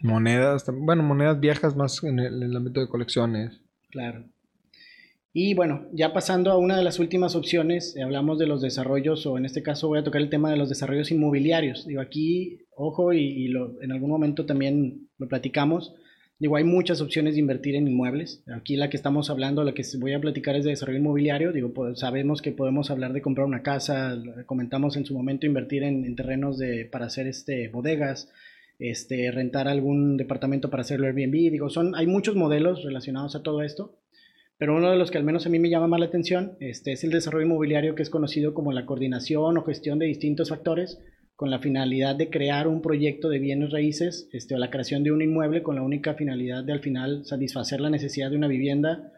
Monedas, 0.00 0.64
bueno, 0.72 1.02
monedas 1.02 1.40
viejas 1.40 1.74
más 1.74 2.04
en 2.04 2.18
el, 2.20 2.42
en 2.42 2.50
el 2.50 2.56
ámbito 2.56 2.80
de 2.80 2.88
colecciones. 2.88 3.60
Claro. 3.90 4.24
Y 5.32 5.54
bueno, 5.54 5.86
ya 5.92 6.12
pasando 6.12 6.50
a 6.50 6.58
una 6.58 6.76
de 6.76 6.84
las 6.84 6.98
últimas 6.98 7.34
opciones, 7.34 7.96
eh, 7.96 8.02
hablamos 8.02 8.38
de 8.38 8.46
los 8.46 8.60
desarrollos, 8.60 9.26
o 9.26 9.38
en 9.38 9.44
este 9.44 9.62
caso 9.62 9.88
voy 9.88 9.98
a 9.98 10.04
tocar 10.04 10.20
el 10.20 10.30
tema 10.30 10.50
de 10.50 10.56
los 10.56 10.68
desarrollos 10.68 11.10
inmobiliarios. 11.10 11.86
Digo, 11.86 12.00
aquí, 12.00 12.66
ojo, 12.76 13.12
y, 13.12 13.20
y 13.20 13.48
lo, 13.48 13.80
en 13.82 13.92
algún 13.92 14.10
momento 14.10 14.46
también 14.46 15.08
lo 15.18 15.26
platicamos 15.26 15.94
Digo, 16.40 16.54
hay 16.54 16.62
muchas 16.62 17.00
opciones 17.00 17.34
de 17.34 17.40
invertir 17.40 17.74
en 17.74 17.88
inmuebles. 17.88 18.44
Aquí 18.54 18.76
la 18.76 18.88
que 18.88 18.96
estamos 18.96 19.28
hablando, 19.28 19.64
la 19.64 19.74
que 19.74 19.82
voy 19.98 20.12
a 20.12 20.20
platicar 20.20 20.54
es 20.54 20.64
de 20.64 20.70
desarrollo 20.70 21.00
inmobiliario. 21.00 21.52
Digo, 21.52 21.72
pues, 21.72 21.98
sabemos 21.98 22.42
que 22.42 22.52
podemos 22.52 22.92
hablar 22.92 23.12
de 23.12 23.22
comprar 23.22 23.44
una 23.44 23.62
casa, 23.62 24.16
comentamos 24.46 24.96
en 24.96 25.04
su 25.04 25.14
momento 25.14 25.46
invertir 25.46 25.82
en, 25.82 26.14
terrenos 26.14 26.56
de, 26.56 26.84
para 26.84 27.06
hacer 27.06 27.26
este, 27.26 27.68
bodegas, 27.68 28.30
este, 28.78 29.32
rentar 29.32 29.66
algún 29.66 30.16
departamento 30.16 30.70
para 30.70 30.82
hacerlo 30.82 31.08
Airbnb. 31.08 31.50
Digo, 31.50 31.70
son, 31.70 31.96
hay 31.96 32.06
muchos 32.06 32.36
modelos 32.36 32.84
relacionados 32.84 33.34
a 33.34 33.42
todo 33.42 33.62
esto. 33.62 33.98
pero 34.58 34.76
uno 34.76 34.92
de 34.92 34.96
los 34.96 35.10
que 35.10 35.18
al 35.18 35.24
menos 35.24 35.44
a 35.46 35.48
mí 35.48 35.58
me 35.58 35.70
llama 35.70 35.88
más 35.88 35.98
la 35.98 36.06
atención 36.06 36.56
este, 36.60 36.92
es 36.92 37.02
el 37.02 37.10
desarrollo 37.10 37.46
inmobiliario 37.46 37.96
que 37.96 38.02
es 38.02 38.10
conocido 38.10 38.54
como 38.54 38.72
la 38.72 38.86
coordinación 38.86 39.58
o 39.58 39.64
gestión 39.64 39.98
de 39.98 40.06
distintos 40.06 40.50
factores 40.50 41.00
con 41.38 41.52
la 41.52 41.60
finalidad 41.60 42.16
de 42.16 42.30
crear 42.30 42.66
un 42.66 42.82
proyecto 42.82 43.28
de 43.28 43.38
bienes 43.38 43.70
raíces 43.70 44.28
este, 44.32 44.56
o 44.56 44.58
la 44.58 44.70
creación 44.70 45.04
de 45.04 45.12
un 45.12 45.22
inmueble 45.22 45.62
con 45.62 45.76
la 45.76 45.82
única 45.82 46.14
finalidad 46.14 46.64
de 46.64 46.72
al 46.72 46.80
final 46.80 47.24
satisfacer 47.26 47.80
la 47.80 47.90
necesidad 47.90 48.28
de 48.28 48.36
una 48.36 48.48
vivienda 48.48 49.12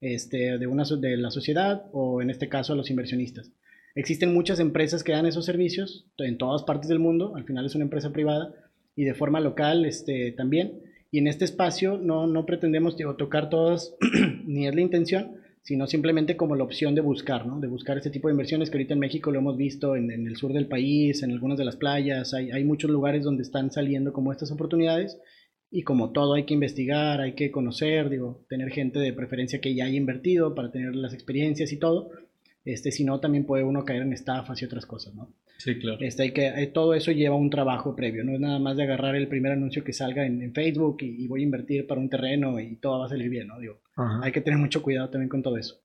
este, 0.00 0.56
de, 0.56 0.66
una, 0.68 0.84
de 0.84 1.16
la 1.16 1.32
sociedad 1.32 1.86
o 1.90 2.22
en 2.22 2.30
este 2.30 2.48
caso 2.48 2.72
a 2.72 2.76
los 2.76 2.90
inversionistas. 2.90 3.50
Existen 3.96 4.32
muchas 4.32 4.60
empresas 4.60 5.02
que 5.02 5.10
dan 5.10 5.26
esos 5.26 5.46
servicios 5.46 6.06
en 6.18 6.38
todas 6.38 6.62
partes 6.62 6.88
del 6.88 7.00
mundo, 7.00 7.34
al 7.34 7.42
final 7.42 7.66
es 7.66 7.74
una 7.74 7.82
empresa 7.82 8.12
privada 8.12 8.54
y 8.94 9.02
de 9.02 9.14
forma 9.14 9.40
local 9.40 9.84
este, 9.84 10.30
también. 10.30 10.74
Y 11.10 11.18
en 11.18 11.26
este 11.26 11.44
espacio 11.44 11.98
no, 11.98 12.28
no 12.28 12.46
pretendemos 12.46 12.96
tocar 13.18 13.50
todas, 13.50 13.96
ni 14.46 14.68
es 14.68 14.76
la 14.76 14.80
intención, 14.80 15.38
sino 15.64 15.86
simplemente 15.86 16.36
como 16.36 16.56
la 16.56 16.64
opción 16.64 16.94
de 16.94 17.00
buscar, 17.00 17.46
¿no? 17.46 17.58
De 17.58 17.68
buscar 17.68 17.96
este 17.96 18.10
tipo 18.10 18.28
de 18.28 18.32
inversiones 18.32 18.68
que 18.68 18.76
ahorita 18.76 18.92
en 18.92 19.00
México 19.00 19.30
lo 19.30 19.38
hemos 19.38 19.56
visto 19.56 19.96
en, 19.96 20.10
el 20.10 20.36
sur 20.36 20.52
del 20.52 20.68
país, 20.68 21.22
en 21.22 21.32
algunas 21.32 21.56
de 21.56 21.64
las 21.64 21.76
playas, 21.76 22.34
hay, 22.34 22.50
hay, 22.50 22.64
muchos 22.64 22.90
lugares 22.90 23.24
donde 23.24 23.42
están 23.42 23.72
saliendo 23.72 24.12
como 24.12 24.30
estas 24.30 24.52
oportunidades 24.52 25.18
y 25.70 25.82
como 25.82 26.12
todo 26.12 26.34
hay 26.34 26.44
que 26.44 26.52
investigar, 26.52 27.22
hay 27.22 27.32
que 27.32 27.50
conocer, 27.50 28.10
digo, 28.10 28.44
tener 28.50 28.68
gente 28.70 28.98
de 28.98 29.14
preferencia 29.14 29.62
que 29.62 29.74
ya 29.74 29.86
haya 29.86 29.96
invertido 29.96 30.54
para 30.54 30.70
tener 30.70 30.94
las 30.94 31.14
experiencias 31.14 31.72
y 31.72 31.78
todo, 31.78 32.10
este, 32.64 32.90
si 32.90 33.04
no 33.04 33.20
también 33.20 33.44
puede 33.44 33.62
uno 33.62 33.84
caer 33.84 34.02
en 34.02 34.12
estafas 34.12 34.60
y 34.62 34.64
otras 34.64 34.86
cosas, 34.86 35.14
¿no? 35.14 35.28
Sí, 35.58 35.78
claro. 35.78 35.98
Este, 36.00 36.24
hay 36.24 36.30
que, 36.32 36.46
eh, 36.46 36.66
todo 36.66 36.94
eso 36.94 37.12
lleva 37.12 37.36
un 37.36 37.50
trabajo 37.50 37.94
previo, 37.94 38.24
no 38.24 38.32
es 38.32 38.40
nada 38.40 38.58
más 38.58 38.76
de 38.76 38.84
agarrar 38.84 39.14
el 39.16 39.28
primer 39.28 39.52
anuncio 39.52 39.84
que 39.84 39.92
salga 39.92 40.26
en, 40.26 40.52
Facebook 40.52 40.98
y, 41.00 41.26
voy 41.28 41.40
a 41.40 41.44
invertir 41.44 41.86
para 41.86 42.00
un 42.00 42.08
terreno 42.08 42.58
y 42.60 42.76
todo 42.76 43.00
va 43.00 43.06
a 43.06 43.08
salir 43.08 43.28
bien, 43.28 43.48
¿no? 43.48 43.58
Digo, 43.58 43.80
hay 44.22 44.32
que 44.32 44.40
tener 44.40 44.58
mucho 44.58 44.82
cuidado 44.82 45.10
también 45.10 45.28
con 45.28 45.42
todo 45.42 45.56
eso. 45.56 45.80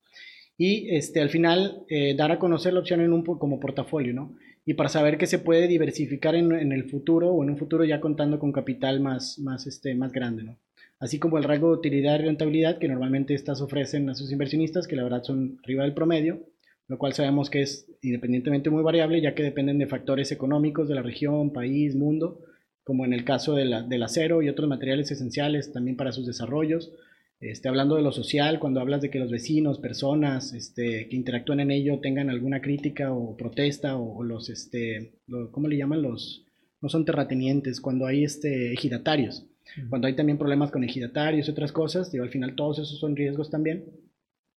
Y 0.57 0.93
este, 0.93 1.21
al 1.21 1.29
final, 1.29 1.83
eh, 1.87 2.15
dar 2.15 2.31
a 2.31 2.39
conocer 2.39 2.73
la 2.73 2.81
opción 2.81 3.01
en 3.01 3.13
un, 3.13 3.23
como 3.23 3.59
portafolio, 3.59 4.13
¿no? 4.13 4.35
Y 4.65 4.73
para 4.73 4.89
saber 4.89 5.17
que 5.17 5.25
se 5.25 5.39
puede 5.39 5.67
diversificar 5.67 6.35
en, 6.35 6.51
en, 6.51 6.71
el 6.71 6.83
futuro 6.83 7.31
o 7.31 7.43
en 7.43 7.49
un 7.49 7.57
futuro 7.57 7.85
ya 7.85 8.01
contando 8.01 8.39
con 8.39 8.51
capital 8.51 8.99
más, 8.99 9.39
más, 9.39 9.67
este, 9.67 9.95
más 9.95 10.11
grande, 10.11 10.43
¿no? 10.43 10.57
Así 10.99 11.17
como 11.17 11.37
el 11.37 11.45
rango 11.45 11.67
de 11.67 11.77
utilidad 11.77 12.19
y 12.19 12.23
rentabilidad 12.23 12.77
que 12.77 12.89
normalmente 12.89 13.33
estas 13.33 13.61
ofrecen 13.61 14.09
a 14.09 14.15
sus 14.15 14.31
inversionistas, 14.33 14.85
que 14.85 14.97
la 14.97 15.03
verdad 15.03 15.23
son 15.23 15.57
arriba 15.63 15.83
del 15.83 15.93
promedio, 15.93 16.41
lo 16.89 16.97
cual 16.97 17.13
sabemos 17.13 17.49
que 17.49 17.61
es 17.61 17.87
independientemente 18.01 18.71
muy 18.71 18.83
variable, 18.83 19.21
ya 19.21 19.35
que 19.35 19.43
dependen 19.43 19.77
de 19.77 19.85
factores 19.85 20.31
económicos 20.31 20.89
de 20.89 20.95
la 20.95 21.03
región, 21.03 21.53
país, 21.53 21.95
mundo, 21.95 22.41
como 22.83 23.05
en 23.05 23.13
el 23.13 23.23
caso 23.23 23.53
de 23.53 23.65
la, 23.65 23.83
del 23.83 24.01
acero 24.01 24.41
y 24.41 24.49
otros 24.49 24.67
materiales 24.67 25.11
esenciales 25.11 25.71
también 25.71 25.95
para 25.95 26.11
sus 26.11 26.25
desarrollos. 26.25 26.91
Este, 27.39 27.69
hablando 27.69 27.95
de 27.95 28.01
lo 28.01 28.11
social, 28.11 28.59
cuando 28.59 28.81
hablas 28.81 29.01
de 29.01 29.11
que 29.11 29.19
los 29.19 29.29
vecinos, 29.29 29.77
personas 29.77 30.53
este, 30.53 31.07
que 31.07 31.15
interactúan 31.15 31.59
en 31.59 31.69
ello 31.69 31.99
tengan 31.99 32.31
alguna 32.31 32.59
crítica 32.59 33.13
o 33.13 33.37
protesta 33.37 33.95
o, 33.95 34.23
los, 34.23 34.49
este, 34.49 35.13
¿cómo 35.51 35.67
le 35.67 35.77
llaman? 35.77 36.01
Los, 36.01 36.43
no 36.81 36.89
son 36.89 37.05
terratenientes, 37.05 37.79
cuando 37.79 38.07
hay 38.07 38.23
este, 38.23 38.73
ejidatarios, 38.73 39.45
cuando 39.89 40.07
hay 40.07 40.15
también 40.15 40.39
problemas 40.39 40.71
con 40.71 40.83
ejidatarios 40.83 41.47
y 41.47 41.51
otras 41.51 41.71
cosas, 41.71 42.11
digo, 42.11 42.23
al 42.23 42.31
final 42.31 42.55
todos 42.55 42.79
esos 42.79 42.99
son 42.99 43.15
riesgos 43.15 43.51
también. 43.51 43.85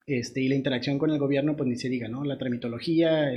Este, 0.06 0.40
y 0.40 0.48
la 0.48 0.54
interacción 0.54 0.98
con 0.98 1.10
el 1.10 1.18
gobierno, 1.18 1.56
pues 1.56 1.68
ni 1.68 1.76
se 1.76 1.88
diga, 1.88 2.08
¿no? 2.08 2.24
La 2.24 2.38
tramitología 2.38 3.32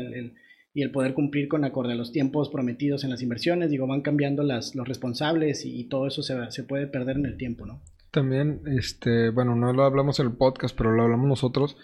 y 0.76 0.82
el 0.82 0.92
poder 0.92 1.14
cumplir 1.14 1.48
con 1.48 1.64
acorde 1.64 1.94
a 1.94 1.96
los 1.96 2.12
tiempos 2.12 2.50
prometidos 2.50 3.06
en 3.06 3.10
las 3.10 3.22
inversiones, 3.22 3.70
digo, 3.70 3.88
van 3.88 4.02
cambiando 4.02 4.44
las, 4.44 4.76
los 4.76 4.88
responsables 4.88 5.66
y, 5.66 5.86
todo 5.86 6.06
eso 6.06 6.22
se, 6.22 6.36
se, 6.52 6.64
puede 6.64 6.86
perder 6.86 7.16
en 7.16 7.26
el 7.26 7.38
tiempo, 7.38 7.66
¿no? 7.66 7.82
También, 8.12 8.62
este, 8.66 9.30
bueno, 9.30 9.56
no 9.56 9.72
lo 9.72 9.84
hablamos 9.84 10.20
en 10.20 10.28
el 10.28 10.34
podcast, 10.34 10.76
pero 10.78 10.92
lo 10.92 11.04
hablamos 11.04 11.28
nosotros, 11.28 11.78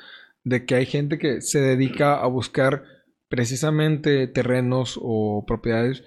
de 0.43 0.65
que 0.65 0.75
hay 0.75 0.85
gente 0.85 1.17
que 1.19 1.39
se 1.39 1.61
dedica 1.61 2.15
a 2.15 2.27
buscar 2.27 2.83
precisamente 3.29 4.27
terrenos 4.27 4.99
o 5.01 5.45
propiedades 5.47 6.03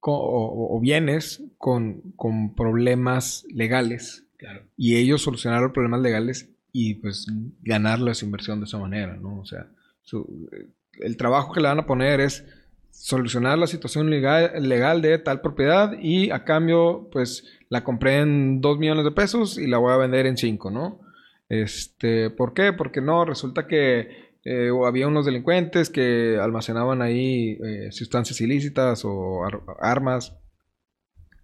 o, 0.00 0.78
bienes 0.80 1.42
con, 1.58 2.12
con 2.14 2.54
problemas 2.54 3.44
legales. 3.52 4.26
Claro. 4.36 4.62
Y 4.76 4.96
ellos 4.96 5.22
solucionar 5.22 5.60
los 5.60 5.72
problemas 5.72 6.00
legales 6.00 6.54
y 6.72 6.94
pues 6.94 7.26
ganar 7.62 7.98
la 7.98 8.12
inversión 8.22 8.60
de 8.60 8.66
esa 8.66 8.78
manera, 8.78 9.16
¿no? 9.16 9.40
O 9.40 9.46
sea, 9.46 9.66
el 11.00 11.16
trabajo 11.16 11.52
que 11.52 11.60
le 11.60 11.68
van 11.68 11.78
a 11.78 11.86
poner 11.86 12.20
es 12.20 12.44
solucionar 12.90 13.58
la 13.58 13.66
situación 13.66 14.10
legal, 14.10 14.52
legal 14.68 15.02
de 15.02 15.18
tal 15.18 15.40
propiedad 15.40 15.92
y 16.00 16.30
a 16.30 16.44
cambio 16.44 17.08
pues 17.12 17.44
la 17.68 17.84
compré 17.84 18.20
en 18.20 18.60
2 18.60 18.78
millones 18.78 19.04
de 19.04 19.12
pesos 19.12 19.58
y 19.58 19.66
la 19.66 19.78
voy 19.78 19.92
a 19.92 19.98
vender 19.98 20.26
en 20.26 20.36
5, 20.36 20.70
¿no? 20.70 21.00
Este, 21.48 22.30
¿por 22.30 22.54
qué? 22.54 22.72
Porque 22.72 23.00
no, 23.00 23.24
resulta 23.24 23.66
que 23.66 24.28
eh, 24.44 24.70
había 24.86 25.08
unos 25.08 25.26
delincuentes 25.26 25.90
que 25.90 26.38
almacenaban 26.40 27.02
ahí 27.02 27.58
eh, 27.64 27.92
sustancias 27.92 28.40
ilícitas 28.40 29.04
o 29.04 29.42
armas 29.80 30.34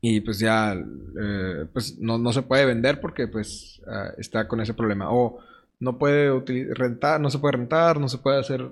y 0.06 0.20
pues 0.20 0.38
ya 0.38 0.74
eh, 0.74 1.64
pues 1.72 1.98
no, 1.98 2.30
se 2.30 2.42
puede 2.42 2.66
vender 2.66 3.00
porque 3.00 3.26
pues 3.26 3.80
ah, 3.86 4.12
está 4.18 4.46
con 4.46 4.60
ese 4.60 4.74
problema. 4.74 5.10
O 5.10 5.38
no 5.80 5.98
puede 5.98 6.30
rentar 6.74 7.18
no 7.22 7.30
se 7.30 7.38
puede 7.38 7.52
rentar 7.52 7.98
no 7.98 8.10
se 8.10 8.18
puede 8.18 8.38
hacer 8.38 8.68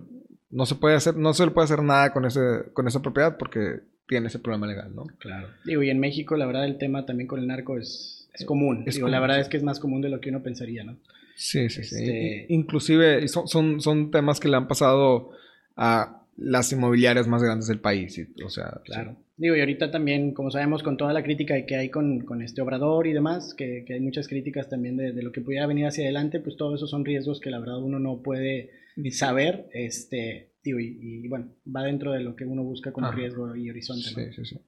no 0.51 0.67
se 0.67 0.75
puede 0.75 0.97
hacer 0.97 1.17
no 1.17 1.33
se 1.33 1.47
le 1.47 1.53
puede 1.53 1.65
hacer 1.65 1.83
nada 1.83 2.13
con 2.13 2.27
ese 2.27 2.65
con 2.75 2.87
esa 2.87 3.01
propiedad 3.01 3.39
porque 3.39 3.81
tiene 4.07 4.27
ese 4.27 4.41
problema 4.41 4.67
legal 4.67 4.95
no 4.95 5.07
claro. 5.19 5.49
Digo 5.65 5.83
y 5.83 5.89
en 5.89 6.01
México 6.01 6.37
la 6.37 6.45
verdad 6.45 6.67
el 6.67 6.77
tema 6.77 7.07
también 7.07 7.29
con 7.29 7.41
el 7.41 7.47
narco 7.47 7.79
es, 7.79 8.29
es 8.35 8.45
común. 8.45 8.85
digo, 8.85 9.09
la 9.09 9.19
verdad 9.19 9.41
es 9.41 9.49
que 9.49 9.57
es 9.57 9.63
más 9.63 9.81
común 9.81 10.03
de 10.03 10.11
lo 10.11 10.21
que 10.21 10.29
uno 10.29 10.43
pensaría 10.43 10.85
no 10.85 10.99
sí 11.35 11.71
sí 11.71 11.83
sí. 11.83 11.97
Este 11.97 12.47
inclusive 12.51 13.27
son, 13.29 13.49
son 13.49 13.81
son 13.81 14.11
temas 14.11 14.39
que 14.39 14.49
le 14.49 14.57
han 14.59 14.69
pasado 14.69 15.31
a 15.77 16.22
las 16.37 16.73
inmobiliarias 16.73 17.29
más 17.29 17.43
grandes 17.43 17.69
del 17.69 17.81
país 17.81 18.21
o 18.45 18.49
sea 18.49 18.81
claro. 18.85 19.17
Digo, 19.37 19.57
y 19.57 19.61
ahorita 19.61 19.91
también, 19.91 20.35
como 20.35 20.51
sabemos, 20.53 20.85
con 20.85 20.97
toda 20.97 21.13
la 21.13 21.25
crítica 21.25 21.67
que 21.67 21.75
hay 21.75 21.89
con, 21.89 22.21
con 22.21 22.43
este 22.43 22.63
obrador 22.63 23.09
y 23.09 23.13
demás, 23.13 23.55
que, 23.55 23.83
que 23.85 23.95
hay 23.95 24.01
muchas 24.01 24.29
críticas 24.29 24.69
también 24.69 24.97
de, 24.97 25.13
de, 25.13 25.23
lo 25.23 25.33
que 25.33 25.41
pudiera 25.41 25.67
venir 25.67 25.87
hacia 25.87 26.05
adelante, 26.05 26.39
pues 26.39 26.57
todos 26.57 26.77
esos 26.77 26.91
son 26.91 27.05
riesgos 27.05 27.41
que 27.41 27.51
la 27.51 27.59
verdad 27.59 27.83
uno 27.83 27.99
no 27.99 28.23
puede 28.23 28.71
saber, 29.11 29.69
este, 29.73 30.53
digo, 30.63 30.79
y, 30.79 31.27
bueno, 31.29 31.49
va 31.75 31.83
dentro 31.83 32.13
de 32.13 32.21
lo 32.21 32.37
que 32.37 32.45
uno 32.45 32.63
busca 32.63 32.93
como 32.93 33.11
riesgo 33.11 33.57
y 33.57 33.71
horizonte. 33.71 34.11
Sí, 34.11 34.33
sí, 34.33 34.45
sí. 34.45 34.61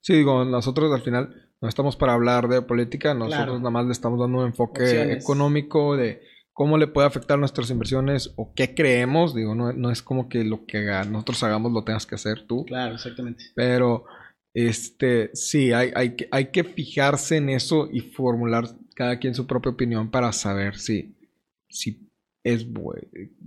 Sí, 0.00 0.14
digo, 0.14 0.44
nosotros 0.44 0.92
al 0.92 1.02
final 1.02 1.50
no 1.60 1.68
estamos 1.68 1.96
para 1.96 2.14
hablar 2.14 2.48
de 2.48 2.62
política, 2.62 3.14
nosotros 3.14 3.58
nada 3.58 3.70
más 3.70 3.86
le 3.86 3.92
estamos 3.92 4.18
dando 4.18 4.38
un 4.38 4.46
enfoque 4.46 5.12
económico 5.12 5.96
de 5.96 6.22
cómo 6.58 6.76
le 6.76 6.88
puede 6.88 7.06
afectar 7.06 7.38
nuestras 7.38 7.70
inversiones 7.70 8.32
o 8.34 8.52
qué 8.52 8.74
creemos. 8.74 9.32
Digo, 9.32 9.54
no, 9.54 9.72
no 9.72 9.92
es 9.92 10.02
como 10.02 10.28
que 10.28 10.42
lo 10.42 10.66
que 10.66 10.82
nosotros 11.08 11.40
hagamos 11.44 11.70
lo 11.70 11.84
tengas 11.84 12.04
que 12.04 12.16
hacer 12.16 12.48
tú. 12.48 12.64
Claro, 12.64 12.96
exactamente. 12.96 13.44
Pero, 13.54 14.06
este, 14.52 15.30
sí, 15.34 15.70
hay, 15.72 15.92
hay, 15.94 16.16
que, 16.16 16.26
hay 16.32 16.46
que 16.46 16.64
fijarse 16.64 17.36
en 17.36 17.50
eso 17.50 17.88
y 17.92 18.00
formular 18.00 18.64
cada 18.96 19.20
quien 19.20 19.36
su 19.36 19.46
propia 19.46 19.70
opinión 19.70 20.10
para 20.10 20.32
saber 20.32 20.76
si, 20.78 21.14
si 21.68 22.10
es 22.42 22.68
bueno. 22.68 23.06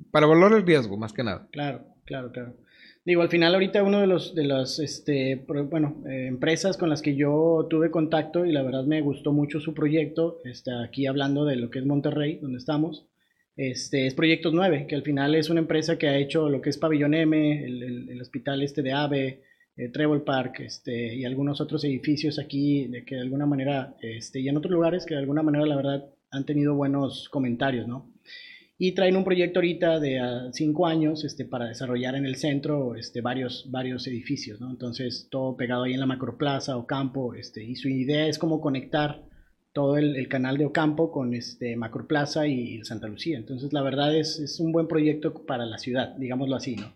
Para 0.10 0.26
valorar 0.26 0.58
el 0.58 0.66
riesgo, 0.66 0.96
más 0.96 1.12
que 1.12 1.26
nada. 1.26 1.50
Claro, 1.52 1.84
claro, 2.06 2.32
claro. 2.32 2.56
Digo, 3.04 3.24
al 3.24 3.30
final 3.30 3.56
ahorita 3.56 3.82
uno 3.82 4.00
de 4.00 4.06
los 4.06 4.36
de 4.36 4.44
las 4.44 4.78
este, 4.78 5.44
bueno, 5.72 6.04
eh, 6.08 6.28
empresas 6.28 6.78
con 6.78 6.90
las 6.90 7.02
que 7.02 7.16
yo 7.16 7.66
tuve 7.68 7.90
contacto 7.90 8.46
y 8.46 8.52
la 8.52 8.62
verdad 8.62 8.86
me 8.86 9.02
gustó 9.02 9.34
mucho 9.34 9.60
su 9.60 9.74
proyecto, 9.74 10.38
está 10.44 10.84
aquí 10.84 11.08
hablando 11.08 11.44
de 11.44 11.56
lo 11.56 11.72
que 11.72 11.80
es 11.80 11.86
Monterrey, 11.86 12.38
donde 12.40 12.60
estamos, 12.60 13.08
este, 13.56 14.06
es 14.06 14.14
Proyectos 14.14 14.54
9, 14.54 14.86
que 14.88 14.96
al 14.96 15.02
final 15.02 15.34
es 15.34 15.50
una 15.50 15.62
empresa 15.62 15.98
que 15.98 16.10
ha 16.10 16.18
hecho 16.18 16.48
lo 16.48 16.62
que 16.62 16.70
es 16.70 16.78
Pabellón 16.78 17.16
M, 17.16 17.66
el, 17.66 18.22
hospital 18.22 18.62
este 18.62 18.84
de 18.84 18.94
AVE, 18.94 19.42
eh, 19.78 19.90
Trevor 19.90 20.24
Park 20.24 20.60
este, 20.60 21.16
y 21.16 21.26
algunos 21.26 21.60
otros 21.60 21.84
edificios 21.84 22.38
aquí 22.38 22.86
de 22.88 23.04
que 23.04 23.16
de 23.16 23.22
alguna 23.22 23.48
manera, 23.48 23.96
este, 24.02 24.42
y 24.42 24.48
en 24.48 24.58
otros 24.58 24.72
lugares 24.72 25.08
que 25.08 25.16
de 25.16 25.22
alguna 25.22 25.42
manera 25.42 25.66
la 25.66 25.76
verdad 25.76 26.06
han 26.30 26.46
tenido 26.46 26.76
buenos 26.76 27.30
comentarios, 27.30 27.88
¿no? 27.88 28.14
Y 28.84 28.94
traen 28.94 29.16
un 29.16 29.24
proyecto 29.24 29.60
ahorita 29.60 30.00
de 30.00 30.20
cinco 30.54 30.88
años 30.88 31.24
este, 31.24 31.46
para 31.46 31.68
desarrollar 31.68 32.16
en 32.16 32.26
el 32.26 32.36
centro 32.36 32.96
este, 32.96 33.22
varios, 33.22 33.68
varios 33.70 34.08
edificios, 34.08 34.60
¿no? 34.60 34.72
Entonces, 34.72 35.28
todo 35.30 35.56
pegado 35.56 35.84
ahí 35.84 35.94
en 35.94 36.00
la 36.00 36.08
macroplaza 36.08 36.76
Ocampo, 36.78 37.36
este, 37.36 37.64
y 37.64 37.76
su 37.76 37.90
idea 37.90 38.26
es 38.26 38.40
como 38.40 38.60
conectar 38.60 39.22
todo 39.72 40.00
el, 40.00 40.28
canal 40.30 40.58
de 40.58 40.66
Ocampo 40.66 41.12
con 41.12 41.36
este, 41.36 41.76
Macroplaza 41.76 42.48
y, 42.48 42.84
Santa 42.84 43.08
Lucía. 43.08 43.38
Entonces, 43.38 43.72
la 43.72 43.84
verdad 43.84 44.18
es, 44.18 44.40
es, 44.40 44.60
un 44.60 44.72
buen 44.72 44.88
proyecto 44.88 45.46
para 45.46 45.68
la 45.68 45.78
ciudad, 45.78 46.16
digámoslo 46.18 46.56
así, 46.56 46.76
¿no? 46.76 46.92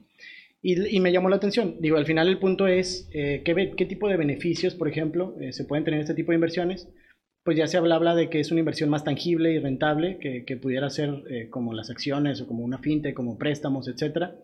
Y, 0.63 0.95
y 0.95 0.99
me 0.99 1.11
llamó 1.11 1.29
la 1.29 1.36
atención. 1.36 1.75
Digo, 1.81 1.97
al 1.97 2.07
final 2.07 2.27
el 2.27 2.39
punto 2.39 2.65
es 2.65 3.07
eh, 3.13 3.43
¿qué, 3.45 3.73
qué, 3.77 3.86
tipo 3.86 4.09
de 4.09 4.17
beneficios, 4.17 4.73
por 4.73 4.88
ejemplo, 4.88 5.36
eh, 5.39 5.53
se 5.53 5.65
pueden 5.65 5.86
tener 5.86 5.99
este 5.99 6.15
tipo 6.15 6.31
de 6.31 6.38
inversiones 6.38 6.88
pues 7.45 7.57
ya 7.57 7.67
se 7.67 7.77
habla, 7.77 8.15
de 8.15 8.27
que 8.27 8.39
es 8.39 8.49
una 8.49 8.61
inversión 8.61 8.89
más 8.89 9.03
tangible 9.03 9.53
y 9.53 9.59
rentable, 9.59 10.17
que, 10.17 10.57
pudiera 10.57 10.89
ser 10.89 11.23
eh, 11.29 11.47
como 11.47 11.73
las 11.73 11.91
acciones 11.91 12.41
o 12.41 12.47
como 12.47 12.63
una 12.63 12.79
finte, 12.79 13.13
como 13.13 13.37
préstamos, 13.37 13.87
etcétera, 13.87 14.35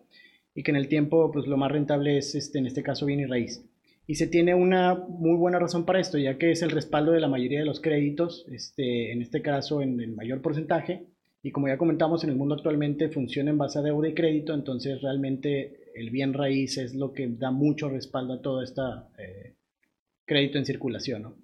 y 0.54 0.62
que 0.62 0.70
en 0.70 0.76
el 0.76 0.86
tiempo, 0.86 1.32
pues 1.32 1.48
lo 1.48 1.56
más 1.56 1.72
rentable 1.72 2.16
es, 2.16 2.36
este, 2.36 2.60
en 2.60 2.66
este 2.66 2.84
caso, 2.84 3.04
bien 3.04 3.18
y 3.18 3.26
raíz. 3.26 3.66
Y 4.06 4.14
se 4.14 4.28
tiene 4.28 4.54
una 4.54 4.94
muy 4.94 5.36
buena 5.36 5.58
razón 5.58 5.84
para 5.84 5.98
esto, 5.98 6.16
ya 6.16 6.38
que 6.38 6.52
es 6.52 6.62
el 6.62 6.70
respaldo 6.70 7.10
de 7.10 7.18
la 7.18 7.26
mayoría 7.26 7.58
de 7.58 7.64
los 7.64 7.80
créditos, 7.80 8.46
este, 8.52 9.10
en 9.10 9.20
este 9.20 9.42
caso 9.42 9.82
en 9.82 10.00
el 10.00 10.12
mayor 10.12 10.40
porcentaje, 10.40 11.08
Y 11.42 11.50
como 11.50 11.66
ya 11.66 11.78
comentamos, 11.78 12.22
en 12.22 12.30
el 12.30 12.36
mundo 12.36 12.54
actualmente 12.54 13.08
funciona 13.08 13.50
en 13.50 13.58
base 13.58 13.80
a 13.80 13.82
deuda 13.82 14.08
y 14.08 14.14
crédito, 14.14 14.54
entonces 14.54 15.02
realmente 15.02 15.90
el 15.96 16.10
bien 16.10 16.34
raíz 16.34 16.78
es 16.78 16.94
lo 16.94 17.12
que 17.12 17.26
da 17.26 17.50
mucho 17.50 17.88
respaldo 17.88 18.34
a 18.34 18.42
todo 18.42 18.62
este 18.62 18.80
crédito 20.24 20.58
en 20.58 20.66
circulación. 20.66 21.22
¿no? 21.22 21.36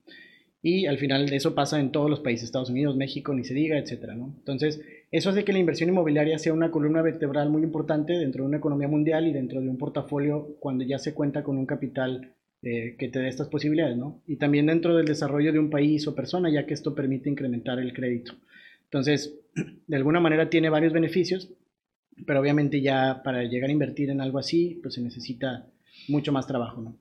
Y 0.62 0.86
al 0.86 0.98
final 0.98 1.32
eso 1.32 1.54
pasa 1.54 1.78
en 1.78 1.92
todos 1.92 2.10
los 2.10 2.20
países, 2.20 2.44
Estados 2.44 2.70
Unidos, 2.70 2.96
México, 2.96 3.32
ni 3.32 3.44
se 3.44 3.54
diga, 3.54 3.78
etcétera, 3.78 4.14
¿no? 4.14 4.34
Entonces, 4.38 4.80
eso 5.12 5.30
hace 5.30 5.44
que 5.44 5.52
la 5.52 5.60
inversión 5.60 5.88
inmobiliaria 5.88 6.38
sea 6.38 6.52
una 6.52 6.70
columna 6.70 7.00
vertebral 7.00 7.48
muy 7.48 7.62
importante 7.62 8.14
dentro 8.14 8.42
de 8.42 8.48
una 8.48 8.56
economía 8.58 8.88
mundial 8.88 9.28
y 9.28 9.32
dentro 9.32 9.60
de 9.60 9.68
un 9.68 9.78
portafolio 9.78 10.56
cuando 10.58 10.84
ya 10.84 10.98
se 10.98 11.14
cuenta 11.14 11.44
con 11.44 11.58
un 11.58 11.66
capital 11.66 12.32
eh, 12.62 12.96
que 12.98 13.08
te 13.08 13.20
dé 13.20 13.28
estas 13.28 13.48
posibilidades, 13.48 13.96
¿no? 13.96 14.20
Y 14.26 14.36
también 14.36 14.66
dentro 14.66 14.96
del 14.96 15.06
desarrollo 15.06 15.52
de 15.52 15.60
un 15.60 15.70
país 15.70 16.08
o 16.08 16.16
persona, 16.16 16.50
ya 16.50 16.66
que 16.66 16.74
esto 16.74 16.92
permite 16.92 17.30
incrementar 17.30 17.78
el 17.78 17.92
crédito. 17.92 18.32
Entonces, 18.84 19.38
de 19.86 19.96
alguna 19.96 20.18
manera 20.18 20.50
tiene 20.50 20.70
varios 20.70 20.92
beneficios, 20.92 21.52
pero 22.26 22.40
obviamente 22.40 22.80
ya 22.80 23.22
para 23.22 23.44
llegar 23.44 23.70
a 23.70 23.72
invertir 23.72 24.10
en 24.10 24.20
algo 24.20 24.40
así, 24.40 24.80
pues 24.82 24.94
se 24.94 25.02
necesita 25.02 25.66
mucho 26.08 26.32
más 26.32 26.48
trabajo. 26.48 26.94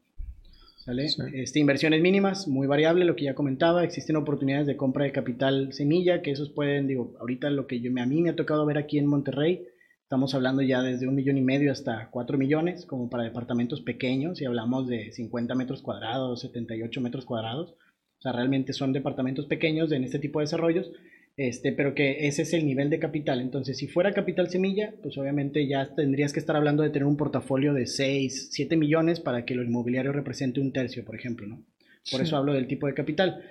Este, 1.34 1.60
inversiones 1.60 2.02
mínimas, 2.02 2.48
muy 2.48 2.66
variable, 2.66 3.04
lo 3.04 3.18
que 3.18 3.26
ya 3.26 3.36
comentaba. 3.36 3.84
Existen 3.84 4.16
oportunidades 4.16 4.68
de 4.68 4.78
compra 4.78 5.04
de 5.04 5.12
capital 5.12 5.74
semilla, 5.74 6.22
que 6.22 6.32
esos 6.32 6.50
pueden, 6.50 6.88
digo, 6.88 7.14
ahorita 7.20 7.50
lo 7.50 7.68
que 7.68 7.82
yo, 7.82 7.92
a 7.92 8.06
mí 8.06 8.22
me 8.22 8.30
ha 8.30 8.36
tocado 8.38 8.66
ver 8.66 8.78
aquí 8.78 8.98
en 8.98 9.06
Monterrey, 9.06 9.68
estamos 10.04 10.34
hablando 10.34 10.62
ya 10.62 10.82
desde 10.82 11.06
un 11.06 11.16
millón 11.16 11.38
y 11.38 11.42
medio 11.42 11.74
hasta 11.74 12.10
cuatro 12.10 12.38
millones, 12.38 12.86
como 12.86 13.10
para 13.10 13.24
departamentos 13.24 13.82
pequeños, 13.82 14.40
y 14.40 14.46
hablamos 14.46 14.88
de 14.88 15.12
50 15.12 15.56
metros 15.56 15.82
cuadrados, 15.82 16.40
78 16.40 17.02
metros 17.02 17.26
cuadrados. 17.26 17.72
O 18.20 18.22
sea, 18.22 18.32
realmente 18.32 18.72
son 18.72 18.94
departamentos 18.94 19.46
pequeños 19.46 19.92
en 19.92 20.06
este 20.06 20.20
tipo 20.20 20.40
de 20.40 20.44
desarrollos 20.46 20.90
este, 21.38 21.72
pero 21.72 21.94
que 21.94 22.28
ese 22.28 22.42
es 22.42 22.54
el 22.54 22.66
nivel 22.66 22.90
de 22.90 22.98
capital. 22.98 23.40
Entonces, 23.42 23.78
si 23.78 23.88
fuera 23.88 24.12
capital 24.12 24.50
semilla, 24.50 24.96
pues 25.04 25.18
obviamente 25.20 25.68
ya 25.68 25.94
tendrías 25.96 26.34
que 26.34 26.40
estar 26.40 26.56
hablando 26.56 26.82
de 26.82 26.90
tener 26.90 27.06
un 27.06 27.16
portafolio 27.16 27.76
de 27.76 27.86
6, 27.86 28.50
7 28.52 28.76
millones 28.76 29.20
para 29.20 29.46
que 29.46 29.54
lo 29.54 29.64
inmobiliario 29.64 30.12
represente 30.12 30.60
un 30.60 30.74
tercio, 30.74 31.06
por 31.06 31.16
ejemplo, 31.16 31.46
¿no? 31.46 31.64
Por 32.12 32.22
eso 32.22 32.38
hablo 32.38 32.54
del 32.54 32.68
tipo 32.68 32.88
de 32.88 32.96
capital. 32.96 33.44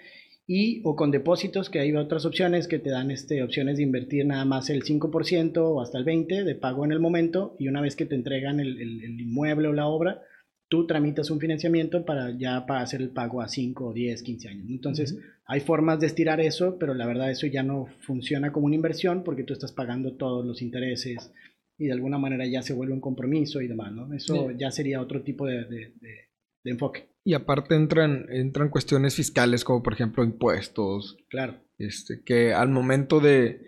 Y 0.49 0.81
o 0.85 0.97
con 0.97 1.11
depósitos, 1.11 1.71
que 1.71 1.79
hay 1.79 1.95
otras 1.95 2.25
opciones 2.25 2.67
que 2.69 2.79
te 2.79 2.91
dan 2.91 3.11
este, 3.11 3.43
opciones 3.43 3.77
de 3.77 3.85
invertir 3.85 4.27
nada 4.27 4.45
más 4.45 4.69
el 4.71 4.83
5% 4.83 5.59
o 5.59 5.81
hasta 5.81 5.99
el 5.99 6.05
20% 6.05 6.45
de 6.45 6.55
pago 6.55 6.85
en 6.85 6.93
el 6.93 7.01
momento 7.01 7.55
y 7.59 7.69
una 7.69 7.83
vez 7.83 7.95
que 7.95 8.07
te 8.07 8.15
entregan 8.15 8.59
el, 8.59 8.81
el 8.81 9.21
inmueble 9.21 9.69
o 9.69 9.73
la 9.73 9.87
obra, 9.87 10.23
tú 10.69 10.87
tramitas 10.87 11.31
un 11.31 11.41
financiamiento 11.41 12.05
para 12.05 12.37
ya 12.37 12.67
para 12.67 12.81
hacer 12.81 13.01
el 13.01 13.11
pago 13.11 13.41
a 13.41 13.49
5, 13.49 13.93
10, 13.93 14.23
15 14.23 14.49
años. 14.49 14.67
Entonces, 14.69 15.19
hay 15.47 15.61
formas 15.61 16.01
de 16.01 16.07
estirar 16.07 16.41
eso, 16.41 16.77
pero 16.79 16.95
la 16.95 17.07
verdad 17.07 17.31
eso 17.31 17.47
ya 17.47 17.63
no 17.63 17.87
funciona 18.01 18.53
como 18.53 18.67
una 18.67 18.75
inversión 18.75 19.23
porque 19.23 19.45
tú 19.45 19.53
estás 19.53 19.73
pagando 19.73 20.17
todos 20.17 20.45
los 20.45 20.63
intereses 20.63 21.33
y 21.79 21.87
de 21.87 21.93
alguna 21.93 22.19
manera 22.19 22.47
ya 22.47 22.63
se 22.63 22.73
vuelve 22.73 22.95
un 22.95 23.01
compromiso 23.01 23.61
y 23.61 23.69
demás, 23.69 23.93
¿no? 23.93 24.13
Eso 24.15 24.51
ya 24.53 24.71
sería 24.71 25.01
otro 25.01 25.23
tipo 25.23 25.47
de, 25.47 25.65
de, 25.67 26.31
enfoque. 26.65 27.11
Y 27.23 27.35
aparte 27.35 27.75
entran, 27.77 28.27
entran 28.31 28.71
cuestiones 28.71 29.15
fiscales 29.15 29.63
como 29.63 29.83
por 29.83 29.93
ejemplo 29.93 30.25
impuestos. 30.25 31.17
Claro. 31.29 31.61
Este, 31.79 32.23
que 32.25 32.55
al 32.55 32.71
momento 32.71 33.21
de, 33.21 33.61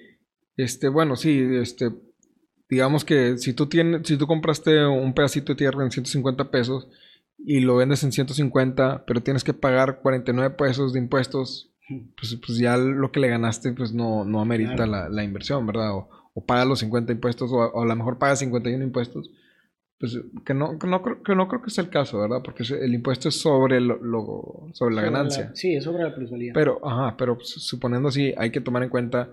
este, 0.56 0.88
bueno, 0.88 1.16
sí, 1.16 1.38
este, 1.60 1.90
digamos 2.68 3.04
que 3.04 3.38
si 3.38 3.52
tú 3.52 3.66
tienes, 3.66 4.06
si 4.06 4.16
tú 4.16 4.26
compraste 4.26 4.86
un 4.86 5.14
pedacito 5.14 5.52
de 5.52 5.56
tierra 5.58 5.84
en 5.84 5.90
150 5.90 6.50
pesos 6.50 6.88
y 7.38 7.60
lo 7.60 7.76
vendes 7.76 8.02
en 8.04 8.12
150, 8.12 9.04
pero 9.06 9.22
tienes 9.22 9.44
que 9.44 9.54
pagar 9.54 10.00
49 10.00 10.54
pesos 10.56 10.92
de 10.92 10.98
impuestos, 10.98 11.70
pues, 12.18 12.38
pues 12.44 12.58
ya 12.58 12.76
lo 12.76 13.10
que 13.10 13.20
le 13.20 13.28
ganaste 13.28 13.72
pues 13.72 13.92
no, 13.92 14.24
no 14.24 14.40
amerita 14.40 14.86
la, 14.86 15.24
inversión, 15.24 15.66
¿verdad? 15.66 15.94
O, 15.94 16.08
o 16.34 16.44
paga 16.44 16.64
los 16.64 16.80
50 16.80 17.12
impuestos 17.12 17.50
o, 17.52 17.80
a 17.80 17.86
lo 17.86 17.96
mejor 17.96 18.18
paga 18.18 18.36
51 18.36 18.82
impuestos. 18.84 19.30
Pues 19.98 20.16
que 20.44 20.54
no, 20.54 20.78
que 20.78 20.86
no, 20.86 21.02
que 21.02 21.34
no 21.34 21.48
creo 21.48 21.60
que 21.60 21.70
sea 21.70 21.82
el 21.82 21.90
caso, 21.90 22.20
¿verdad? 22.20 22.40
Porque 22.44 22.62
el 22.62 22.94
impuesto 22.94 23.30
es 23.30 23.40
sobre 23.40 23.80
lo, 23.80 24.68
sobre 24.72 24.94
la 24.94 25.02
ganancia. 25.02 25.50
sí, 25.54 25.74
es 25.74 25.82
sobre 25.82 26.04
la 26.04 26.14
plusvalía. 26.14 26.52
Pero, 26.54 26.78
ajá, 26.86 27.16
pero 27.16 27.34
pues, 27.36 27.48
suponiendo 27.48 28.08
así, 28.08 28.32
hay 28.36 28.52
que 28.52 28.60
tomar 28.60 28.84
en 28.84 28.90
cuenta 28.90 29.32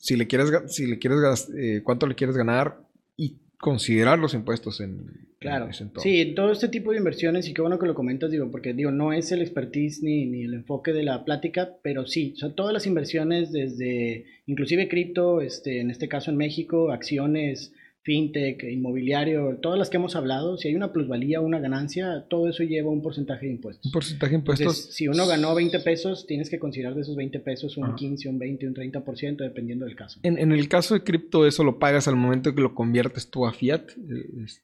si 0.00 0.16
le 0.16 0.26
quieres, 0.26 0.50
si 0.66 0.86
le 0.86 0.98
quieres 0.98 1.48
eh, 1.56 1.82
cuánto 1.84 2.06
le 2.06 2.14
quieres 2.14 2.36
ganar 2.36 2.78
y 3.16 3.36
considerar 3.58 4.18
los 4.18 4.32
impuestos 4.32 4.80
en, 4.80 5.28
claro. 5.38 5.68
Sí, 5.98 6.32
todo 6.34 6.50
este 6.50 6.68
tipo 6.68 6.90
de 6.90 6.98
inversiones, 6.98 7.46
y 7.46 7.52
qué 7.52 7.60
bueno 7.60 7.78
que 7.78 7.86
lo 7.86 7.94
comentas, 7.94 8.30
digo, 8.30 8.50
porque 8.50 8.72
digo, 8.72 8.90
no 8.90 9.12
es 9.12 9.30
el 9.30 9.42
expertise 9.42 10.02
ni, 10.02 10.24
ni 10.24 10.44
el 10.44 10.54
enfoque 10.54 10.94
de 10.94 11.02
la 11.02 11.24
plática, 11.26 11.76
pero 11.82 12.06
sí, 12.06 12.34
o 12.42 12.50
todas 12.52 12.72
las 12.72 12.86
inversiones 12.86 13.52
desde, 13.52 14.24
inclusive 14.46 14.88
cripto, 14.88 15.42
este, 15.42 15.80
en 15.80 15.90
este 15.90 16.08
caso 16.08 16.30
en 16.30 16.38
México, 16.38 16.90
acciones, 16.90 17.74
fintech, 18.02 18.64
inmobiliario, 18.64 19.58
todas 19.60 19.78
las 19.78 19.90
que 19.90 19.98
hemos 19.98 20.16
hablado, 20.16 20.56
si 20.56 20.68
hay 20.68 20.74
una 20.74 20.92
plusvalía, 20.92 21.40
una 21.40 21.58
ganancia, 21.58 22.24
todo 22.28 22.48
eso 22.48 22.62
lleva 22.62 22.90
un 22.90 23.02
porcentaje 23.02 23.46
de 23.46 23.52
impuestos. 23.52 23.86
Un 23.86 23.92
porcentaje 23.92 24.30
de 24.32 24.38
impuestos. 24.38 24.94
si 24.94 25.06
uno 25.08 25.26
ganó 25.26 25.54
20 25.54 25.80
pesos, 25.80 26.26
tienes 26.26 26.48
que 26.48 26.58
considerar 26.58 26.94
de 26.94 27.02
esos 27.02 27.16
20 27.16 27.40
pesos 27.40 27.76
un 27.76 27.94
15, 27.94 28.28
un 28.28 28.38
20, 28.38 28.68
un 28.68 28.74
30%, 28.74 29.36
dependiendo 29.36 29.84
del 29.84 29.96
caso. 29.96 30.20
En, 30.22 30.38
en 30.38 30.52
el 30.52 30.68
caso 30.68 30.94
de 30.94 31.02
cripto, 31.02 31.46
eso 31.46 31.62
lo 31.62 31.78
pagas 31.78 32.08
al 32.08 32.16
momento 32.16 32.54
que 32.54 32.62
lo 32.62 32.74
conviertes 32.74 33.30
tú 33.30 33.46
a 33.46 33.52
fiat. 33.52 33.82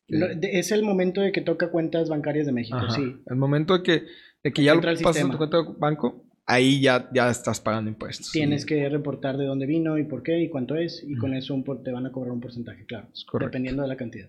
Este 0.08 0.58
es 0.58 0.72
el 0.72 0.82
momento 0.82 1.20
de 1.20 1.32
que 1.32 1.42
toca 1.42 1.70
cuentas 1.70 2.08
bancarias 2.08 2.46
de 2.46 2.52
México, 2.52 2.80
sí. 2.90 3.16
El 3.26 3.36
momento 3.36 3.74
de 3.74 3.82
que, 3.82 4.02
de 4.42 4.52
que 4.52 4.62
ya 4.62 4.74
lo 4.74 4.80
pasas 4.80 5.24
a 5.24 5.30
tu 5.30 5.36
cuenta 5.36 5.58
de 5.58 5.64
banco, 5.78 6.25
ahí 6.46 6.80
ya, 6.80 7.08
ya 7.12 7.28
estás 7.28 7.60
pagando 7.60 7.90
impuestos. 7.90 8.30
Tienes 8.30 8.64
que 8.64 8.88
reportar 8.88 9.36
de 9.36 9.44
dónde 9.44 9.66
vino 9.66 9.98
y 9.98 10.04
por 10.04 10.22
qué 10.22 10.40
y 10.40 10.48
cuánto 10.48 10.76
es, 10.76 11.04
y 11.06 11.16
con 11.16 11.34
eso 11.34 11.62
te 11.84 11.90
van 11.90 12.06
a 12.06 12.12
cobrar 12.12 12.32
un 12.32 12.40
porcentaje, 12.40 12.86
claro. 12.86 13.08
Dependiendo 13.38 13.82
de 13.82 13.88
la 13.88 13.96
cantidad. 13.96 14.28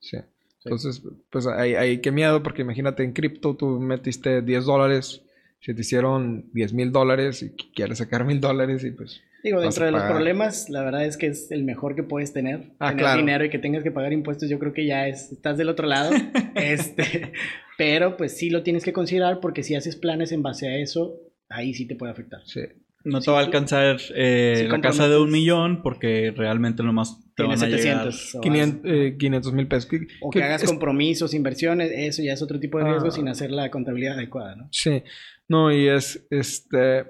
Sí. 0.00 0.18
Entonces, 0.64 1.02
pues 1.30 1.46
hay, 1.46 1.74
hay 1.74 1.98
qué 1.98 2.10
miedo, 2.10 2.42
porque 2.42 2.62
imagínate 2.62 3.02
en 3.02 3.12
cripto 3.12 3.56
tú 3.56 3.78
metiste 3.80 4.42
10 4.42 4.64
dólares, 4.64 5.22
si 5.60 5.74
te 5.74 5.80
hicieron 5.80 6.48
10 6.52 6.72
mil 6.72 6.92
dólares 6.92 7.42
y 7.42 7.50
quieres 7.50 7.98
sacar 7.98 8.24
mil 8.24 8.40
dólares 8.40 8.84
y 8.84 8.90
pues... 8.90 9.22
Digo, 9.42 9.60
dentro 9.60 9.84
de 9.84 9.92
los 9.92 10.02
problemas, 10.02 10.68
la 10.68 10.82
verdad 10.82 11.04
es 11.04 11.16
que 11.16 11.28
es 11.28 11.52
el 11.52 11.62
mejor 11.62 11.94
que 11.94 12.02
puedes 12.02 12.32
tener. 12.32 12.72
Ah, 12.80 12.90
tener 12.90 13.16
dinero 13.18 13.44
y 13.44 13.50
que 13.50 13.60
tengas 13.60 13.84
que 13.84 13.92
pagar 13.92 14.12
impuestos, 14.12 14.48
yo 14.50 14.58
creo 14.58 14.72
que 14.72 14.84
ya 14.84 15.06
es, 15.06 15.30
estás 15.30 15.56
del 15.56 15.68
otro 15.68 15.86
lado. 15.86 16.10
este, 16.56 17.32
pero 17.78 18.16
pues 18.16 18.36
sí 18.36 18.50
lo 18.50 18.64
tienes 18.64 18.82
que 18.82 18.92
considerar 18.92 19.38
porque 19.38 19.62
si 19.62 19.76
haces 19.76 19.94
planes 19.94 20.32
en 20.32 20.42
base 20.42 20.66
a 20.66 20.76
eso, 20.76 21.20
ahí 21.48 21.74
sí 21.74 21.86
te 21.86 21.96
puede 21.96 22.12
afectar. 22.12 22.40
Sí. 22.44 22.60
No 23.04 23.20
te 23.20 23.30
va 23.30 23.38
a 23.38 23.44
alcanzar 23.44 23.98
eh, 24.14 24.66
la 24.68 24.80
casa 24.80 25.08
de 25.08 25.18
un 25.18 25.30
millón 25.30 25.82
porque 25.82 26.32
realmente 26.36 26.82
nomás 26.82 27.18
te 27.34 27.44
van 27.44 27.52
a 27.52 27.56
700 27.56 28.38
500 28.42 29.52
mil 29.52 29.68
pesos. 29.68 29.88
O 30.20 30.30
que, 30.30 30.42
hagas 30.42 30.64
compromisos, 30.64 31.32
inversiones, 31.32 31.90
eso 31.94 32.22
ya 32.22 32.32
es 32.32 32.42
otro 32.42 32.58
tipo 32.58 32.78
de 32.78 32.84
riesgo 32.84 33.08
ah. 33.08 33.12
sin 33.12 33.28
hacer 33.28 33.50
la 33.50 33.70
contabilidad 33.70 34.14
adecuada, 34.14 34.56
¿no? 34.56 34.68
Sí. 34.72 35.02
No, 35.46 35.72
y 35.72 35.88
es 35.88 36.26
este 36.30 37.06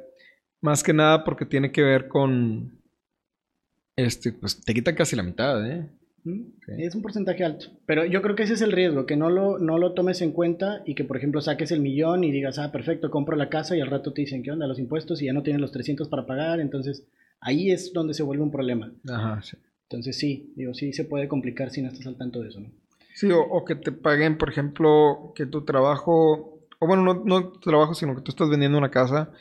más 0.61 0.83
que 0.83 0.93
nada 0.93 1.25
porque 1.25 1.47
tiene 1.47 1.73
que 1.73 1.83
ver 1.83 2.09
con 2.09 2.79
este, 3.97 4.33
pues 4.33 4.61
te 4.65 4.75
quita 4.75 4.95
casi 4.95 5.17
la 5.17 5.23
mitad, 5.23 5.69
¿eh? 5.69 5.89
Es 6.67 6.95
un 6.95 7.03
porcentaje 7.03 7.45
alto. 7.45 7.67
Pero 7.87 8.05
yo 8.05 8.23
creo 8.23 8.37
que 8.37 8.43
ese 8.43 8.55
es 8.55 8.63
el 8.63 8.73
riesgo, 8.73 9.07
que 9.07 9.17
no 9.17 9.31
lo, 9.31 9.59
no 9.59 9.79
lo 9.79 9.95
tomes 9.95 10.21
en 10.23 10.33
cuenta 10.33 10.83
y 10.85 10.95
que, 10.95 11.05
por 11.05 11.17
ejemplo, 11.17 11.41
saques 11.41 11.71
el 11.71 11.81
millón 11.81 12.25
y 12.25 12.33
digas, 12.33 12.59
ah, 12.59 12.73
perfecto, 12.73 13.11
compro 13.11 13.37
la 13.37 13.49
casa 13.49 13.77
y 13.77 13.81
al 13.81 13.91
rato 13.91 14.13
te 14.13 14.23
dicen, 14.23 14.43
¿qué 14.43 14.51
onda? 14.51 14.67
Los 14.67 14.79
impuestos 14.79 15.23
y 15.23 15.27
ya 15.27 15.33
no 15.33 15.43
tienes 15.43 15.61
los 15.61 15.73
300 15.73 16.09
para 16.09 16.27
pagar. 16.27 16.61
Entonces, 16.61 17.07
ahí 17.41 17.71
es 17.71 17.93
donde 17.93 18.15
se 18.15 18.23
vuelve 18.23 18.43
un 18.43 18.51
problema. 18.51 18.93
Ajá, 19.09 19.43
sí. 19.43 19.57
Entonces, 19.85 20.19
sí, 20.19 20.53
digo, 20.55 20.75
sí 20.75 20.93
se 20.93 21.05
puede 21.05 21.29
complicar 21.29 21.71
si 21.71 21.81
no 21.81 21.89
estás 21.89 22.07
al 22.07 22.17
tanto 22.17 22.43
de 22.43 22.49
eso, 22.49 22.61
¿no? 22.61 22.71
Sí, 23.15 23.31
o, 23.33 23.65
que 23.65 23.75
te 23.75 23.91
paguen, 23.91 24.39
por 24.39 24.49
ejemplo, 24.49 25.33
que 25.35 25.47
tu 25.47 25.65
trabajo, 25.65 26.61
o 26.79 26.87
bueno, 26.87 27.03
no, 27.03 27.25
no 27.25 27.49
tu 27.49 27.71
trabajo, 27.71 27.95
sino 27.95 28.15
que 28.15 28.23
tú 28.23 28.31
estás 28.31 28.49
vendiendo 28.49 28.79
una 28.79 28.91
casa 28.91 29.33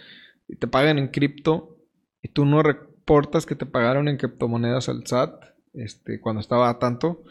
y 0.47 0.55
te 0.55 0.67
pagan 0.67 0.97
en 0.97 1.09
cripto 1.09 1.77
y 2.23 2.29
tú 2.29 2.45
no 2.45 2.63
reportas 2.63 3.45
que 3.45 3.55
te 3.55 3.67
pagaron 3.67 4.07
en 4.07 4.17
criptomonedas 4.17 4.89
al 4.89 5.05
SAT 5.05 5.56
este, 5.73 6.19
cuando 6.19 6.41
estaba 6.41 6.69
a 6.69 6.79
tanto. 6.79 7.23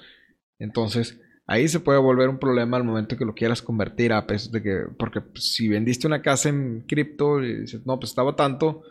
Entonces, 0.59 1.21
ahí 1.47 1.69
se 1.69 1.81
puede 1.81 1.99
volver 1.99 2.29
un 2.29 2.39
problema 2.39 2.77
al 2.77 2.85
momento 2.85 3.17
que 3.17 3.25
lo 3.25 3.35
quieras 3.35 3.63
convertir 3.63 4.13
a 4.13 4.27
pesos 4.27 4.53
de 4.53 4.63
que, 4.63 4.81
porque 4.99 5.21
pues, 5.21 5.53
si 5.53 5.69
vendiste 5.69 6.07
una 6.07 6.23
casa 6.23 6.49
en 6.49 6.85
cripto 6.87 7.43
y 7.43 7.61
dices, 7.61 7.87
no, 7.87 7.99
pues 7.99 8.11
estaba 8.11 8.37
tanto, 8.37 8.83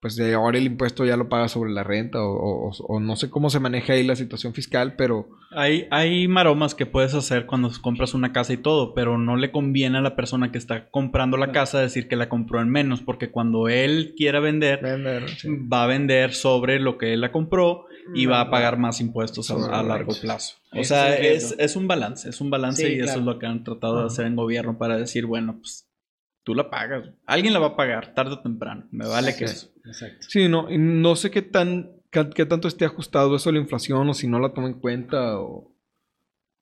pues 0.00 0.16
de 0.16 0.32
ahora 0.32 0.56
el 0.56 0.64
impuesto 0.64 1.04
ya 1.04 1.16
lo 1.16 1.28
paga 1.28 1.48
sobre 1.48 1.72
la 1.72 1.84
renta 1.84 2.18
o, 2.22 3.00
no 3.00 3.16
sé 3.16 3.28
cómo 3.28 3.50
se 3.50 3.60
maneja 3.60 3.92
ahí 3.92 4.02
la 4.02 4.16
situación 4.16 4.54
fiscal, 4.54 4.94
pero... 4.96 5.28
Hay, 5.52 5.88
hay 5.90 6.26
maromas 6.26 6.74
que 6.74 6.86
puedes 6.86 7.12
hacer 7.14 7.44
cuando 7.44 7.70
compras 7.82 8.14
una 8.14 8.32
casa 8.32 8.52
y 8.52 8.56
todo, 8.56 8.94
pero 8.94 9.18
no 9.18 9.36
le 9.36 9.50
conviene 9.50 9.98
a 9.98 10.02
la 10.02 10.16
persona 10.16 10.52
que 10.52 10.58
está 10.58 10.88
comprando 10.90 11.36
la 11.36 11.52
casa 11.52 11.80
decir 11.80 12.08
que 12.08 12.16
la 12.16 12.28
compró 12.28 12.62
en 12.62 12.70
menos, 12.70 13.02
porque 13.02 13.30
cuando 13.30 13.68
él 13.68 14.14
quiera 14.16 14.40
vender, 14.40 14.80
va 14.82 15.84
a 15.84 15.86
vender 15.86 16.32
sobre 16.32 16.80
lo 16.80 16.96
que 16.96 17.12
él 17.12 17.20
la 17.20 17.32
compró 17.32 17.86
y 18.14 18.26
va 18.26 18.40
a 18.40 18.50
pagar 18.50 18.78
más 18.78 19.00
impuestos 19.00 19.50
a, 19.50 19.82
largo 19.82 20.12
plazo. 20.20 20.56
O 20.72 20.84
sea, 20.84 21.16
es, 21.16 21.76
un 21.76 21.88
balance, 21.88 22.28
es 22.28 22.40
un 22.40 22.50
balance 22.50 22.92
y 22.92 23.00
eso 23.00 23.18
es 23.18 23.24
lo 23.24 23.38
que 23.38 23.46
han 23.46 23.64
tratado 23.64 24.00
de 24.00 24.06
hacer 24.06 24.26
en 24.26 24.36
gobierno 24.36 24.78
para 24.78 24.96
decir, 24.96 25.26
bueno, 25.26 25.58
pues 25.60 25.88
tú 26.42 26.54
la 26.54 26.70
pagas. 26.70 27.10
Alguien 27.26 27.52
la 27.52 27.58
va 27.58 27.68
a 27.68 27.76
pagar 27.76 28.14
tarde 28.14 28.32
o 28.32 28.40
temprano. 28.40 28.86
Me 28.90 29.06
vale 29.06 29.36
que 29.36 29.44
eso. 29.44 29.70
Exacto. 29.84 30.26
Sí, 30.28 30.48
no, 30.48 30.66
no 30.70 31.16
sé 31.16 31.30
qué 31.30 31.42
tan 31.42 32.00
¿qué, 32.10 32.28
qué 32.34 32.46
tanto 32.46 32.68
esté 32.68 32.84
ajustado 32.84 33.34
eso 33.36 33.50
a 33.50 33.52
la 33.52 33.58
inflación 33.58 34.08
o 34.08 34.14
si 34.14 34.26
no 34.26 34.38
la 34.38 34.52
toma 34.52 34.68
en 34.68 34.80
cuenta 34.80 35.40
o... 35.40 35.70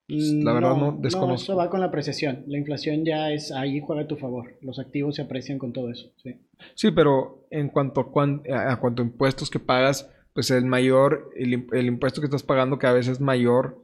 Pues, 0.06 0.32
la 0.32 0.54
verdad 0.54 0.74
no, 0.74 0.96
desconozco. 0.98 1.52
eso 1.52 1.56
va 1.56 1.68
con 1.68 1.80
la 1.80 1.86
apreciación. 1.86 2.44
La 2.46 2.56
inflación 2.56 3.04
ya 3.04 3.30
es 3.30 3.52
ahí 3.52 3.78
juega 3.80 4.02
a 4.02 4.06
tu 4.06 4.16
favor. 4.16 4.56
Los 4.62 4.78
activos 4.78 5.16
se 5.16 5.22
aprecian 5.22 5.58
con 5.58 5.74
todo 5.74 5.90
eso. 5.90 6.10
Sí, 6.22 6.34
sí 6.74 6.90
pero 6.92 7.46
en 7.50 7.68
cuanto 7.68 8.00
a, 8.00 8.72
a 8.72 8.80
cuanto 8.80 9.02
a 9.02 9.04
impuestos 9.04 9.50
que 9.50 9.58
pagas, 9.58 10.10
pues 10.38 10.52
el 10.52 10.66
mayor, 10.66 11.32
el, 11.34 11.66
el, 11.72 11.86
impuesto 11.86 12.20
que 12.20 12.26
estás 12.26 12.44
pagando 12.44 12.78
cada 12.78 12.94
vez 12.94 13.08
es 13.08 13.20
mayor 13.20 13.82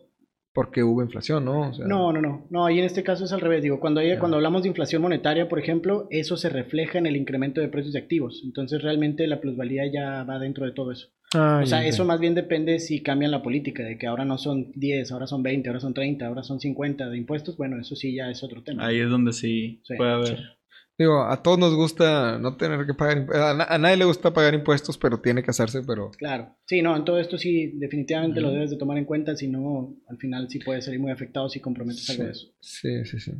porque 0.52 0.84
hubo 0.84 1.02
inflación, 1.02 1.44
¿no? 1.44 1.72
no, 1.72 2.12
no, 2.12 2.20
no. 2.20 2.46
No, 2.48 2.64
ahí 2.64 2.78
en 2.78 2.84
este 2.84 3.02
caso 3.02 3.24
es 3.24 3.32
al 3.32 3.40
revés. 3.40 3.64
Digo, 3.64 3.80
cuando, 3.80 3.98
hay, 3.98 4.16
cuando 4.18 4.36
hablamos 4.36 4.62
de 4.62 4.68
inflación 4.68 5.02
monetaria, 5.02 5.48
por 5.48 5.58
ejemplo, 5.58 6.06
eso 6.10 6.36
se 6.36 6.48
refleja 6.50 6.98
en 6.98 7.06
el 7.06 7.16
incremento 7.16 7.60
de 7.60 7.66
precios 7.66 7.94
de 7.94 7.98
activos. 7.98 8.40
Entonces, 8.44 8.82
realmente 8.82 9.26
la 9.26 9.40
plusvalía 9.40 9.82
ya 9.92 10.22
va 10.22 10.38
dentro 10.38 10.64
de 10.64 10.70
todo 10.70 10.92
eso. 10.92 11.08
Ah, 11.34 11.58
o 11.60 11.66
sea, 11.66 11.84
eso 11.84 12.04
más 12.04 12.20
bien 12.20 12.36
depende 12.36 12.78
si 12.78 13.02
cambian 13.02 13.32
la 13.32 13.42
política, 13.42 13.82
de 13.82 13.98
que 13.98 14.06
ahora 14.06 14.24
no 14.24 14.38
son 14.38 14.70
10, 14.76 15.10
ahora 15.10 15.26
son 15.26 15.42
20, 15.42 15.68
ahora 15.68 15.80
son 15.80 15.92
30, 15.92 16.24
ahora 16.24 16.44
son 16.44 16.60
50 16.60 17.10
de 17.10 17.18
impuestos. 17.18 17.56
Bueno, 17.56 17.80
eso 17.80 17.96
sí 17.96 18.14
ya 18.14 18.30
es 18.30 18.44
otro 18.44 18.62
tema. 18.62 18.86
Ahí 18.86 19.00
es 19.00 19.10
donde 19.10 19.32
sí, 19.32 19.82
puede 19.96 20.12
haber. 20.12 20.38
Digo, 20.96 21.24
a 21.24 21.42
todos 21.42 21.58
nos 21.58 21.74
gusta 21.74 22.38
no 22.38 22.56
tener 22.56 22.86
que 22.86 22.94
pagar 22.94 23.26
a, 23.34 23.74
a, 23.74 23.78
nadie 23.78 23.96
le 23.96 24.04
gusta 24.04 24.32
pagar 24.32 24.54
impuestos, 24.54 24.96
pero 24.96 25.20
tiene 25.20 25.42
que 25.42 25.50
hacerse, 25.50 25.82
pero... 25.82 26.12
Claro. 26.12 26.54
Sí, 26.66 26.82
no, 26.82 26.96
en 26.96 27.04
todo 27.04 27.18
esto 27.18 27.36
sí, 27.36 27.72
definitivamente 27.74 28.40
lo 28.40 28.52
debes 28.52 28.70
de 28.70 28.76
tomar 28.76 28.98
en 28.98 29.04
cuenta, 29.04 29.34
si 29.34 29.48
no, 29.48 29.96
al 30.08 30.18
final 30.18 30.48
sí 30.48 30.60
puedes 30.60 30.84
salir 30.84 31.00
muy 31.00 31.10
afectado 31.10 31.48
si 31.48 31.58
comprometes 31.58 32.08
algo 32.10 32.24
de 32.24 32.30
eso. 32.30 32.46
Sí, 32.60 33.04
sí, 33.04 33.18
sí. 33.18 33.32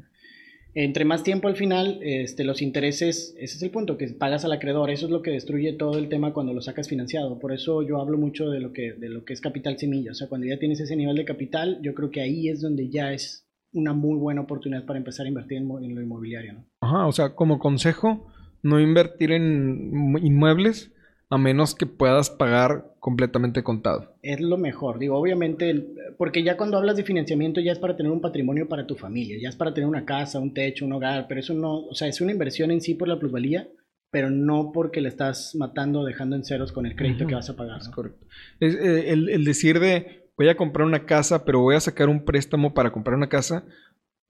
Entre 0.77 1.05
más 1.05 1.23
tiempo 1.23 1.47
al 1.47 1.55
final, 1.55 2.01
este, 2.03 2.43
los 2.43 2.61
intereses, 2.61 3.37
ese 3.39 3.57
es 3.57 3.63
el 3.63 3.71
punto, 3.71 3.97
que 3.97 4.09
pagas 4.09 4.45
al 4.45 4.51
acreedor, 4.51 4.91
eso 4.91 5.07
es 5.07 5.13
lo 5.13 5.23
que 5.23 5.31
destruye 5.31 5.73
todo 5.75 5.99
el 5.99 6.09
tema 6.09 6.33
cuando 6.33 6.53
lo 6.53 6.61
sacas 6.61 6.89
financiado. 6.89 7.39
Por 7.39 7.53
eso 7.53 7.83
yo 7.83 8.01
hablo 8.01 8.19
mucho 8.19 8.51
de 8.51 8.59
lo 8.59 8.73
que, 8.73 8.93
de 8.93 9.09
lo 9.09 9.25
que 9.25 9.35
es 9.35 9.41
capital 9.41 9.79
semilla. 9.79 10.11
O 10.11 10.15
sea, 10.15 10.29
cuando 10.29 10.49
ya 10.49 10.59
tienes 10.59 10.81
ese 10.81 10.97
nivel 10.97 11.15
de 11.15 11.25
capital, 11.25 11.79
yo 11.81 11.95
creo 11.95 12.11
que 12.11 12.23
ahí 12.23 12.49
es 12.49 12.61
donde 12.61 12.89
ya 12.89 13.13
es 13.13 13.44
una 13.75 13.93
muy 13.93 14.17
buena 14.17 14.41
oportunidad 14.41 14.87
para 14.87 14.99
empezar 14.99 15.27
a 15.27 15.29
invertir 15.29 15.59
en, 15.59 15.69
lo 15.69 16.01
inmobiliario. 16.01 16.55
¿no? 16.55 16.65
Ajá, 16.81 17.07
o 17.07 17.13
sea, 17.13 17.35
como 17.35 17.59
consejo, 17.59 18.27
no 18.63 18.81
invertir 18.81 19.33
en 19.33 20.17
inmuebles 20.23 20.93
a 21.31 21.39
menos 21.39 21.75
que 21.75 21.87
puedas 21.87 22.31
pagar 22.31 22.95
completamente 23.01 23.63
contado. 23.63 24.17
Es 24.23 24.41
lo 24.41 24.57
mejor, 24.57 24.99
digo, 24.99 25.19
obviamente, 25.19 25.87
porque 26.17 26.43
ya 26.43 26.57
cuando 26.57 26.79
hablas 26.79 26.97
de 26.97 27.05
financiamiento 27.05 27.61
ya 27.61 27.73
es 27.73 27.79
para 27.79 27.97
tener 27.97 28.13
un 28.13 28.21
patrimonio 28.21 28.69
para 28.69 28.87
tu 28.87 28.95
familia, 28.95 29.37
ya 29.41 29.49
es 29.49 29.57
para 29.57 29.75
tener 29.75 29.89
una 29.89 30.05
casa, 30.05 30.39
un 30.39 30.55
techo, 30.55 30.85
un 30.85 30.93
hogar, 30.93 31.27
pero 31.29 31.41
eso 31.41 31.53
no, 31.53 31.87
o 31.87 31.95
sea, 31.95 32.09
es 32.09 32.21
una 32.21 32.33
inversión 32.33 32.71
en 32.71 32.81
sí 32.81 32.95
por 32.95 33.09
la 33.09 33.19
plusvalía, 33.19 33.69
pero 34.11 34.31
no 34.31 34.71
porque 34.73 35.01
le 35.01 35.09
estás 35.09 35.57
matando 35.57 36.05
dejando 36.05 36.37
en 36.37 36.45
ceros 36.45 36.71
con 36.71 36.87
el 36.87 36.95
crédito 36.95 37.27
que 37.27 37.35
vas 37.35 37.51
a 37.51 37.57
pagar. 37.57 37.81
Es 37.81 37.89
correcto. 37.89 38.27
Es, 38.61 38.77
eh, 38.77 39.11
el, 39.13 39.29
el 39.29 39.45
decir 39.45 39.81
de 39.81 40.24
voy 40.37 40.49
a 40.49 40.57
comprar 40.57 40.87
una 40.87 41.07
casa, 41.07 41.45
pero 41.45 41.61
voy 41.61 41.77
a 41.77 41.81
sacar 41.81 42.09
un 42.09 42.25
préstamo 42.25 42.75
para 42.75 42.93
comprar 42.93 43.17
una 43.17 43.29
casa, 43.29 43.65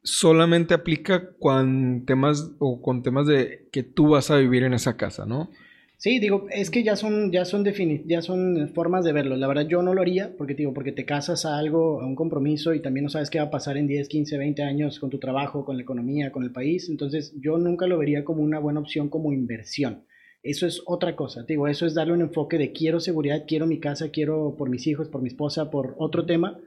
solamente 0.02 0.74
aplica 0.74 1.30
con 1.38 2.04
temas 2.06 2.52
o 2.58 2.82
con 2.82 3.02
temas 3.02 3.26
de 3.26 3.68
que 3.72 3.82
tú 3.82 4.10
vas 4.10 4.30
a 4.30 4.36
vivir 4.36 4.62
en 4.62 4.74
esa 4.74 4.96
casa, 4.96 5.24
¿no? 5.26 5.50
Sí, 5.96 6.18
digo, 6.18 6.48
es 6.50 6.70
que 6.70 6.82
ya 6.82 6.96
son, 6.96 7.32
ya 7.32 7.46
son 7.46 7.64
ya 8.06 8.20
son 8.20 8.68
formas 8.74 9.06
de 9.06 9.12
verlo. 9.12 9.36
La 9.36 9.46
verdad, 9.46 9.66
yo 9.66 9.80
no 9.80 9.94
lo 9.94 10.02
haría, 10.02 10.36
porque 10.36 10.54
digo, 10.54 10.74
porque 10.74 10.92
te 10.92 11.06
casas 11.06 11.46
a 11.46 11.56
algo, 11.56 12.02
a 12.02 12.06
un 12.06 12.14
compromiso, 12.14 12.74
y 12.74 12.82
también 12.82 13.04
no 13.04 13.10
sabes 13.10 13.30
qué 13.30 13.38
va 13.38 13.46
a 13.46 13.50
pasar 13.50 13.78
en 13.78 13.86
10, 13.86 14.08
15, 14.08 14.36
20 14.36 14.62
años 14.62 14.98
con 14.98 15.08
tu 15.08 15.18
trabajo, 15.18 15.64
con 15.64 15.76
la 15.78 15.82
economía, 15.82 16.30
con 16.30 16.42
el 16.42 16.52
país. 16.52 16.90
Entonces, 16.90 17.32
yo 17.40 17.56
nunca 17.56 17.86
lo 17.86 17.96
vería 17.96 18.22
como 18.22 18.42
una 18.42 18.58
buena 18.58 18.80
opción 18.80 19.08
como 19.08 19.32
inversión. 19.32 20.04
Eso 20.44 20.66
es 20.66 20.82
otra 20.84 21.16
cosa, 21.16 21.42
digo, 21.42 21.66
eso 21.68 21.86
es 21.86 21.94
darle 21.94 22.12
un 22.12 22.20
enfoque 22.20 22.58
de 22.58 22.70
quiero 22.70 23.00
seguridad, 23.00 23.44
quiero 23.48 23.66
mi 23.66 23.80
casa, 23.80 24.10
quiero 24.10 24.54
por 24.58 24.68
mis 24.68 24.86
hijos, 24.86 25.08
por 25.08 25.22
mi 25.22 25.28
esposa, 25.28 25.70
por 25.70 25.94
otro 25.98 26.26
tema, 26.26 26.58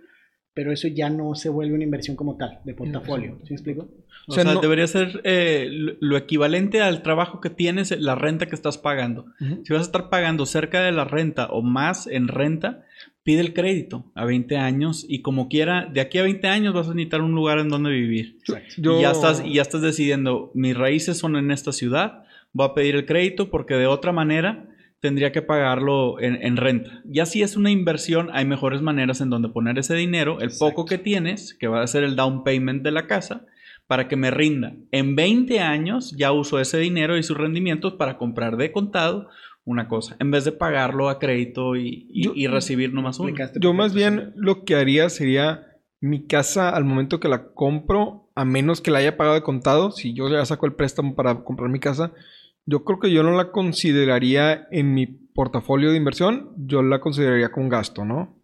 pero 0.55 0.71
eso 0.71 0.87
ya 0.87 1.11
no 1.11 1.35
se 1.35 1.49
vuelve 1.49 1.75
una 1.75 1.83
inversión 1.83 2.15
como 2.15 2.35
tal, 2.35 2.59
de 2.63 2.73
portafolio. 2.73 3.37
¿Sí 3.43 3.51
me 3.51 3.55
explico? 3.57 3.87
O, 4.27 4.33
sea, 4.33 4.43
debería 4.43 4.87
ser 4.87 5.21
eh, 5.23 5.67
lo 5.99 6.17
equivalente 6.17 6.81
al 6.81 7.03
trabajo 7.03 7.39
que 7.39 7.51
tienes, 7.51 7.91
la 8.01 8.15
renta 8.15 8.47
que 8.47 8.55
estás 8.55 8.79
pagando. 8.79 9.27
Si 9.63 9.71
vas 9.71 9.83
a 9.83 9.85
estar 9.85 10.09
pagando 10.09 10.47
cerca 10.47 10.81
de 10.81 10.91
la 10.91 11.05
renta 11.05 11.45
o 11.45 11.61
más 11.61 12.07
en 12.07 12.27
renta, 12.27 12.83
pide 13.21 13.41
el 13.41 13.53
crédito 13.53 14.11
a 14.15 14.25
20 14.25 14.57
años 14.57 15.05
y 15.07 15.21
como 15.21 15.47
quiera, 15.47 15.85
de 15.85 16.01
aquí 16.01 16.17
a 16.17 16.23
20 16.23 16.47
años 16.47 16.73
vas 16.73 16.87
a 16.87 16.95
necesitar 16.95 17.21
un 17.21 17.33
lugar 17.33 17.59
en 17.59 17.69
donde 17.69 17.91
vivir. 17.91 18.39
Y, 18.77 19.01
ya 19.01 19.11
estás, 19.11 19.43
y 19.45 19.53
ya 19.53 19.61
estás 19.61 19.83
decidiendo, 19.83 20.49
mis 20.55 20.75
raíces 20.75 21.19
son 21.19 21.35
en 21.35 21.51
esta 21.51 21.71
ciudad, 21.71 22.23
voy 22.57 22.67
a 22.67 22.73
pedir 22.73 22.95
el 22.95 23.05
crédito 23.05 23.51
porque 23.51 23.75
de 23.75 23.85
otra 23.85 24.11
manera 24.11 24.67
tendría 24.99 25.31
que 25.31 25.43
pagarlo 25.43 26.19
en, 26.19 26.57
renta. 26.57 27.03
Ya 27.05 27.27
si 27.27 27.43
es 27.43 27.55
una 27.55 27.69
inversión, 27.69 28.29
hay 28.33 28.45
mejores 28.45 28.81
maneras 28.81 29.21
en 29.21 29.29
donde 29.29 29.49
poner 29.49 29.77
ese 29.77 29.93
dinero, 29.93 30.39
el 30.41 30.49
poco 30.57 30.85
que 30.85 30.97
tienes, 30.97 31.53
que 31.53 31.67
va 31.67 31.83
a 31.83 31.87
ser 31.87 32.03
el 32.03 32.15
down 32.15 32.43
payment 32.43 32.81
de 32.81 32.91
la 32.91 33.05
casa, 33.05 33.45
para 33.85 34.07
que 34.07 34.15
me 34.15 34.31
rinda. 34.31 34.73
En 34.91 35.15
20 35.15 35.59
años 35.59 36.15
ya 36.17 36.31
uso 36.31 36.59
ese 36.59 36.79
dinero 36.79 37.15
y 37.15 37.21
sus 37.21 37.37
rendimientos 37.37 37.93
para 37.93 38.17
comprar 38.17 38.57
de 38.57 38.71
contado 38.71 39.29
una 39.63 39.87
cosa, 39.87 40.15
en 40.19 40.31
vez 40.31 40.43
de 40.43 40.51
pagarlo 40.51 41.09
a 41.09 41.19
crédito 41.19 41.75
y, 41.75 42.07
y, 42.09 42.47
recibir 42.47 42.91
nomás 42.91 43.19
uno. 43.19 43.35
Yo 43.59 43.73
más 43.73 43.93
bien 43.93 44.33
lo 44.35 44.63
que 44.63 44.75
haría 44.75 45.09
sería 45.09 45.67
mi 45.99 46.25
casa 46.25 46.69
al 46.69 46.85
momento 46.85 47.19
que 47.19 47.27
la 47.27 47.49
compro, 47.53 48.29
a 48.33 48.45
menos 48.45 48.81
que 48.81 48.91
la 48.91 48.99
haya 48.99 49.15
pagado 49.15 49.35
de 49.35 49.43
contado, 49.43 49.91
si 49.91 50.13
yo 50.13 50.27
ya 50.29 50.43
saco 50.45 50.65
el 50.65 50.73
préstamo 50.73 51.15
para 51.15 51.43
comprar 51.43 51.69
mi 51.69 51.79
casa, 51.79 52.13
yo 52.67 52.83
creo 52.83 52.99
que 52.99 53.11
yo 53.11 53.23
no 53.23 53.31
la 53.31 53.51
consideraría 53.51 54.67
en 54.71 54.93
mi 54.93 55.07
portafolio 55.07 55.89
de 55.89 55.97
inversión, 55.97 56.53
yo 56.57 56.83
la 56.83 56.99
consideraría 56.99 57.49
como 57.49 57.65
un 57.65 57.69
gasto, 57.69 58.05
¿no? 58.05 58.35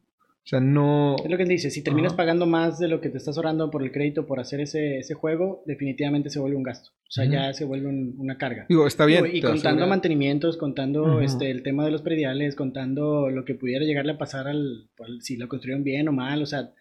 O 0.43 0.45
sea, 0.45 0.59
no... 0.59 1.15
Es 1.24 1.30
lo 1.30 1.38
que 1.38 1.45
dice, 1.45 1.69
si 1.69 1.84
terminas 1.84 2.13
pagando 2.13 2.45
más 2.45 2.80
de 2.80 2.88
lo 2.88 2.99
que 2.99 3.09
te 3.09 3.17
estás 3.17 3.38
ahorrando 3.38 3.69
por 3.69 3.84
el 3.84 3.91
crédito 3.91 4.26
por 4.26 4.39
hacer 4.39 4.61
ese, 4.61 4.97
ese 4.97 5.13
juego, 5.13 5.63
definitivamente 5.65 6.30
se 6.30 6.39
vuelve 6.39 6.57
un 6.57 6.63
gasto. 6.63 6.91
O 6.91 7.11
sea, 7.11 7.26
ya 7.26 7.53
se 7.53 7.63
vuelve 7.63 7.88
una 8.17 8.38
carga. 8.38 8.65
Digo, 8.67 8.88
está 8.88 9.05
bien. 9.05 9.30
y 9.32 9.41
contando 9.41 9.86
mantenimientos, 9.88 10.57
contando 10.57 11.21
este, 11.21 11.51
el 11.51 11.61
tema 11.61 11.86
de 11.86 11.91
los 11.91 12.01
prediales, 12.01 12.55
contando 12.55 13.30
lo 13.30 13.45
que 13.45 13.55
pudiera 13.55 13.86
llegarle 13.86 14.13
a 14.13 14.17
pasar 14.17 14.47
al, 14.47 14.89
si 15.19 15.38
lo 15.38 15.47
construyeron 15.47 15.84
bien 15.84 16.07
o 16.07 16.11
mal, 16.11 16.41
o 16.41 16.45
sea, 16.45 16.71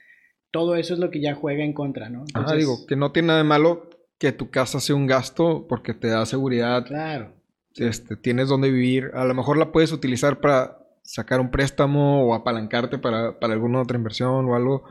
todo 0.50 0.74
eso 0.74 0.94
es 0.94 1.00
lo 1.00 1.10
que 1.10 1.20
ya 1.20 1.34
juega 1.34 1.64
en 1.64 1.72
contra, 1.72 2.08
¿no? 2.08 2.24
Ah, 2.34 2.54
digo, 2.56 2.86
que 2.86 2.96
no 2.96 3.12
tiene 3.12 3.28
nada 3.28 3.38
de 3.38 3.44
malo 3.44 3.90
que 4.22 4.30
tu 4.30 4.50
casa 4.50 4.78
sea 4.78 4.94
un 4.94 5.08
gasto 5.08 5.66
porque 5.68 5.94
te 5.94 6.06
da 6.06 6.24
seguridad. 6.26 6.86
Claro. 6.86 7.34
Este, 7.74 8.14
tienes 8.14 8.48
donde 8.48 8.70
vivir. 8.70 9.10
A 9.14 9.24
lo 9.24 9.34
mejor 9.34 9.56
la 9.56 9.72
puedes 9.72 9.90
utilizar 9.90 10.38
para 10.38 10.78
sacar 11.02 11.40
un 11.40 11.50
préstamo 11.50 12.22
o 12.24 12.32
apalancarte 12.32 12.98
para, 12.98 13.36
alguna 13.40 13.82
otra 13.82 13.98
inversión 13.98 14.48
o 14.48 14.54
algo. 14.54 14.84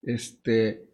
Este, 0.00 0.88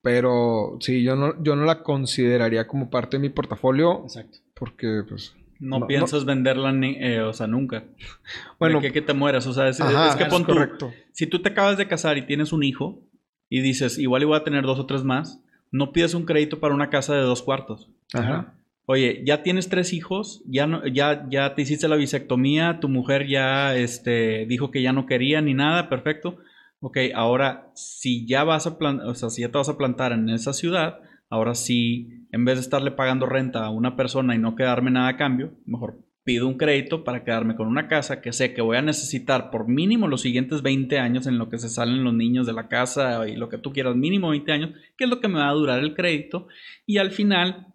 pero 0.00 0.78
sí, 0.80 1.02
yo 1.02 1.14
no, 1.14 1.34
yo 1.42 1.54
no 1.54 1.66
la 1.66 1.82
consideraría 1.82 2.66
como 2.66 2.88
parte 2.88 3.18
de 3.18 3.20
mi 3.20 3.28
portafolio. 3.28 4.04
Exacto. 4.04 4.38
Porque, 4.54 5.02
pues. 5.06 5.36
No, 5.60 5.86
piensas 5.86 6.24
venderla, 6.24 6.72
ni, 6.72 6.96
eh, 6.98 7.20
o 7.20 7.34
sea, 7.34 7.46
nunca. 7.46 7.84
Bueno. 8.58 8.80
Que, 8.80 8.90
que 8.90 9.02
te 9.02 9.12
mueras. 9.12 9.46
O 9.46 9.52
sea, 9.52 9.68
es, 9.68 9.76
que 10.16 10.24
pon 10.30 10.44
correcto. 10.44 10.90
Si 11.12 11.26
tú 11.26 11.42
te 11.42 11.50
acabas 11.50 11.76
de 11.76 11.88
casar 11.88 12.16
y 12.16 12.24
tienes 12.24 12.54
un 12.54 12.62
hijo 12.62 13.02
y 13.50 13.60
dices, 13.60 13.98
igual 13.98 14.22
iba 14.22 14.34
a 14.34 14.44
tener 14.44 14.64
dos 14.64 14.78
o 14.78 14.86
tres 14.86 15.04
más, 15.04 15.42
no 15.72 15.92
pides 15.92 16.14
un 16.14 16.26
crédito 16.26 16.60
para 16.60 16.74
una 16.74 16.90
casa 16.90 17.14
de 17.14 17.22
dos 17.22 17.42
cuartos. 17.42 17.90
Ajá. 18.12 18.54
Oye, 18.84 19.22
ya 19.24 19.42
tienes 19.42 19.68
tres 19.68 19.92
hijos, 19.92 20.42
ya 20.46 20.66
no, 20.66 20.86
ya, 20.86 21.26
ya 21.30 21.54
te 21.54 21.62
hiciste 21.62 21.88
la 21.88 21.96
bisectomía, 21.96 22.78
tu 22.80 22.88
mujer 22.88 23.26
ya 23.26 23.74
este, 23.76 24.44
dijo 24.46 24.70
que 24.70 24.82
ya 24.82 24.92
no 24.92 25.06
quería 25.06 25.40
ni 25.40 25.54
nada, 25.54 25.88
perfecto. 25.88 26.38
Ok, 26.80 26.98
ahora 27.14 27.70
si 27.74 28.26
ya 28.26 28.44
vas 28.44 28.66
a 28.66 28.76
plantar, 28.78 29.06
o 29.06 29.14
sea, 29.14 29.30
si 29.30 29.42
ya 29.42 29.48
te 29.48 29.58
vas 29.58 29.68
a 29.68 29.78
plantar 29.78 30.12
en 30.12 30.28
esa 30.28 30.52
ciudad, 30.52 30.98
ahora 31.30 31.54
sí, 31.54 32.26
en 32.32 32.44
vez 32.44 32.56
de 32.56 32.62
estarle 32.62 32.90
pagando 32.90 33.26
renta 33.26 33.64
a 33.64 33.70
una 33.70 33.96
persona 33.96 34.34
y 34.34 34.38
no 34.38 34.56
quedarme 34.56 34.90
nada 34.90 35.08
a 35.08 35.16
cambio, 35.16 35.52
mejor 35.64 36.00
pido 36.24 36.46
un 36.46 36.56
crédito 36.56 37.04
para 37.04 37.24
quedarme 37.24 37.56
con 37.56 37.66
una 37.66 37.88
casa 37.88 38.20
que 38.20 38.32
sé 38.32 38.54
que 38.54 38.62
voy 38.62 38.76
a 38.76 38.82
necesitar 38.82 39.50
por 39.50 39.68
mínimo 39.68 40.06
los 40.06 40.20
siguientes 40.20 40.62
20 40.62 40.98
años 40.98 41.26
en 41.26 41.38
lo 41.38 41.48
que 41.48 41.58
se 41.58 41.68
salen 41.68 42.04
los 42.04 42.14
niños 42.14 42.46
de 42.46 42.52
la 42.52 42.68
casa 42.68 43.28
y 43.28 43.36
lo 43.36 43.48
que 43.48 43.58
tú 43.58 43.72
quieras, 43.72 43.96
mínimo 43.96 44.30
20 44.30 44.52
años, 44.52 44.70
que 44.96 45.04
es 45.04 45.10
lo 45.10 45.20
que 45.20 45.28
me 45.28 45.38
va 45.38 45.48
a 45.48 45.54
durar 45.54 45.80
el 45.80 45.94
crédito. 45.94 46.46
Y 46.86 46.98
al 46.98 47.10
final 47.10 47.66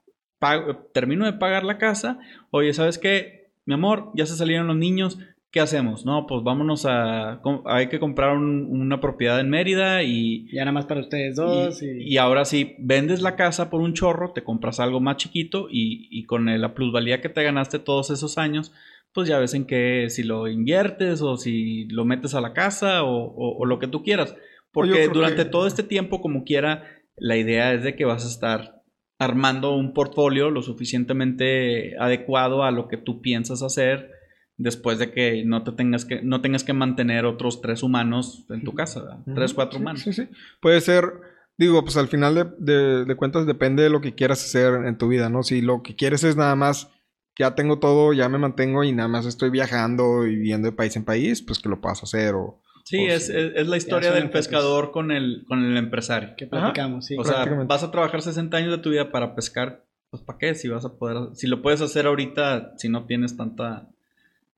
termino 0.93 1.25
de 1.25 1.33
pagar 1.33 1.63
la 1.63 1.77
casa, 1.77 2.19
oye, 2.51 2.73
¿sabes 2.73 2.97
qué? 2.97 3.49
Mi 3.65 3.73
amor, 3.73 4.11
ya 4.15 4.25
se 4.25 4.35
salieron 4.35 4.67
los 4.67 4.77
niños, 4.77 5.19
¿qué 5.57 5.61
hacemos? 5.61 6.05
No, 6.05 6.27
pues 6.27 6.43
vámonos 6.43 6.85
a... 6.85 7.41
Hay 7.65 7.89
que 7.89 7.99
comprar 7.99 8.37
una 8.37 9.01
propiedad 9.01 9.39
en 9.39 9.49
Mérida 9.49 10.03
y... 10.03 10.47
Ya 10.51 10.61
nada 10.61 10.71
más 10.71 10.85
para 10.85 10.99
ustedes 10.99 11.35
dos. 11.35 11.81
Y, 11.81 12.17
ahora 12.17 12.45
sí, 12.45 12.75
vendes 12.77 13.23
la 13.23 13.35
casa 13.35 13.71
por 13.71 13.81
un 13.81 13.95
chorro, 13.95 14.33
te 14.33 14.43
compras 14.43 14.79
algo 14.79 14.99
más 14.99 15.17
chiquito 15.17 15.67
y, 15.67 16.23
con 16.25 16.45
la 16.61 16.75
plusvalía 16.75 17.21
que 17.21 17.29
te 17.29 17.41
ganaste 17.41 17.79
todos 17.79 18.11
esos 18.11 18.37
años, 18.37 18.71
pues 19.13 19.27
ya 19.27 19.39
ves 19.39 19.55
en 19.55 19.65
qué, 19.65 20.11
si 20.11 20.21
lo 20.21 20.47
inviertes 20.47 21.23
o 21.23 21.37
si 21.37 21.85
lo 21.85 22.05
metes 22.05 22.35
a 22.35 22.41
la 22.41 22.53
casa 22.53 23.03
o, 23.03 23.65
lo 23.65 23.79
que 23.79 23.87
tú 23.87 24.03
quieras. 24.03 24.35
Porque 24.71 25.07
durante 25.07 25.43
todo 25.43 25.65
este 25.65 25.81
tiempo, 25.81 26.21
como 26.21 26.43
quiera, 26.43 26.83
la 27.15 27.35
idea 27.35 27.73
es 27.73 27.81
de 27.81 27.95
que 27.95 28.05
vas 28.05 28.25
a 28.25 28.29
estar 28.29 28.83
armando 29.17 29.75
un 29.75 29.95
portfolio 29.95 30.51
lo 30.51 30.61
suficientemente 30.61 31.97
adecuado 31.97 32.63
a 32.63 32.69
lo 32.69 32.87
que 32.87 32.97
tú 32.97 33.21
piensas 33.21 33.63
hacer 33.63 34.16
después 34.57 34.97
de 34.99 35.11
que 35.11 35.43
no 35.45 35.63
te 35.63 35.71
tengas 35.71 36.03
que, 36.05 36.21
no 36.21 36.41
tengas 36.41 36.63
que 36.63 36.73
mantener 36.73 37.25
otros 37.25 37.61
tres 37.61 37.83
humanos 37.83 38.45
en 38.49 38.63
tu 38.63 38.73
casa, 38.73 39.01
¿verdad? 39.03 39.19
tres, 39.35 39.53
cuatro 39.53 39.77
Sí, 39.77 39.81
humanos. 39.83 40.01
Sí, 40.01 40.13
sí. 40.13 40.27
Puede 40.61 40.81
ser, 40.81 41.05
digo, 41.57 41.83
pues 41.83 41.95
al 41.97 42.07
final 42.07 42.35
de, 42.35 42.45
de- 42.57 43.05
de 43.05 43.15
cuentas 43.15 43.45
depende 43.45 43.83
de 43.83 43.89
lo 43.89 44.01
que 44.01 44.15
quieras 44.15 44.43
hacer 44.43 44.85
en 44.85 44.97
tu 44.97 45.07
vida, 45.07 45.29
¿no? 45.29 45.43
Si 45.43 45.61
lo 45.61 45.83
que 45.83 45.95
quieres 45.95 46.23
es 46.23 46.35
nada 46.35 46.55
más, 46.55 46.89
ya 47.37 47.53
tengo 47.53 47.77
todo, 47.77 48.13
ya 48.13 48.29
me 48.29 48.39
mantengo 48.39 48.83
y 48.83 48.91
nada 48.93 49.07
más 49.07 49.27
estoy 49.27 49.51
viajando 49.51 50.25
y 50.25 50.35
viviendo 50.35 50.67
de 50.71 50.75
país 50.75 50.95
en 50.95 51.05
país, 51.05 51.43
pues 51.43 51.59
que 51.59 51.69
lo 51.69 51.79
puedas 51.79 52.01
hacer 52.01 52.33
o... 52.33 52.61
Sí, 52.83 52.97
o 52.97 53.07
es, 53.13 53.27
si- 53.27 53.33
es, 53.33 53.51
es 53.53 53.67
la 53.67 53.77
historia 53.77 54.11
del 54.11 54.31
pescador 54.31 54.91
con 54.91 55.11
el, 55.11 55.43
con 55.47 55.63
el 55.63 55.77
empresario. 55.77 56.29
Que 56.35 56.47
platicamos, 56.47 57.05
sí. 57.05 57.15
O 57.19 57.23
sea, 57.23 57.45
vas 57.67 57.83
a 57.83 57.91
trabajar 57.91 58.21
60 58.23 58.57
años 58.57 58.71
de 58.71 58.77
tu 58.79 58.89
vida 58.89 59.11
para 59.11 59.35
pescar, 59.35 59.85
pues 60.09 60.23
¿para 60.23 60.39
qué? 60.39 60.55
Si 60.55 60.67
vas 60.69 60.83
a 60.85 60.97
poder, 60.97 61.35
si 61.35 61.45
lo 61.47 61.61
puedes 61.61 61.81
hacer 61.81 62.07
ahorita, 62.07 62.71
si 62.77 62.87
no 62.89 63.05
tienes 63.05 63.35
tanta 63.37 63.89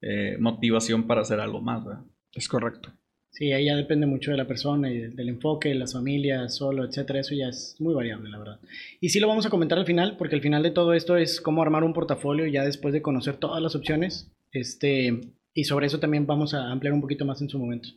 eh, 0.02 0.38
motivación 0.40 1.08
para 1.08 1.22
hacer 1.22 1.40
algo 1.40 1.62
más, 1.62 1.84
¿verdad? 1.86 2.04
Es 2.34 2.48
correcto. 2.48 2.92
Sí, 3.32 3.52
ahí 3.54 3.66
ya 3.66 3.76
depende 3.76 4.06
mucho 4.08 4.32
de 4.32 4.38
la 4.38 4.48
persona 4.48 4.92
y 4.92 4.98
de- 4.98 5.10
del 5.10 5.30
enfoque, 5.30 5.74
las 5.76 5.94
familias, 5.94 6.56
solo, 6.56 6.84
etcétera. 6.84 7.20
Eso 7.20 7.36
ya 7.36 7.48
es 7.50 7.76
muy 7.80 7.94
variable, 7.94 8.30
la 8.30 8.40
verdad. 8.40 8.60
Y 9.00 9.10
sí 9.10 9.20
lo 9.20 9.28
vamos 9.28 9.46
a 9.46 9.50
comentar 9.50 9.78
al 9.78 9.86
final, 9.86 10.18
porque 10.18 10.36
al 10.36 10.42
final 10.42 10.64
de 10.64 10.72
todo 10.72 10.94
esto 10.94 11.16
es 11.16 11.40
cómo 11.40 11.62
armar 11.62 11.84
un 11.84 11.94
portafolio 11.94 12.48
ya 12.48 12.66
después 12.66 12.94
de 12.94 13.02
conocer 13.02 13.38
todas 13.38 13.62
las 13.62 13.76
opciones. 13.76 14.32
Este, 14.52 15.22
y 15.54 15.64
sobre 15.66 15.86
eso 15.88 16.00
también 16.00 16.26
vamos 16.26 16.54
a 16.54 16.72
ampliar 16.72 16.94
un 16.94 17.02
poquito 17.02 17.24
más 17.24 17.42
en 17.42 17.50
su 17.50 17.60
momento. 17.60 17.90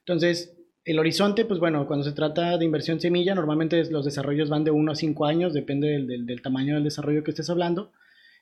Entonces, 0.00 0.56
el 0.86 0.98
horizonte, 0.98 1.44
pues 1.44 1.60
bueno, 1.60 1.86
cuando 1.86 2.04
se 2.04 2.12
trata 2.12 2.56
de 2.56 2.64
inversión 2.64 3.00
semilla, 3.00 3.34
normalmente 3.34 3.84
los 3.90 4.04
desarrollos 4.06 4.48
van 4.48 4.64
de 4.64 4.70
1 4.70 4.92
a 4.92 4.96
5 4.96 5.26
años, 5.26 5.52
depende 5.52 5.88
del, 5.88 6.06
del- 6.06 6.26
del 6.26 6.42
tamaño 6.42 6.74
del 6.74 6.84
desarrollo 6.84 7.22
que 7.22 7.30
estés 7.32 7.50
hablando. 7.50 7.92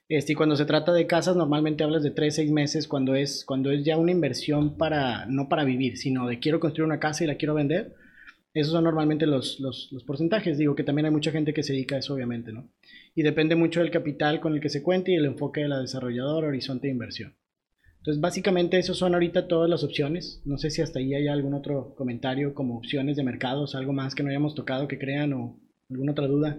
Este, 0.09 0.33
y 0.33 0.37
cuando 0.37 0.57
se 0.57 0.65
trata 0.65 0.93
de 0.93 1.07
casas, 1.07 1.37
normalmente 1.37 1.85
hablas 1.85 2.03
de 2.03 2.11
3, 2.11 2.35
6 2.35 2.51
meses 2.51 2.89
cuando 2.89 3.15
es, 3.15 3.45
cuando 3.45 3.71
es 3.71 3.85
ya 3.85 3.99
una 3.99 4.13
inversión 4.13 4.79
para, 4.79 5.27
no 5.27 5.49
para 5.49 5.65
vivir, 5.65 5.99
sino 5.99 6.27
de 6.27 6.39
quiero 6.39 6.61
construir 6.61 6.87
una 6.87 6.99
casa 6.99 7.25
y 7.25 7.27
la 7.27 7.37
quiero 7.37 7.55
vender. 7.55 7.95
Esos 8.55 8.73
son 8.73 8.85
normalmente 8.85 9.27
los, 9.27 9.61
los, 9.61 9.91
los 9.93 10.05
porcentajes. 10.05 10.57
Digo 10.57 10.75
que 10.75 10.83
también 10.83 11.07
hay 11.07 11.13
mucha 11.13 11.31
gente 11.31 11.53
que 11.53 11.63
se 11.63 11.75
dedica 11.75 11.97
a 11.97 11.99
eso, 11.99 12.15
obviamente, 12.15 12.53
¿no? 12.53 12.71
Y 13.15 13.23
depende 13.23 13.55
mucho 13.55 13.81
del 13.81 13.91
capital 13.91 14.41
con 14.41 14.55
el 14.55 14.61
que 14.61 14.71
se 14.71 14.83
cuente 14.83 15.13
y 15.13 15.17
el 15.17 15.27
enfoque 15.27 15.61
de 15.61 15.69
la 15.69 15.81
desarrolladora, 15.81 16.49
horizonte 16.49 16.87
de 16.87 16.93
inversión. 16.93 17.37
Entonces, 17.99 18.23
básicamente, 18.23 18.79
esos 18.79 18.97
son 18.97 19.13
ahorita 19.13 19.47
todas 19.49 19.69
las 19.69 19.85
opciones. 19.85 20.41
No 20.47 20.57
sé 20.57 20.71
si 20.71 20.81
hasta 20.81 20.99
ahí 20.99 21.15
hay 21.15 21.29
algún 21.29 21.53
otro 21.53 21.95
comentario 21.95 22.55
como 22.55 22.79
opciones 22.79 23.17
de 23.17 23.25
mercados, 23.25 23.75
algo 23.75 23.93
más 23.93 24.15
que 24.15 24.23
no 24.23 24.31
hayamos 24.31 24.55
tocado 24.55 24.89
que 24.89 24.99
crean 24.99 25.35
o 25.35 25.61
alguna 25.91 26.13
otra 26.13 26.27
duda. 26.27 26.59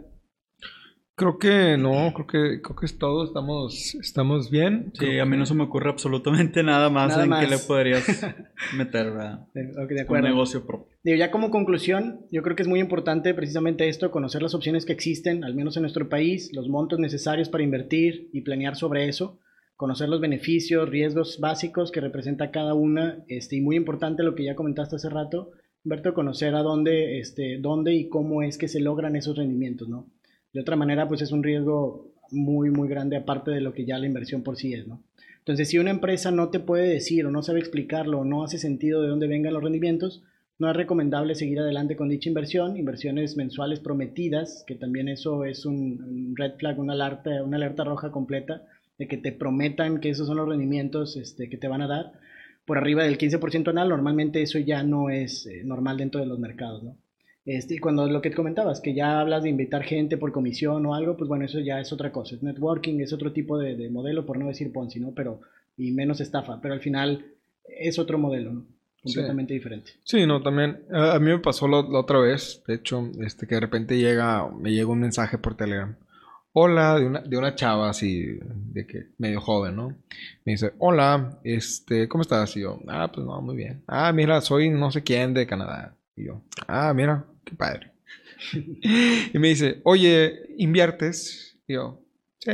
Creo 1.19 1.37
que 1.37 1.77
no, 1.77 2.13
creo 2.13 2.27
que, 2.27 2.61
creo 2.61 2.75
que 2.77 2.85
es 2.85 2.97
todo, 2.97 3.25
estamos, 3.25 3.93
estamos 3.95 4.49
bien. 4.49 4.91
Sí, 4.93 4.99
Creo 4.99 5.23
a 5.23 5.25
mí 5.25 5.35
no 5.35 5.45
se 5.45 5.53
me 5.53 5.63
ocurre 5.63 5.89
absolutamente 5.89 6.63
nada 6.63 6.89
más 6.89 7.09
Nada 7.09 7.23
en 7.23 7.29
más. 7.29 7.43
que 7.43 7.51
le 7.51 7.57
podrías 7.57 8.05
meter, 8.77 9.11
¿verdad? 9.11 9.45
De, 9.53 9.63
de 9.65 9.81
Un 9.81 9.99
acuerdo. 9.99 10.27
negocio 10.29 10.65
propio. 10.65 10.87
Digo, 11.03 11.17
ya 11.17 11.29
como 11.29 11.51
conclusión, 11.51 12.21
yo 12.31 12.41
creo 12.41 12.55
que 12.55 12.61
es 12.61 12.69
muy 12.69 12.79
importante 12.79 13.33
precisamente 13.33 13.89
esto, 13.89 14.11
conocer 14.11 14.41
las 14.41 14.53
opciones 14.55 14.85
que 14.85 14.93
existen, 14.93 15.43
al 15.43 15.55
menos 15.55 15.75
en 15.75 15.81
nuestro 15.81 16.07
país, 16.07 16.51
los 16.53 16.69
montos 16.69 16.99
necesarios 16.99 17.49
para 17.49 17.65
invertir 17.65 18.29
y 18.31 18.39
planear 18.39 18.77
sobre 18.77 19.09
eso, 19.09 19.39
conocer 19.75 20.07
los 20.07 20.21
beneficios, 20.21 20.87
riesgos 20.89 21.39
básicos 21.41 21.91
que 21.91 21.99
representa 21.99 22.51
cada 22.51 22.75
una, 22.75 23.25
este, 23.27 23.57
y 23.57 23.61
muy 23.61 23.75
importante 23.75 24.23
lo 24.23 24.35
que 24.35 24.45
ya 24.45 24.55
comentaste 24.55 24.95
hace 24.95 25.09
rato, 25.09 25.51
Humberto, 25.83 26.13
conocer 26.13 26.55
a 26.55 26.61
dónde, 26.61 27.19
este, 27.19 27.57
dónde 27.59 27.93
y 27.93 28.07
cómo 28.09 28.41
es 28.41 28.57
que 28.57 28.67
se 28.69 28.79
logran 28.79 29.15
esos 29.17 29.37
rendimientos, 29.37 29.87
¿no? 29.89 30.07
De 30.53 30.61
otra 30.61 30.75
manera, 30.75 31.07
pues 31.07 31.21
es 31.21 31.31
un 31.31 31.43
riesgo 31.43 32.13
muy, 32.31 32.69
muy 32.69 32.87
grande 32.87 33.17
aparte 33.17 33.51
de 33.51 33.61
lo 33.61 33.73
que 33.73 33.85
ya 33.85 33.97
la 33.97 34.07
inversión 34.07 34.43
por 34.43 34.57
sí 34.57 34.73
es, 34.73 34.87
¿no? 34.87 35.03
Entonces, 35.39 35.69
si 35.69 35.79
una 35.79 35.91
empresa 35.91 36.31
no 36.31 36.49
te 36.49 36.59
puede 36.59 36.87
decir 36.87 37.25
o 37.25 37.31
no 37.31 37.41
sabe 37.41 37.59
explicarlo 37.59 38.19
o 38.19 38.25
no 38.25 38.43
hace 38.43 38.59
sentido 38.59 39.01
de 39.01 39.07
dónde 39.07 39.27
vengan 39.27 39.53
los 39.53 39.63
rendimientos, 39.63 40.21
no 40.59 40.69
es 40.69 40.75
recomendable 40.75 41.35
seguir 41.35 41.59
adelante 41.59 41.95
con 41.95 42.09
dicha 42.09 42.29
inversión, 42.29 42.77
inversiones 42.77 43.37
mensuales 43.37 43.79
prometidas, 43.79 44.63
que 44.67 44.75
también 44.75 45.07
eso 45.07 45.45
es 45.45 45.65
un, 45.65 46.35
red 46.35 46.53
flag, 46.57 46.77
una 46.77 46.93
alerta, 46.93 47.43
una 47.43 47.57
alerta 47.57 47.85
roja 47.85 48.11
completa 48.11 48.63
de 48.97 49.07
que 49.07 49.17
te 49.17 49.31
prometan 49.31 50.01
que 50.01 50.09
esos 50.09 50.27
son 50.27 50.37
los 50.37 50.49
rendimientos 50.49 51.15
este, 51.15 51.49
que 51.49 51.57
te 51.57 51.69
van 51.69 51.81
a 51.81 51.87
dar 51.87 52.11
por 52.65 52.77
arriba 52.77 53.03
del 53.03 53.17
15% 53.17 53.69
anual, 53.69 53.89
normalmente 53.89 54.41
eso 54.41 54.59
ya 54.59 54.83
no 54.83 55.09
es 55.09 55.47
eh, 55.47 55.63
normal 55.63 55.97
dentro 55.97 56.19
de 56.21 56.27
los 56.27 56.37
mercados. 56.37 56.83
Este, 57.49 57.73
y 57.73 57.77
cuando 57.79 58.05
lo 58.05 58.21
que 58.21 58.29
te 58.29 58.35
comentabas, 58.35 58.79
que 58.79 58.93
ya 58.93 59.19
hablas 59.19 59.41
de 59.41 59.49
invitar 59.49 59.81
gente 59.81 60.17
por 60.17 60.31
comisión 60.31 60.85
o 60.85 60.93
algo, 60.93 61.17
pues 61.17 61.27
bueno, 61.27 61.45
eso 61.45 61.59
ya 61.59 61.79
es 61.79 61.91
otra 61.91 62.11
cosa, 62.11 62.35
es 62.35 62.43
networking, 62.43 62.99
es 62.99 63.11
otro 63.11 63.33
tipo 63.33 63.57
de, 63.57 63.75
de 63.75 63.89
modelo, 63.89 64.23
por 64.23 64.37
no 64.37 64.49
decir 64.49 64.71
Ponzi, 64.71 64.99
¿no? 64.99 65.13
Pero, 65.15 65.41
y 65.75 65.91
menos 65.91 66.21
estafa, 66.21 66.61
pero 66.61 66.75
al 66.75 66.79
final 66.79 67.25
es 67.63 67.97
otro 67.97 68.19
modelo, 68.19 68.53
¿no? 68.53 68.65
Sí. 69.03 69.15
Completamente 69.15 69.55
diferente. 69.55 69.93
Sí, 70.03 70.27
no, 70.27 70.43
también. 70.43 70.83
A, 70.91 71.15
a 71.15 71.19
mí 71.19 71.31
me 71.31 71.39
pasó 71.39 71.67
la, 71.67 71.81
la 71.81 72.01
otra 72.01 72.19
vez, 72.19 72.61
de 72.67 72.75
hecho, 72.75 73.09
este, 73.19 73.47
que 73.47 73.55
de 73.55 73.61
repente 73.61 73.97
llega, 73.97 74.47
me 74.51 74.71
llega 74.71 74.91
un 74.91 74.99
mensaje 74.99 75.39
por 75.39 75.55
Telegram. 75.55 75.95
Hola, 76.51 76.99
de 76.99 77.07
una, 77.07 77.21
de 77.21 77.35
una 77.35 77.55
chava 77.55 77.89
así, 77.89 78.37
de 78.43 78.85
que 78.85 79.07
medio 79.17 79.41
joven, 79.41 79.75
¿no? 79.75 79.87
Me 80.45 80.51
dice, 80.51 80.73
hola, 80.77 81.39
este, 81.43 82.07
¿cómo 82.07 82.21
estás? 82.21 82.55
Y 82.57 82.61
yo, 82.61 82.79
ah, 82.87 83.09
pues 83.11 83.25
no, 83.25 83.41
muy 83.41 83.55
bien. 83.55 83.81
Ah, 83.87 84.13
mira, 84.13 84.39
soy 84.41 84.69
no 84.69 84.91
sé 84.91 85.01
quién 85.01 85.33
de 85.33 85.47
Canadá. 85.47 85.95
Y 86.15 86.25
yo, 86.25 86.43
ah, 86.67 86.93
mira, 86.93 87.25
qué 87.49 87.55
padre. 87.55 87.91
y 88.53 89.37
me 89.37 89.49
dice, 89.49 89.81
oye, 89.83 90.41
¿inviertes? 90.57 91.57
Y 91.67 91.73
yo, 91.73 92.01
sí. 92.39 92.51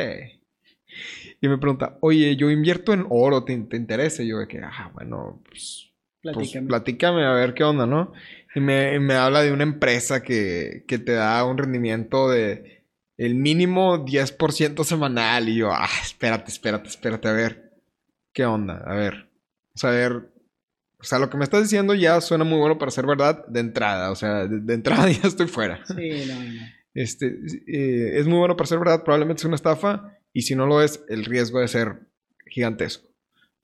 Y 1.42 1.48
me 1.48 1.58
pregunta, 1.58 1.98
oye, 2.02 2.36
yo 2.36 2.50
invierto 2.50 2.94
en 2.94 3.06
oro, 3.10 3.44
¿te, 3.44 3.58
te 3.58 3.78
interesa? 3.78 4.24
Y 4.24 4.28
yo, 4.30 4.40
de 4.40 4.48
que, 4.48 4.60
ah, 4.60 4.90
bueno, 4.94 5.42
pues 5.48 5.86
pues, 6.34 6.36
Platícame. 6.36 6.68
platícame 6.68 7.26
a 7.26 7.34
ver 7.34 7.54
qué 7.54 7.64
onda, 7.64 7.86
¿no? 7.86 8.12
Y 8.56 8.60
me, 8.60 9.00
me 9.00 9.14
habla 9.16 9.42
de 9.44 9.52
una 9.52 9.64
empresa 9.64 10.24
que, 10.24 10.84
que 10.88 10.98
te 10.98 11.12
da 11.14 11.44
un 11.46 11.58
rendimiento 11.58 12.30
de 12.30 12.84
el 13.18 13.36
mínimo 13.36 14.06
10% 14.06 14.84
semanal. 14.84 15.50
Y 15.50 15.58
yo, 15.58 15.72
ah, 15.72 15.88
espérate, 16.02 16.52
espérate, 16.52 16.90
espérate, 16.90 17.28
a 17.28 17.34
ver. 17.34 17.74
¿Qué 18.34 18.46
onda? 18.46 18.84
A 18.86 18.96
ver. 18.96 19.30
O 19.76 19.78
sea, 19.78 19.92
a 19.92 19.94
ver. 19.94 20.32
O 21.06 21.08
sea, 21.08 21.20
lo 21.20 21.30
que 21.30 21.38
me 21.38 21.44
estás 21.44 21.62
diciendo 21.62 21.94
ya 21.94 22.20
suena 22.20 22.44
muy 22.44 22.58
bueno 22.58 22.78
para 22.80 22.90
ser 22.92 23.06
verdad 23.06 23.46
de 23.48 23.60
entrada. 23.60 24.10
O 24.12 24.16
sea, 24.16 24.48
de, 24.48 24.60
de 24.60 24.74
entrada 24.74 25.10
ya 25.12 25.28
estoy 25.28 25.48
fuera. 25.48 25.86
Sí, 25.86 26.26
no, 26.28 26.44
no. 26.44 26.62
Este, 26.96 27.28
eh, 27.68 28.20
es 28.20 28.26
muy 28.26 28.40
bueno 28.40 28.58
para 28.58 28.68
ser 28.68 28.80
verdad, 28.80 29.04
probablemente 29.04 29.42
es 29.42 29.46
una 29.46 29.56
estafa. 29.56 30.18
Y 30.34 30.42
si 30.42 30.56
no 30.56 30.66
lo 30.66 30.82
es, 30.82 31.04
el 31.10 31.26
riesgo 31.26 31.60
de 31.60 31.68
ser 31.68 32.00
gigantesco. 32.48 33.08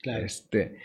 Claro. 0.01 0.23
Este, 0.25 0.77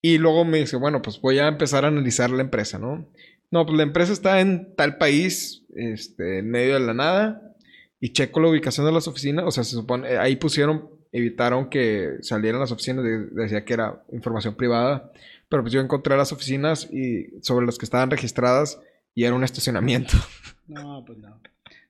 y 0.00 0.18
luego 0.18 0.44
me 0.44 0.58
dice, 0.58 0.76
bueno, 0.76 1.02
pues 1.02 1.20
voy 1.20 1.38
a 1.38 1.48
empezar 1.48 1.84
a 1.84 1.88
analizar 1.88 2.30
la 2.30 2.40
empresa, 2.42 2.78
¿no? 2.78 3.06
No, 3.50 3.66
pues 3.66 3.76
la 3.76 3.82
empresa 3.82 4.12
está 4.12 4.40
en 4.40 4.74
tal 4.76 4.96
país, 4.96 5.64
este, 5.74 6.38
en 6.38 6.50
medio 6.50 6.74
de 6.74 6.80
la 6.80 6.94
nada, 6.94 7.54
y 8.00 8.12
checo 8.12 8.40
la 8.40 8.48
ubicación 8.48 8.86
de 8.86 8.92
las 8.92 9.08
oficinas, 9.08 9.44
o 9.46 9.50
sea, 9.50 9.64
se 9.64 9.72
supone, 9.72 10.08
eh, 10.12 10.18
ahí 10.18 10.36
pusieron, 10.36 10.88
evitaron 11.12 11.68
que 11.68 12.14
salieran 12.22 12.60
las 12.60 12.70
oficinas, 12.72 13.04
de- 13.04 13.26
decía 13.32 13.64
que 13.64 13.72
era 13.74 14.02
información 14.12 14.54
privada, 14.54 15.10
pero 15.50 15.62
pues 15.62 15.74
yo 15.74 15.80
encontré 15.80 16.16
las 16.16 16.32
oficinas 16.32 16.88
y 16.90 17.26
sobre 17.42 17.66
las 17.66 17.76
que 17.76 17.84
estaban 17.84 18.10
registradas 18.10 18.80
y 19.14 19.24
era 19.24 19.34
un 19.34 19.44
estacionamiento. 19.44 20.14
No, 20.68 21.02
pues 21.04 21.18
no. 21.18 21.40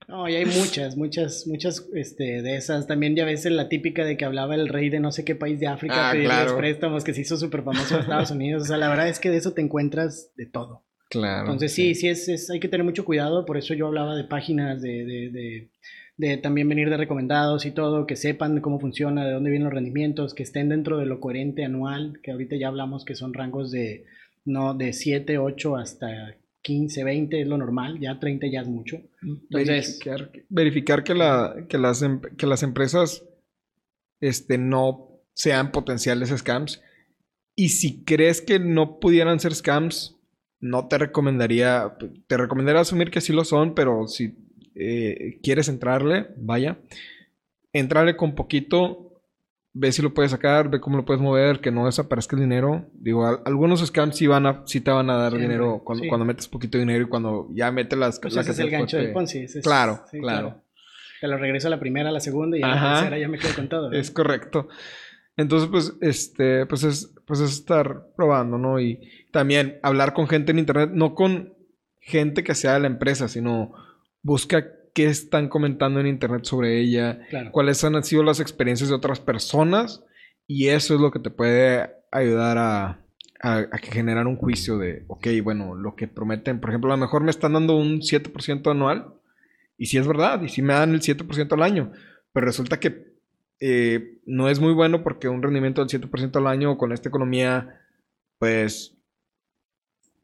No, 0.08 0.26
y 0.26 0.36
hay 0.36 0.46
muchas, 0.46 0.96
muchas, 0.96 1.46
muchas 1.46 1.86
este, 1.94 2.40
de 2.40 2.56
esas. 2.56 2.86
También 2.86 3.14
ya 3.14 3.26
ves 3.26 3.44
la 3.44 3.68
típica 3.68 4.06
de 4.06 4.16
que 4.16 4.24
hablaba 4.24 4.54
el 4.54 4.68
rey 4.68 4.88
de 4.88 5.00
no 5.00 5.12
sé 5.12 5.22
qué 5.22 5.34
país 5.36 5.60
de 5.60 5.66
África 5.66 6.08
Ah, 6.08 6.12
pedirles 6.12 6.34
claro. 6.34 6.56
préstamos 6.56 7.04
que 7.04 7.12
se 7.12 7.20
hizo 7.20 7.36
súper 7.36 7.62
famoso 7.62 7.94
en 7.94 8.00
Estados 8.00 8.30
Unidos. 8.30 8.62
O 8.62 8.64
sea, 8.64 8.78
la 8.78 8.88
verdad 8.88 9.06
es 9.08 9.20
que 9.20 9.28
de 9.28 9.36
eso 9.36 9.52
te 9.52 9.60
encuentras 9.60 10.30
de 10.34 10.46
todo. 10.46 10.82
Claro. 11.10 11.42
Entonces 11.42 11.74
sí, 11.74 11.94
sí, 11.94 12.08
es, 12.08 12.26
es- 12.28 12.48
hay 12.50 12.58
que 12.58 12.68
tener 12.68 12.84
mucho 12.84 13.04
cuidado. 13.04 13.44
Por 13.44 13.58
eso 13.58 13.74
yo 13.74 13.86
hablaba 13.88 14.16
de 14.16 14.24
páginas, 14.24 14.80
de, 14.80 15.04
de, 15.04 15.30
de, 15.30 15.68
de 16.20 16.36
también 16.36 16.68
venir 16.68 16.90
de 16.90 16.98
recomendados 16.98 17.64
y 17.64 17.70
todo, 17.70 18.06
que 18.06 18.14
sepan 18.14 18.60
cómo 18.60 18.78
funciona, 18.78 19.24
de 19.24 19.32
dónde 19.32 19.48
vienen 19.50 19.64
los 19.64 19.72
rendimientos, 19.74 20.34
que 20.34 20.42
estén 20.42 20.68
dentro 20.68 20.98
de 20.98 21.06
lo 21.06 21.18
coherente 21.18 21.64
anual, 21.64 22.20
que 22.22 22.30
ahorita 22.30 22.56
ya 22.56 22.68
hablamos 22.68 23.06
que 23.06 23.14
son 23.14 23.32
rangos 23.32 23.70
de, 23.70 24.04
no, 24.44 24.74
de 24.74 24.92
7, 24.92 25.38
8 25.38 25.76
hasta 25.76 26.36
15, 26.60 27.04
20 27.04 27.40
es 27.40 27.48
lo 27.48 27.56
normal, 27.56 27.98
ya 28.00 28.18
30 28.20 28.48
ya 28.48 28.60
es 28.60 28.68
mucho. 28.68 29.00
Entonces- 29.22 29.98
verificar, 29.98 30.30
verificar 30.50 31.04
que, 31.04 31.14
la, 31.14 31.64
que, 31.68 31.78
las, 31.78 32.02
em- 32.02 32.20
que 32.20 32.46
las 32.46 32.62
empresas 32.62 33.24
este, 34.20 34.58
no 34.58 35.22
sean 35.32 35.72
potenciales 35.72 36.28
scams. 36.28 36.82
Y 37.56 37.70
si 37.70 38.04
crees 38.04 38.42
que 38.42 38.58
no 38.58 39.00
pudieran 39.00 39.40
ser 39.40 39.54
scams, 39.54 40.18
no 40.60 40.86
te 40.86 40.98
recomendaría, 40.98 41.96
te 42.26 42.36
recomendaría 42.36 42.82
asumir 42.82 43.10
que 43.10 43.22
sí 43.22 43.32
lo 43.32 43.44
son, 43.44 43.74
pero 43.74 44.06
si 44.06 44.34
eh, 44.74 45.38
quieres 45.42 45.68
entrarle, 45.68 46.28
vaya, 46.36 46.78
entrarle 47.72 48.16
con 48.16 48.34
poquito, 48.34 49.22
ve 49.72 49.92
si 49.92 50.02
lo 50.02 50.12
puedes 50.14 50.32
sacar, 50.32 50.68
ve 50.70 50.80
cómo 50.80 50.96
lo 50.96 51.04
puedes 51.04 51.22
mover, 51.22 51.60
que 51.60 51.70
no 51.70 51.86
desaparezca 51.86 52.36
el 52.36 52.42
dinero. 52.42 52.86
Digo, 52.94 53.26
al- 53.26 53.40
algunos 53.44 53.84
scams 53.86 54.16
sí, 54.16 54.26
van 54.26 54.46
a, 54.46 54.62
sí 54.66 54.80
te 54.80 54.90
van 54.90 55.10
a 55.10 55.16
dar 55.16 55.32
dinero 55.36 55.82
cuando, 55.84 56.02
sí. 56.04 56.08
cuando 56.08 56.24
metes 56.24 56.48
poquito 56.48 56.78
dinero 56.78 57.04
y 57.04 57.08
cuando 57.08 57.48
ya 57.52 57.70
metes 57.70 57.98
las 57.98 58.18
Pues 58.20 58.34
la 58.34 58.40
ese 58.42 58.52
es 58.52 58.58
el 58.58 58.70
gancho 58.70 58.96
del. 58.96 59.12
Ponzi. 59.12 59.40
es- 59.40 59.60
Claro, 59.62 60.04
claro. 60.10 60.62
Te 61.20 61.28
lo 61.28 61.36
regreso 61.36 61.66
a 61.68 61.70
la 61.70 61.78
primera, 61.78 62.08
a 62.08 62.12
la 62.12 62.20
segunda 62.20 62.56
y 62.58 62.62
a 62.62 62.68
la 62.68 62.94
tercera 62.94 63.18
ya 63.18 63.28
me 63.28 63.38
quedo 63.38 63.54
con 63.54 63.68
todo. 63.68 63.90
¿no? 63.90 63.96
Es 63.96 64.10
correcto. 64.10 64.68
Entonces, 65.36 65.68
pues, 65.70 65.94
este, 66.00 66.66
pues 66.66 66.82
es, 66.82 67.14
pues 67.26 67.40
es 67.40 67.52
estar 67.52 68.06
probando, 68.16 68.58
¿no? 68.58 68.80
Y 68.80 69.00
también 69.30 69.78
hablar 69.82 70.12
con 70.14 70.26
gente 70.28 70.50
en 70.52 70.58
internet, 70.58 70.90
no 70.92 71.14
con 71.14 71.54
gente 72.00 72.42
que 72.42 72.54
sea 72.54 72.74
de 72.74 72.80
la 72.80 72.86
empresa, 72.88 73.28
sino 73.28 73.72
busca 74.22 74.66
qué 74.94 75.06
están 75.06 75.48
comentando 75.48 76.00
en 76.00 76.06
internet 76.06 76.44
sobre 76.44 76.80
ella, 76.80 77.20
Claro. 77.30 77.52
cuáles 77.52 77.82
han 77.84 78.02
sido 78.04 78.22
las 78.22 78.40
experiencias 78.40 78.88
de 78.90 78.96
otras 78.96 79.20
personas, 79.20 80.04
y 80.46 80.68
eso 80.68 80.94
es 80.94 81.00
lo 81.00 81.10
que 81.12 81.20
te 81.20 81.30
puede 81.30 81.90
ayudar 82.10 82.58
a, 82.58 83.00
a, 83.40 83.56
a 83.58 83.78
que 83.78 83.90
generar 83.92 84.26
un 84.26 84.36
juicio 84.36 84.78
de, 84.78 85.04
ok, 85.06 85.28
bueno, 85.44 85.74
lo 85.76 85.94
que 85.94 86.08
prometen, 86.08 86.60
por 86.60 86.70
ejemplo, 86.70 86.92
a 86.92 86.96
lo 86.96 87.00
mejor 87.00 87.22
me 87.22 87.30
están 87.30 87.52
dando 87.52 87.76
un 87.76 88.00
7% 88.00 88.70
anual, 88.70 89.14
y 89.78 89.86
sí 89.86 89.96
es 89.96 90.06
verdad, 90.06 90.42
y 90.42 90.48
sí 90.48 90.60
me 90.60 90.74
dan 90.74 90.92
el 90.92 91.00
7% 91.00 91.52
al 91.54 91.62
año, 91.62 91.92
pero 92.32 92.46
resulta 92.46 92.80
que 92.80 93.10
eh, 93.60 94.18
no 94.26 94.48
es 94.48 94.58
muy 94.58 94.72
bueno 94.72 95.02
porque 95.02 95.28
un 95.28 95.42
rendimiento 95.42 95.84
del 95.84 96.00
7% 96.00 96.36
al 96.36 96.46
año 96.46 96.76
con 96.78 96.92
esta 96.92 97.08
economía, 97.08 97.80
pues 98.38 98.96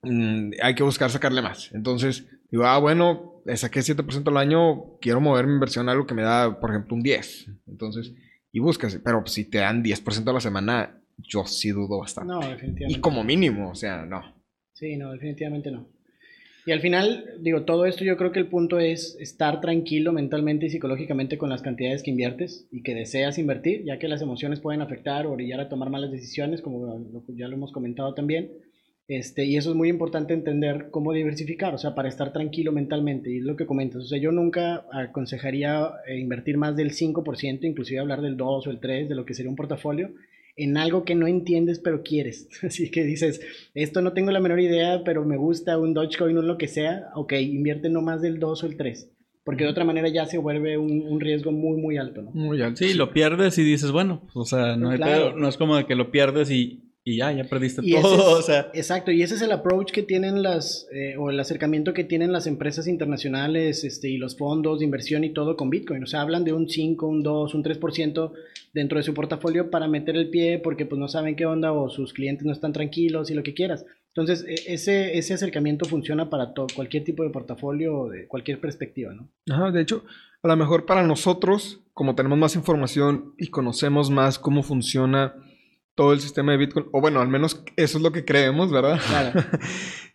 mm, 0.03 0.53
hay 0.63 0.75
que 0.75 0.83
buscar 0.83 1.11
sacarle 1.11 1.43
más. 1.43 1.71
Entonces, 1.73 2.27
digo, 2.51 2.65
ah, 2.65 2.79
bueno, 2.79 3.36
le 3.47 3.57
saqué 3.57 3.81
7% 3.81 4.29
al 4.29 4.37
año, 4.37 4.99
quiero 5.01 5.21
mover 5.21 5.47
mi 5.47 5.55
inversión 5.55 5.89
a 5.89 5.93
algo 5.93 6.07
que 6.07 6.15
me 6.15 6.23
da, 6.23 6.59
por 6.59 6.71
ejemplo, 6.71 6.97
un 6.97 7.03
10. 7.03 7.51
Entonces, 7.69 8.13
y 8.53 8.59
buscas, 8.59 8.99
pero 9.05 9.25
si 9.27 9.45
te 9.45 9.59
dan 9.59 9.85
10% 9.85 10.29
a 10.29 10.33
la 10.33 10.41
semana, 10.41 11.01
yo 11.19 11.45
sí 11.47 11.71
dudo 11.71 11.99
bastante. 11.99 12.33
No, 12.33 12.41
definitivamente. 12.41 12.99
y 12.99 13.01
como 13.01 13.23
mínimo, 13.23 13.71
o 13.71 13.75
sea, 13.75 14.05
no. 14.05 14.35
Sí, 14.73 14.97
no, 14.97 15.13
definitivamente 15.13 15.71
no. 15.71 15.89
Y 16.67 16.73
al 16.73 16.81
final, 16.81 17.37
digo, 17.41 17.63
todo 17.63 17.87
esto 17.87 18.05
yo 18.05 18.17
creo 18.17 18.33
que 18.33 18.41
el 18.41 18.49
punto 18.49 18.81
es 18.81 19.17
estar 19.21 19.61
tranquilo 19.61 20.13
mentalmente 20.13 20.67
y 20.67 20.71
psicológicamente 20.71 21.39
con 21.39 21.49
las 21.49 21.63
cantidades 21.63 22.03
que 22.03 22.11
inviertes 22.11 22.67
y 22.73 22.83
que 22.83 22.93
deseas 22.93 23.39
invertir, 23.39 23.85
ya 23.85 24.01
que 24.01 24.09
las 24.09 24.21
emociones 24.21 24.59
pueden 24.59 24.81
afectar 24.81 25.27
o 25.27 25.33
orillar 25.33 25.61
a 25.61 25.69
tomar 25.69 25.91
malas 25.91 26.11
decisiones, 26.11 26.63
como 26.63 27.09
ya 27.29 27.47
lo 27.47 27.55
hemos 27.55 27.71
comentado 27.71 28.15
también. 28.15 28.51
Este, 29.09 29.45
y 29.45 29.57
eso 29.57 29.71
es 29.71 29.77
muy 29.77 29.89
importante 29.89 30.35
entender 30.35 30.89
cómo 30.91 31.13
diversificar, 31.13 31.73
o 31.75 31.79
sea, 31.79 31.95
para 31.95 32.09
estar 32.09 32.33
tranquilo 32.33 32.73
mentalmente. 32.73 33.31
Y 33.31 33.39
es 33.39 33.45
lo 33.45 33.55
que 33.55 33.65
comentas, 33.67 34.03
o 34.03 34.07
sea, 34.07 34.19
yo 34.19 34.33
nunca 34.33 34.85
aconsejaría 34.93 35.91
eh, 36.09 36.19
invertir 36.19 36.57
más 36.57 36.75
del 36.77 36.91
5%, 36.91 37.65
inclusive 37.65 38.01
hablar 38.01 38.21
del 38.21 38.37
2 38.37 38.67
o 38.67 38.71
el 38.71 38.81
3 38.81 39.09
de 39.09 39.15
lo 39.15 39.25
que 39.25 39.35
sería 39.35 39.51
un 39.51 39.57
portafolio, 39.57 40.11
en 40.57 40.77
algo 40.77 41.05
que 41.05 41.15
no 41.15 41.27
entiendes 41.29 41.79
pero 41.79 42.03
quieres. 42.03 42.49
Así 42.63 42.91
que 42.91 43.05
dices, 43.05 43.41
esto 43.75 44.03
no 44.03 44.13
tengo 44.13 44.33
la 44.33 44.41
menor 44.41 44.59
idea, 44.61 45.03
pero 45.05 45.25
me 45.25 45.37
gusta 45.37 45.79
un 45.79 45.95
Dogecoin 45.95 46.37
o 46.39 46.43
lo 46.43 46.59
que 46.59 46.67
sea, 46.67 47.11
ok, 47.15 47.33
invierte 47.35 47.89
no 47.91 48.03
más 48.03 48.23
del 48.23 48.41
2 48.41 48.65
o 48.65 48.67
el 48.67 48.77
3, 48.77 49.13
porque 49.45 49.63
de 49.65 49.71
otra 49.71 49.85
manera 49.85 50.09
ya 50.09 50.27
se 50.27 50.39
vuelve 50.39 50.79
un, 50.79 51.03
un 51.03 51.21
riesgo 51.21 51.53
muy, 51.53 51.81
muy 51.81 51.97
alto, 51.97 52.23
¿no? 52.23 52.33
Muy 52.33 52.61
alto. 52.61 52.79
Sí, 52.79 52.95
lo 52.95 53.13
pierdes 53.13 53.57
y 53.59 53.63
dices, 53.63 53.93
bueno, 53.93 54.23
pues, 54.25 54.37
o 54.37 54.45
sea, 54.45 54.75
no 54.77 54.91
hay 54.91 54.97
Claro. 54.97 55.29
pedo. 55.31 55.39
No 55.39 55.49
es 55.49 55.57
como 55.57 55.77
de 55.77 55.87
que 55.87 55.95
lo 55.95 56.11
pierdes 56.11 56.51
y, 56.51 56.83
y 57.09 57.19
ya, 57.19 57.31
ya 57.31 57.45
perdiste 57.45 57.83
Y 57.85 57.93
todo. 57.93 58.15
es- 58.15 58.21
o 58.39 58.43
sea, 58.43 58.69
Exacto, 58.75 59.13
y 59.13 59.23
ese 59.23 59.37
es 59.37 59.43
el 59.43 59.53
approach 59.53 59.93
que 59.93 60.03
tienen 60.03 60.43
las, 60.43 60.89
eh, 60.93 61.15
o 61.17 61.31
el 61.31 61.39
acercamiento 61.39 61.95
que 61.95 62.03
tienen 62.03 62.33
las 62.33 62.49
empresas 62.49 62.89
internacionales 62.89 63.85
este, 63.85 64.09
y 64.11 64.19
los 64.19 64.37
fondos 64.37 64.81
de 64.81 64.85
inversión 64.87 65.23
y 65.23 65.31
todo 65.33 65.57
con 65.57 65.71
Bitcoin. 65.71 66.03
O 66.03 66.07
sea, 66.07 66.21
hablan 66.23 66.43
de 66.45 66.53
un 66.53 66.69
5, 66.69 67.07
un 67.07 67.23
2, 67.23 67.55
un 67.55 67.63
3% 67.63 68.33
dentro 68.75 68.99
de 68.99 69.05
su 69.05 69.15
portafolio 69.15 69.71
para 69.71 69.87
meter 69.87 70.17
el 70.17 70.31
pie 70.31 70.59
porque 70.59 70.85
pues 70.85 70.99
no 70.99 71.07
saben 71.09 71.37
qué 71.37 71.47
onda 71.47 71.73
o 71.73 71.89
sus 71.89 72.13
clientes 72.13 72.45
no 72.45 72.53
están 72.53 72.73
tranquilos 72.73 73.31
y 73.31 73.35
lo 73.35 73.43
que 73.45 73.55
quieras. 73.55 73.87
Entonces, 74.09 74.45
e- 74.49 74.75
ese, 74.75 75.17
ese 75.17 75.35
acercamiento 75.35 75.85
funciona 75.85 76.29
para 76.29 76.55
to- 76.55 76.67
cualquier 76.75 77.05
tipo 77.05 77.23
de 77.23 77.31
portafolio 77.31 77.97
o 78.01 78.09
de 78.09 78.27
cualquier 78.27 78.59
perspectiva, 78.61 79.15
¿no? 79.15 79.29
Ajá, 79.49 79.71
de 79.71 79.81
hecho, 79.83 80.05
a 80.43 80.49
lo 80.49 80.57
mejor 80.57 80.87
para 80.87 81.03
nosotros, 81.07 81.81
como 81.95 82.17
tenemos 82.17 82.37
más 82.39 82.57
información 82.57 83.35
y 83.39 83.47
conocemos 83.47 84.11
más 84.11 84.39
cómo 84.41 84.63
funciona 84.65 85.35
todo 85.97 86.13
el 86.13 86.21
sistema 86.21 86.53
de 86.53 86.59
Bitcoin, 86.59 86.87
o 86.93 87.01
bueno, 87.01 87.21
al 87.21 87.27
menos 87.29 87.65
eso 87.77 87.99
es 87.99 88.03
lo 88.05 88.13
que 88.13 88.25
creemos, 88.25 88.71
¿verdad? 88.71 89.01
Claro. 89.09 89.33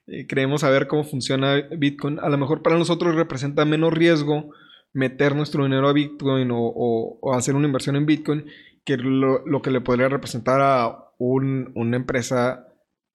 Eh, 0.08 0.26
creemos 0.28 0.62
saber 0.62 0.88
cómo 0.88 1.04
funciona 1.06 1.62
Bitcoin. 1.78 2.20
A 2.20 2.28
lo 2.28 2.38
mejor 2.38 2.64
para 2.64 2.78
nosotros 2.78 3.16
representa 3.16 3.64
menos 3.66 3.94
riesgo 3.94 4.50
meter 4.94 5.36
nuestro 5.36 5.64
dinero 5.64 5.88
a 5.88 5.94
Bitcoin 5.94 6.50
o, 6.52 6.58
o- 6.60 7.20
o 7.22 7.34
hacer 7.36 7.56
una 7.56 7.68
inversión 7.68 7.96
en 7.96 8.08
Bitcoin 8.08 8.46
que 8.84 8.98
lo, 8.98 9.46
lo 9.46 9.62
que 9.62 9.70
le 9.72 9.80
podría 9.80 10.10
representar 10.10 10.60
a 10.60 10.98
un- 11.20 11.72
una 11.76 11.96
empresa 11.98 12.68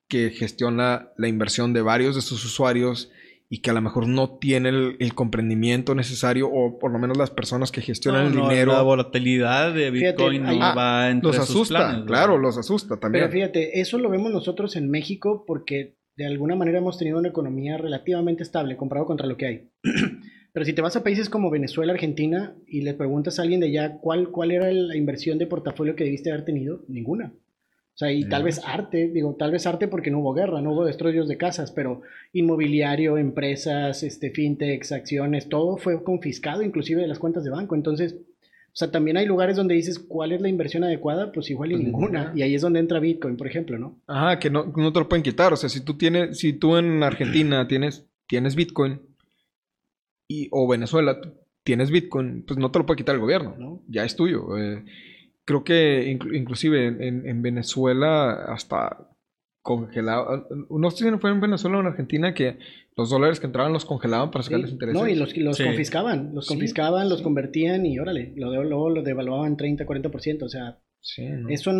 que 0.08 0.30
gestiona 0.30 1.10
la 1.18 1.26
inversión 1.28 1.72
de 1.74 1.82
varios 1.82 2.14
de 2.14 2.22
sus 2.22 2.44
usuarios 2.46 3.10
y 3.48 3.58
que 3.62 3.70
a 3.70 3.72
lo 3.72 3.80
mejor 3.80 4.08
no 4.08 4.38
tiene 4.38 4.70
el, 4.70 4.96
el 4.98 5.14
comprendimiento 5.14 5.94
necesario 5.94 6.48
o 6.50 6.78
por 6.78 6.90
lo 6.90 6.98
menos 6.98 7.16
las 7.16 7.30
personas 7.30 7.70
que 7.70 7.80
gestionan 7.80 8.24
no, 8.24 8.28
el 8.30 8.34
no, 8.36 8.48
dinero 8.48 8.72
la 8.72 8.82
volatilidad 8.82 9.72
de 9.72 9.92
Fíjate, 9.92 10.10
Bitcoin 10.22 10.46
ahí- 10.46 10.58
no 10.58 10.64
Ah, 10.64 10.74
va 10.74 11.10
entre 11.10 11.28
los 11.28 11.36
sus 11.36 11.50
asusta, 11.50 11.78
planes, 11.78 12.04
claro, 12.06 12.38
los 12.38 12.58
asusta 12.58 12.96
también. 12.98 13.24
Pero 13.24 13.32
fíjate, 13.32 13.80
eso 13.80 13.98
lo 13.98 14.10
vemos 14.10 14.32
nosotros 14.32 14.74
en 14.76 14.90
México 14.90 15.44
porque 15.46 15.96
de 16.16 16.26
alguna 16.26 16.56
manera 16.56 16.78
hemos 16.78 16.98
tenido 16.98 17.18
una 17.18 17.28
economía 17.28 17.76
relativamente 17.76 18.42
estable 18.42 18.76
comparado 18.76 19.06
contra 19.06 19.26
lo 19.26 19.36
que 19.36 19.46
hay. 19.46 19.70
Pero 20.52 20.64
si 20.64 20.72
te 20.72 20.80
vas 20.80 20.96
a 20.96 21.04
países 21.04 21.28
como 21.28 21.50
Venezuela, 21.50 21.92
Argentina 21.92 22.54
y 22.66 22.80
le 22.80 22.94
preguntas 22.94 23.38
a 23.38 23.42
alguien 23.42 23.60
de 23.60 23.66
allá 23.66 23.98
cuál, 24.00 24.30
cuál 24.30 24.50
era 24.50 24.72
la 24.72 24.96
inversión 24.96 25.36
de 25.38 25.46
portafolio 25.46 25.94
que 25.94 26.04
debiste 26.04 26.32
haber 26.32 26.46
tenido, 26.46 26.80
ninguna. 26.88 27.34
O 27.96 27.98
sea, 27.98 28.12
y 28.12 28.28
tal 28.28 28.42
vez 28.44 28.60
arte, 28.62 29.08
digo, 29.08 29.34
tal 29.38 29.52
vez 29.52 29.66
arte 29.66 29.88
porque 29.88 30.10
no 30.10 30.18
hubo 30.18 30.34
guerra, 30.34 30.60
no 30.60 30.72
hubo 30.72 30.84
destrozos 30.84 31.28
de 31.28 31.38
casas, 31.38 31.72
pero 31.72 32.02
inmobiliario, 32.34 33.16
empresas, 33.16 34.02
este, 34.02 34.30
fintechs, 34.30 34.92
acciones, 34.92 35.48
todo 35.48 35.78
fue 35.78 36.04
confiscado, 36.04 36.62
inclusive 36.62 37.00
de 37.00 37.08
las 37.08 37.18
cuentas 37.18 37.42
de 37.42 37.48
banco. 37.50 37.74
Entonces, 37.74 38.14
o 38.14 38.78
sea, 38.78 38.90
también 38.90 39.16
hay 39.16 39.24
lugares 39.24 39.56
donde 39.56 39.74
dices 39.76 39.98
cuál 39.98 40.32
es 40.32 40.42
la 40.42 40.50
inversión 40.50 40.84
adecuada, 40.84 41.32
pues 41.32 41.48
igual 41.48 41.72
y 41.72 41.76
Pues 41.76 41.84
ninguna. 41.86 42.18
ninguna. 42.24 42.32
Y 42.38 42.42
ahí 42.42 42.54
es 42.54 42.60
donde 42.60 42.80
entra 42.80 43.00
Bitcoin, 43.00 43.38
por 43.38 43.46
ejemplo, 43.46 43.78
¿no? 43.78 43.98
Ajá, 44.06 44.38
que 44.38 44.50
no, 44.50 44.70
no 44.76 44.92
te 44.92 45.00
lo 45.00 45.08
pueden 45.08 45.22
quitar. 45.22 45.54
O 45.54 45.56
sea, 45.56 45.70
si 45.70 45.80
tú 45.82 45.96
tienes, 45.96 46.36
si 46.38 46.52
tú 46.52 46.76
en 46.76 47.02
Argentina 47.02 47.66
tienes, 47.66 48.06
tienes 48.26 48.56
Bitcoin 48.56 49.00
y, 50.28 50.48
o 50.50 50.68
Venezuela 50.68 51.18
tienes 51.64 51.90
Bitcoin, 51.90 52.44
pues 52.46 52.58
no 52.58 52.70
te 52.70 52.78
lo 52.78 52.84
puede 52.84 52.98
quitar 52.98 53.14
el 53.14 53.22
gobierno, 53.22 53.54
¿no? 53.58 53.82
Ya 53.88 54.04
es 54.04 54.14
tuyo. 54.16 54.58
Eh, 54.58 54.84
creo 55.46 55.64
que 55.64 56.14
inclu- 56.14 56.36
inclusive 56.36 56.86
en, 56.86 57.02
en- 57.02 57.26
en 57.26 57.40
Venezuela 57.42 58.32
hasta 58.52 59.08
congelado. 59.62 60.46
No 60.70 60.90
sé 60.90 61.10
si 61.10 61.18
fue 61.18 61.30
en 61.30 61.40
Venezuela 61.40 61.78
o 61.78 61.80
en 61.80 61.86
Argentina 61.88 62.34
que 62.34 62.58
los 62.96 63.10
dólares 63.10 63.40
que 63.40 63.46
entraban 63.46 63.72
los 63.72 63.84
congelaban 63.84 64.30
para 64.30 64.44
sacarles 64.44 64.68
Sí, 64.70 64.74
intereses. 64.74 65.00
No, 65.02 65.08
y 65.08 65.14
los, 65.16 65.36
y 65.36 65.40
los 65.40 65.56
Sí. 65.56 65.64
confiscaban, 65.64 66.34
los 66.34 66.46
Sí, 66.46 66.54
confiscaban, 66.54 67.08
los 67.08 67.20
convertían 67.22 67.84
y 67.84 67.98
órale, 67.98 68.32
lo 68.36 68.50
de, 68.50 68.58
luego 68.64 68.90
lo 68.90 69.02
devaluaban 69.02 69.56
30, 69.56 69.84
40%, 69.84 70.44
o 70.44 70.48
sea, 70.48 70.78
Sí, 71.00 71.24
¿no? 71.28 71.48
eso 71.50 71.72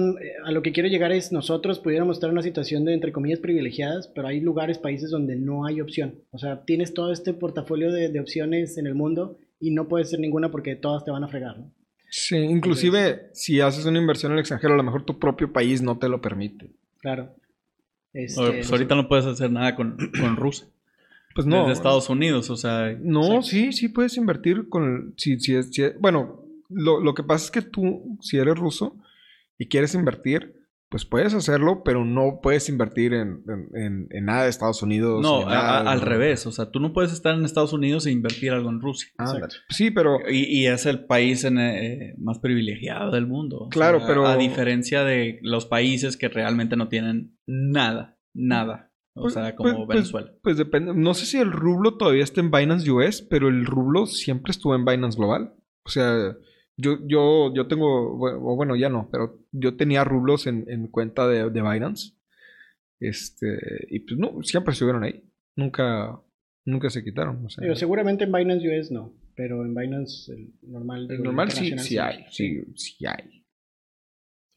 a 0.44 0.52
lo 0.52 0.62
que 0.62 0.72
quiero 0.72 0.88
llegar 0.88 1.10
es 1.12 1.32
nosotros 1.32 1.78
pudiéramos 1.80 2.16
estar 2.16 2.28
en 2.28 2.34
una 2.34 2.42
situación 2.42 2.84
de 2.84 2.94
entre 2.94 3.12
comillas 3.12 3.38
privilegiadas, 3.40 4.08
pero 4.08 4.28
hay 4.28 4.40
lugares, 4.40 4.78
países 4.78 5.10
donde 5.10 5.36
no 5.36 5.64
hay 5.64 5.80
opción, 5.80 6.16
o 6.32 6.38
sea, 6.38 6.64
tienes 6.64 6.92
todo 6.94 7.12
este 7.12 7.32
portafolio 7.34 7.90
de, 7.92 8.08
de 8.08 8.20
opciones 8.20 8.78
en 8.78 8.86
el 8.86 8.94
mundo 8.94 9.38
y 9.58 9.70
no 9.70 9.88
puedes 9.88 10.10
ser 10.10 10.20
ninguna 10.20 10.50
porque 10.50 10.76
todas 10.76 11.04
te 11.04 11.10
van 11.12 11.24
a 11.24 11.28
fregar, 11.28 11.58
¿no? 11.58 11.72
Sí, 12.18 12.36
inclusive 12.36 13.28
si 13.34 13.60
haces 13.60 13.84
una 13.84 13.98
inversión 13.98 14.32
en 14.32 14.38
el 14.38 14.40
extranjero, 14.40 14.72
a 14.72 14.76
lo 14.78 14.82
mejor 14.82 15.04
tu 15.04 15.18
propio 15.18 15.52
país 15.52 15.82
no 15.82 15.98
te 15.98 16.08
lo 16.08 16.22
permite. 16.22 16.70
Claro. 17.00 17.34
Este, 18.14 18.40
Oye, 18.40 18.52
pues 18.54 18.72
ahorita 18.72 18.94
no 18.94 19.06
puedes 19.06 19.26
hacer 19.26 19.50
nada 19.50 19.74
con, 19.74 19.98
con 20.18 20.34
Rusia. 20.36 20.66
Pues 21.34 21.46
no. 21.46 21.60
Desde 21.60 21.74
Estados 21.74 22.08
Unidos, 22.08 22.48
o 22.48 22.56
sea. 22.56 22.96
No, 22.98 23.20
o 23.20 23.42
sea, 23.42 23.50
sí, 23.50 23.72
sí 23.74 23.88
puedes 23.90 24.16
invertir 24.16 24.70
con 24.70 24.84
el, 24.84 25.12
si, 25.18 25.38
si 25.38 25.54
es, 25.56 25.68
si 25.70 25.82
es- 25.82 26.00
bueno, 26.00 26.42
lo, 26.70 27.00
lo 27.00 27.12
que 27.14 27.22
pasa 27.22 27.44
es 27.44 27.50
que 27.50 27.60
tú, 27.60 28.16
si 28.22 28.38
eres 28.38 28.56
ruso 28.56 28.96
y 29.58 29.66
quieres 29.66 29.94
invertir, 29.94 30.54
pues 30.88 31.04
puedes 31.04 31.34
hacerlo, 31.34 31.82
pero 31.84 32.04
no 32.04 32.38
puedes 32.42 32.68
invertir 32.68 33.12
en, 33.12 33.42
en- 33.48 33.68
en- 33.82 34.06
en 34.10 34.24
nada 34.24 34.44
de 34.44 34.50
Estados 34.50 34.82
Unidos. 34.82 35.20
No, 35.20 35.42
a- 35.48 35.50
nada 35.54 35.78
a- 35.80 35.82
de- 35.82 35.88
al 35.90 36.00
revés. 36.00 36.46
O 36.46 36.52
sea, 36.52 36.70
tú 36.70 36.78
no 36.80 36.92
puedes 36.92 37.12
estar 37.12 37.34
en 37.34 37.44
Estados 37.44 37.72
Unidos 37.72 38.06
e 38.06 38.12
invertir 38.12 38.52
algo 38.52 38.70
en 38.70 38.80
Rusia. 38.80 39.10
Ah, 39.18 39.34
sí, 39.68 39.90
pero 39.90 40.18
Y, 40.30 40.44
y 40.44 40.66
es 40.66 40.86
el 40.86 41.04
país 41.06 41.42
en, 41.44 41.58
eh, 41.58 42.14
más 42.18 42.38
privilegiado 42.38 43.10
del 43.10 43.26
mundo. 43.26 43.58
O 43.58 43.68
Claro, 43.68 43.98
sea, 43.98 44.06
pero- 44.08 44.26
A 44.26 44.36
diferencia 44.36 45.02
de 45.04 45.38
los 45.42 45.66
países 45.66 46.16
que 46.16 46.28
realmente 46.28 46.76
no 46.76 46.88
tienen 46.88 47.36
nada, 47.46 48.16
nada. 48.32 48.92
O 49.14 49.22
Pues- 49.22 49.34
sea, 49.34 49.56
como 49.56 49.70
pues- 49.70 49.86
pues- 49.86 49.96
Venezuela. 49.98 50.32
pues 50.42 50.56
depende. 50.56 50.92
No 50.94 51.14
sé 51.14 51.26
si 51.26 51.38
el 51.38 51.50
rublo 51.50 51.96
todavía 51.96 52.22
está 52.22 52.40
en 52.42 52.50
Binance 52.50 52.90
US, 52.90 53.26
pero 53.28 53.48
el 53.48 53.64
rublo 53.66 54.06
siempre 54.06 54.50
estuvo 54.50 54.74
en 54.74 54.84
Binance 54.84 55.16
Global. 55.18 55.54
O 55.84 55.88
sea, 55.88 56.36
yo, 56.76 56.98
yo, 57.06 57.54
yo 57.54 57.66
tengo, 57.66 58.16
bueno, 58.16 58.38
o 58.38 58.56
bueno, 58.56 58.76
ya 58.76 58.88
no, 58.88 59.08
pero 59.10 59.38
yo 59.52 59.76
tenía 59.76 60.04
rublos 60.04 60.46
en, 60.46 60.64
en 60.68 60.88
cuenta 60.88 61.26
de, 61.26 61.50
de 61.50 61.62
Binance. 61.62 62.12
Este, 63.00 63.86
y 63.88 64.00
pues 64.00 64.18
no, 64.18 64.42
siempre 64.42 64.72
estuvieron 64.72 65.04
ahí. 65.04 65.22
Nunca, 65.54 66.20
nunca 66.64 66.90
se 66.90 67.02
quitaron. 67.02 67.44
o 67.44 67.50
sea. 67.50 67.62
Digo, 67.62 67.76
seguramente 67.76 68.24
en 68.24 68.32
Binance 68.32 68.68
US 68.68 68.90
no, 68.90 69.12
pero 69.34 69.64
en 69.64 69.74
Binance 69.74 70.32
el 70.32 70.52
normal. 70.62 71.08
el 71.10 71.22
normal 71.22 71.50
sí, 71.50 71.78
sí 71.78 71.98
hay, 71.98 72.24
sí, 72.30 72.64
sí 72.74 73.06
hay. 73.06 73.35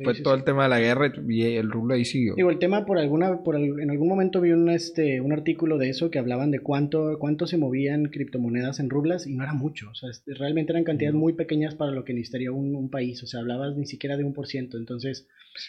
Fue 0.03 0.15
todo 0.21 0.33
el 0.33 0.43
tema 0.43 0.63
de 0.63 0.69
la 0.69 0.79
guerra 0.79 1.11
y 1.27 1.43
el 1.43 1.69
rublo 1.69 1.93
ahí 1.93 2.05
siguió. 2.05 2.35
Digo, 2.35 2.49
el 2.49 2.59
tema 2.59 2.85
por 2.85 2.97
alguna, 2.97 3.43
por 3.43 3.57
en 3.57 3.89
algún 3.89 4.07
momento 4.07 4.39
vi 4.39 4.51
un, 4.51 4.69
este, 4.69 5.19
un 5.19 5.33
artículo 5.33 5.77
de 5.77 5.89
eso 5.89 6.09
que 6.09 6.19
hablaban 6.19 6.51
de 6.51 6.59
cuánto, 6.59 7.17
cuánto 7.19 7.47
se 7.47 7.57
movían 7.57 8.05
criptomonedas 8.05 8.79
en 8.79 8.89
rublas 8.89 9.27
y 9.27 9.35
no 9.35 9.43
era 9.43 9.53
mucho. 9.53 9.89
O 9.89 9.95
sea, 9.95 10.09
realmente 10.25 10.71
eran 10.71 10.83
cantidades 10.83 11.15
muy 11.15 11.33
pequeñas 11.33 11.75
para 11.75 11.91
lo 11.91 12.05
que 12.05 12.13
necesitaría 12.13 12.51
un, 12.51 12.89
país. 12.89 13.21
O 13.23 13.27
sea, 13.27 13.41
hablabas 13.41 13.75
ni 13.75 13.85
siquiera 13.85 14.17
de 14.17 14.23
un 14.23 14.33
por 14.33 14.47
ciento. 14.47 14.77
Entonces, 14.77 15.27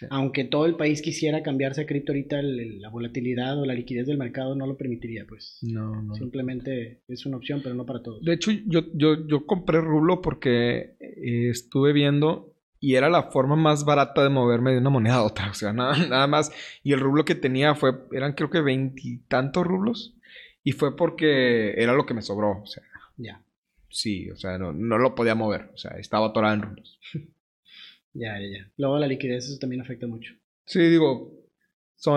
aunque 0.08 0.44
todo 0.44 0.64
el 0.66 0.76
país 0.76 1.02
quisiera 1.02 1.42
cambiarse 1.42 1.82
a 1.82 1.86
cripto 1.86 2.12
ahorita, 2.12 2.40
la 2.40 2.88
volatilidad 2.88 3.60
o 3.60 3.66
la 3.66 3.74
liquidez 3.74 4.06
del 4.06 4.16
mercado 4.16 4.54
no 4.54 4.66
lo 4.66 4.76
permitiría, 4.76 5.26
pues. 5.28 5.58
No, 5.62 6.02
no. 6.02 6.14
Simplemente 6.14 7.00
es 7.08 7.26
una 7.26 7.36
opción, 7.36 7.60
pero 7.62 7.74
no 7.74 7.84
para 7.84 8.02
todos. 8.02 8.24
De 8.24 8.32
hecho, 8.32 8.52
yo, 8.66 8.82
yo, 8.94 9.26
yo 9.26 9.44
compré 9.44 9.80
rublo 9.80 10.22
porque 10.22 10.94
eh, 11.00 11.50
estuve 11.50 11.92
viendo 11.92 12.49
y 12.80 12.94
era 12.94 13.10
la 13.10 13.24
forma 13.24 13.56
más 13.56 13.84
barata 13.84 14.22
de 14.22 14.30
moverme 14.30 14.72
de 14.72 14.78
una 14.78 14.90
moneda 14.90 15.16
a 15.16 15.22
otra. 15.22 15.50
O 15.50 15.54
sea, 15.54 15.72
nada, 15.74 15.96
nada 16.08 16.26
más. 16.26 16.50
Y 16.82 16.92
el 16.92 17.00
rublo 17.00 17.24
que 17.24 17.34
tenía 17.34 17.74
fue, 17.74 17.92
eran 18.12 18.32
creo 18.32 18.50
que 18.50 18.62
veintitantos 18.62 19.66
rublos. 19.66 20.16
Y 20.64 20.72
fue 20.72 20.96
porque 20.96 21.74
era 21.76 21.92
lo 21.92 22.06
que 22.06 22.14
me 22.14 22.22
sobró. 22.22 22.62
O 22.62 22.66
sea, 22.66 22.82
ya. 23.16 23.42
Sí, 23.90 24.30
o 24.30 24.36
sea, 24.36 24.58
no, 24.58 24.72
lo 24.72 25.14
podía 25.14 25.34
mover. 25.34 25.70
O 25.74 25.76
sea, 25.76 25.92
estaba 25.98 26.28
atorado 26.28 26.54
en 26.54 26.62
rublos. 26.62 26.98
ya, 28.14 28.38
ya, 28.40 28.46
ya. 28.58 28.72
Luego 28.78 28.98
la 28.98 29.06
liquidez 29.06 29.44
eso 29.44 29.58
también 29.58 29.82
afecta 29.82 30.06
mucho. 30.06 30.32
Sí, 30.64 30.80
digo, 30.80 31.32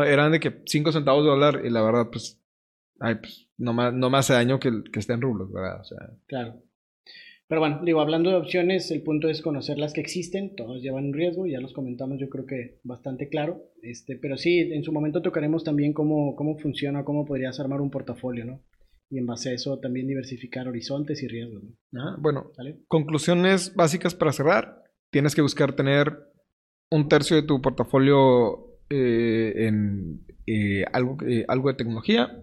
eran 0.06 0.32
de 0.32 0.40
que 0.40 0.62
5 0.66 0.92
centavos 0.92 1.24
de 1.24 1.30
dólar 1.30 1.62
y 1.66 1.70
la 1.70 1.82
verdad, 1.82 2.10
pues, 2.12 2.40
ay, 3.00 3.16
pues, 3.16 3.50
no 3.58 3.74
me, 3.74 3.92
no 3.92 4.10
me 4.10 4.18
hace 4.18 4.34
daño 4.34 4.60
que, 4.60 4.84
que 4.92 5.00
esté 5.00 5.14
en 5.14 5.22
rublos, 5.22 5.52
¿verdad? 5.52 5.82
O 5.82 5.84
sea. 5.84 5.98
Claro. 6.28 6.62
Pero 7.48 7.62
bueno, 7.62 7.82
digo, 7.84 8.00
hablando 8.02 8.30
de 8.30 8.38
opciones, 8.38 8.90
el 8.92 9.04
punto 9.04 9.30
es 9.30 9.42
conocer 9.42 9.78
las 9.78 9.94
que 9.94 10.02
existen, 10.02 10.56
todos 10.56 10.82
llevan 10.82 11.08
un 11.08 11.14
riesgo, 11.14 11.46
ya 11.46 11.60
los 11.60 11.74
comentamos 11.74 12.18
yo 12.20 12.30
creo 12.30 12.46
que 12.46 12.80
bastante 12.84 13.28
claro, 13.28 13.62
este, 13.82 14.18
pero 14.18 14.38
sí, 14.38 14.60
en 14.60 14.84
su 14.84 14.94
momento 14.94 15.22
tocaremos 15.22 15.64
también 15.64 15.94
cómo, 15.94 16.36
cómo 16.36 16.58
funciona, 16.58 17.04
cómo 17.04 17.26
podrías 17.26 17.60
armar 17.60 17.82
un 17.82 17.92
portafolio, 17.92 18.46
¿no? 18.46 18.64
Y 19.10 19.20
en 19.20 19.26
base 19.26 19.50
a 19.50 19.54
eso 19.54 19.78
también 19.80 20.08
diversificar 20.08 20.68
horizontes 20.68 21.22
y 21.22 21.28
riesgos. 21.28 21.64
¿no? 21.92 22.18
bueno, 22.20 22.52
conclusiones 22.88 23.76
básicas 23.76 24.16
para 24.16 24.32
cerrar, 24.32 24.82
tienes 25.12 25.36
que 25.36 25.42
buscar 25.42 25.76
tener 25.76 26.18
un 26.90 27.10
tercio 27.10 27.36
de 27.36 27.44
tu 27.44 27.62
portafolio 27.62 28.80
eh, 28.90 29.68
en 29.68 30.26
eh, 30.46 30.86
algo, 30.94 31.18
eh, 31.28 31.46
algo 31.48 31.70
de 31.70 31.76
tecnología, 31.76 32.40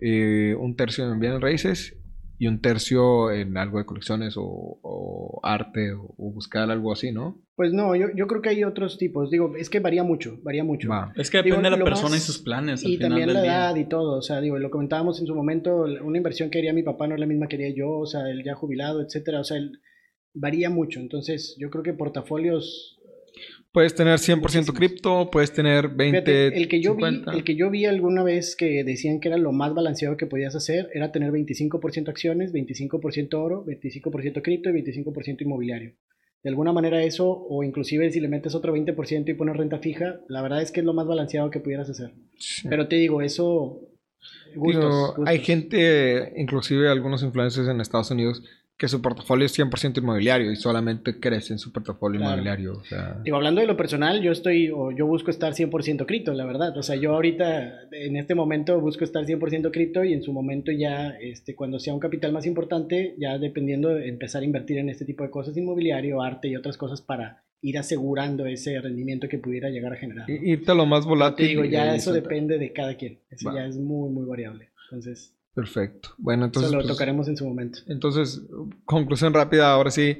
un 0.00 0.76
tercio 0.76 1.10
en 1.10 1.18
bienes 1.18 1.40
raíces 1.40 1.97
y 2.38 2.46
un 2.46 2.60
tercio 2.60 3.32
en 3.32 3.56
algo 3.56 3.78
de 3.78 3.84
colecciones 3.84 4.34
o, 4.36 5.40
arte 5.42 5.92
o, 5.92 6.14
buscar 6.16 6.70
algo 6.70 6.92
así, 6.92 7.10
¿no? 7.10 7.42
Pues 7.56 7.72
no, 7.72 7.96
yo, 7.96 8.06
yo, 8.14 8.28
creo 8.28 8.40
que 8.40 8.50
hay 8.50 8.62
otros 8.62 8.96
tipos. 8.96 9.30
Digo, 9.30 9.56
es 9.56 9.68
que 9.68 9.80
varía 9.80 10.04
mucho, 10.04 10.38
varía 10.42 10.62
mucho. 10.62 10.88
Es 11.16 11.30
que 11.30 11.38
depende 11.42 11.70
de 11.70 11.76
la 11.76 11.84
persona 11.84 12.16
y 12.16 12.20
sus 12.20 12.38
planes. 12.38 12.84
y 12.84 12.98
también 12.98 13.32
la 13.32 13.44
edad 13.44 13.76
y 13.76 13.86
todo. 13.86 14.18
O 14.18 14.22
sea, 14.22 14.40
digo, 14.40 14.58
lo 14.58 14.70
comentábamos 14.70 15.20
en 15.20 15.26
su 15.26 15.34
momento, 15.34 15.86
una 16.02 16.16
inversión 16.16 16.50
que 16.50 16.58
haría 16.58 16.72
mi 16.72 16.84
papá 16.84 17.08
no 17.08 17.14
es 17.14 17.20
la 17.20 17.26
misma 17.26 17.48
que 17.48 17.56
haría 17.56 17.74
yo, 17.74 17.90
o 17.90 18.06
sea, 18.06 18.28
el 18.30 18.44
ya 18.44 18.54
jubilado, 18.54 19.02
etcétera. 19.02 19.40
O 19.40 19.44
sea, 19.44 19.58
varía 20.32 20.70
mucho. 20.70 21.00
Entonces, 21.00 21.56
yo 21.58 21.70
creo 21.70 21.82
que 21.82 21.92
portafolios 21.92 22.97
Puedes 23.72 23.94
tener 23.94 24.18
100% 24.18 24.72
cripto, 24.72 25.30
puedes 25.30 25.52
tener 25.52 25.88
20, 25.88 26.46
el 26.48 26.68
que 26.68 26.80
yo 26.80 26.94
Vi, 26.96 27.04
el 27.04 27.44
que 27.44 27.54
yo 27.54 27.70
vi 27.70 27.84
alguna 27.84 28.22
vez 28.22 28.56
que 28.56 28.82
decían 28.82 29.20
que 29.20 29.28
era 29.28 29.36
lo 29.36 29.52
más 29.52 29.74
balanceado 29.74 30.16
que 30.16 30.26
podías 30.26 30.56
hacer 30.56 30.88
era 30.94 31.12
tener 31.12 31.30
25% 31.30 32.08
acciones, 32.08 32.52
25% 32.52 33.34
oro, 33.34 33.66
25% 33.66 34.42
cripto 34.42 34.70
y 34.70 34.82
25% 34.82 35.42
inmobiliario. 35.42 35.92
De 36.42 36.50
alguna 36.50 36.72
manera 36.72 37.02
eso, 37.02 37.28
o 37.28 37.64
inclusive 37.64 38.10
si 38.10 38.20
le 38.20 38.28
metes 38.28 38.54
otro 38.54 38.74
20% 38.74 39.28
y 39.28 39.34
pones 39.34 39.56
renta 39.56 39.78
fija, 39.78 40.20
la 40.28 40.40
verdad 40.40 40.62
es 40.62 40.70
que 40.70 40.80
es 40.80 40.86
lo 40.86 40.94
más 40.94 41.06
balanceado 41.06 41.50
que 41.50 41.60
pudieras 41.60 41.90
hacer. 41.90 42.12
Pero 42.68 42.88
te 42.88 42.96
digo, 42.96 43.22
eso... 43.22 43.80
Hay 45.26 45.40
gente, 45.40 46.32
inclusive 46.36 46.88
algunos 46.88 47.22
influencers 47.22 47.68
en 47.68 47.80
Estados 47.80 48.10
Unidos, 48.10 48.42
que 48.78 48.86
su 48.86 49.02
portafolio 49.02 49.44
es 49.44 49.58
100% 49.58 49.98
inmobiliario 49.98 50.52
y 50.52 50.56
solamente 50.56 51.18
crece 51.18 51.52
en 51.52 51.58
su 51.58 51.72
portafolio 51.72 52.20
inmobiliario. 52.20 52.74
O 52.74 52.84
sea... 52.84 53.20
Digo, 53.24 53.36
hablando 53.36 53.60
de 53.60 53.66
lo 53.66 53.76
personal, 53.76 54.22
yo 54.22 54.30
estoy 54.30 54.70
o 54.70 54.92
yo 54.92 55.04
busco 55.04 55.32
estar 55.32 55.52
100% 55.52 56.06
cripto, 56.06 56.32
la 56.32 56.46
verdad. 56.46 56.78
O 56.78 56.82
sea, 56.84 56.94
yo 56.94 57.12
ahorita, 57.12 57.88
en 57.90 58.16
este 58.16 58.36
momento, 58.36 58.80
busco 58.80 59.02
estar 59.02 59.24
100% 59.24 59.72
cripto 59.72 60.04
y 60.04 60.12
en 60.12 60.22
su 60.22 60.32
momento 60.32 60.70
ya, 60.70 61.08
este, 61.20 61.56
cuando 61.56 61.80
sea 61.80 61.92
un 61.92 61.98
capital 61.98 62.32
más 62.32 62.46
importante, 62.46 63.16
ya 63.18 63.36
dependiendo, 63.38 63.88
de 63.88 64.08
empezar 64.08 64.42
a 64.42 64.44
invertir 64.44 64.78
en 64.78 64.90
este 64.90 65.04
tipo 65.04 65.24
de 65.24 65.30
cosas, 65.30 65.56
inmobiliario, 65.56 66.22
arte 66.22 66.46
y 66.46 66.54
otras 66.54 66.76
cosas 66.76 67.02
para 67.02 67.42
ir 67.60 67.78
asegurando 67.78 68.46
ese 68.46 68.80
rendimiento 68.80 69.28
que 69.28 69.38
pudiera 69.38 69.70
llegar 69.70 69.92
a 69.92 69.96
generar. 69.96 70.30
Irte 70.30 70.70
a 70.70 70.74
lo 70.76 70.86
más 70.86 71.04
volátil. 71.04 71.46
Te 71.46 71.50
digo, 71.50 71.64
ya 71.64 71.96
eso 71.96 72.12
depende 72.12 72.58
de 72.58 72.72
cada 72.72 72.96
quien. 72.96 73.18
Eso 73.28 73.52
ya 73.52 73.66
es 73.66 73.76
muy, 73.76 74.08
muy 74.10 74.24
variable. 74.24 74.68
Entonces... 74.88 75.34
Perfecto. 75.58 76.10
Bueno, 76.18 76.44
entonces. 76.44 76.70
Eso 76.70 76.76
lo 76.76 76.84
pues, 76.84 76.94
tocaremos 76.94 77.26
en 77.26 77.36
su 77.36 77.44
momento. 77.44 77.80
Entonces, 77.88 78.40
conclusión 78.84 79.34
rápida, 79.34 79.72
ahora 79.72 79.90
sí. 79.90 80.16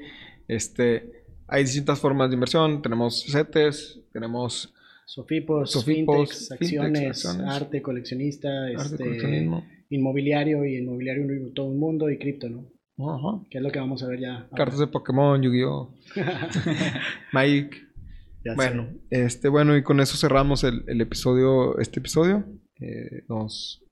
Este, 0.49 1.22
hay 1.47 1.62
distintas 1.62 2.01
formas 2.01 2.28
de 2.28 2.34
inversión. 2.34 2.82
Tenemos 2.82 3.24
CETES, 3.24 4.01
tenemos. 4.12 4.74
Sofipos, 5.07 5.70
Sofipos 5.70 6.51
acciones, 6.51 7.24
arte, 7.24 7.80
coleccionista, 7.80 8.68
este, 8.68 9.49
inmobiliario 9.91 10.64
y 10.64 10.78
inmobiliario 10.78 11.24
todo 11.55 11.70
el 11.70 11.78
mundo 11.78 12.11
y 12.11 12.18
cripto, 12.18 12.49
¿no? 12.49 12.66
Ajá. 12.99 13.41
Que 13.49 13.59
es 13.59 13.64
lo 13.64 13.70
que 13.70 13.78
vamos 13.78 14.03
a 14.03 14.09
ver 14.09 14.18
ya. 14.18 14.49
Cartas 14.57 14.80
de 14.80 14.89
Pokémon, 14.89 15.41
Yu-Gi-Oh! 15.41 15.95
Magic. 17.32 17.76
bueno, 18.57 18.89
este, 19.09 19.49
bueno, 19.49 19.76
y 19.76 19.84
con 19.84 20.01
eso 20.01 20.16
cerramos 20.16 20.64
el, 20.64 20.82
el 20.89 21.01
episodio, 21.01 21.78
este 21.78 22.01
episodio. 22.01 22.45
Eh, 22.80 23.22
nos 23.28 23.84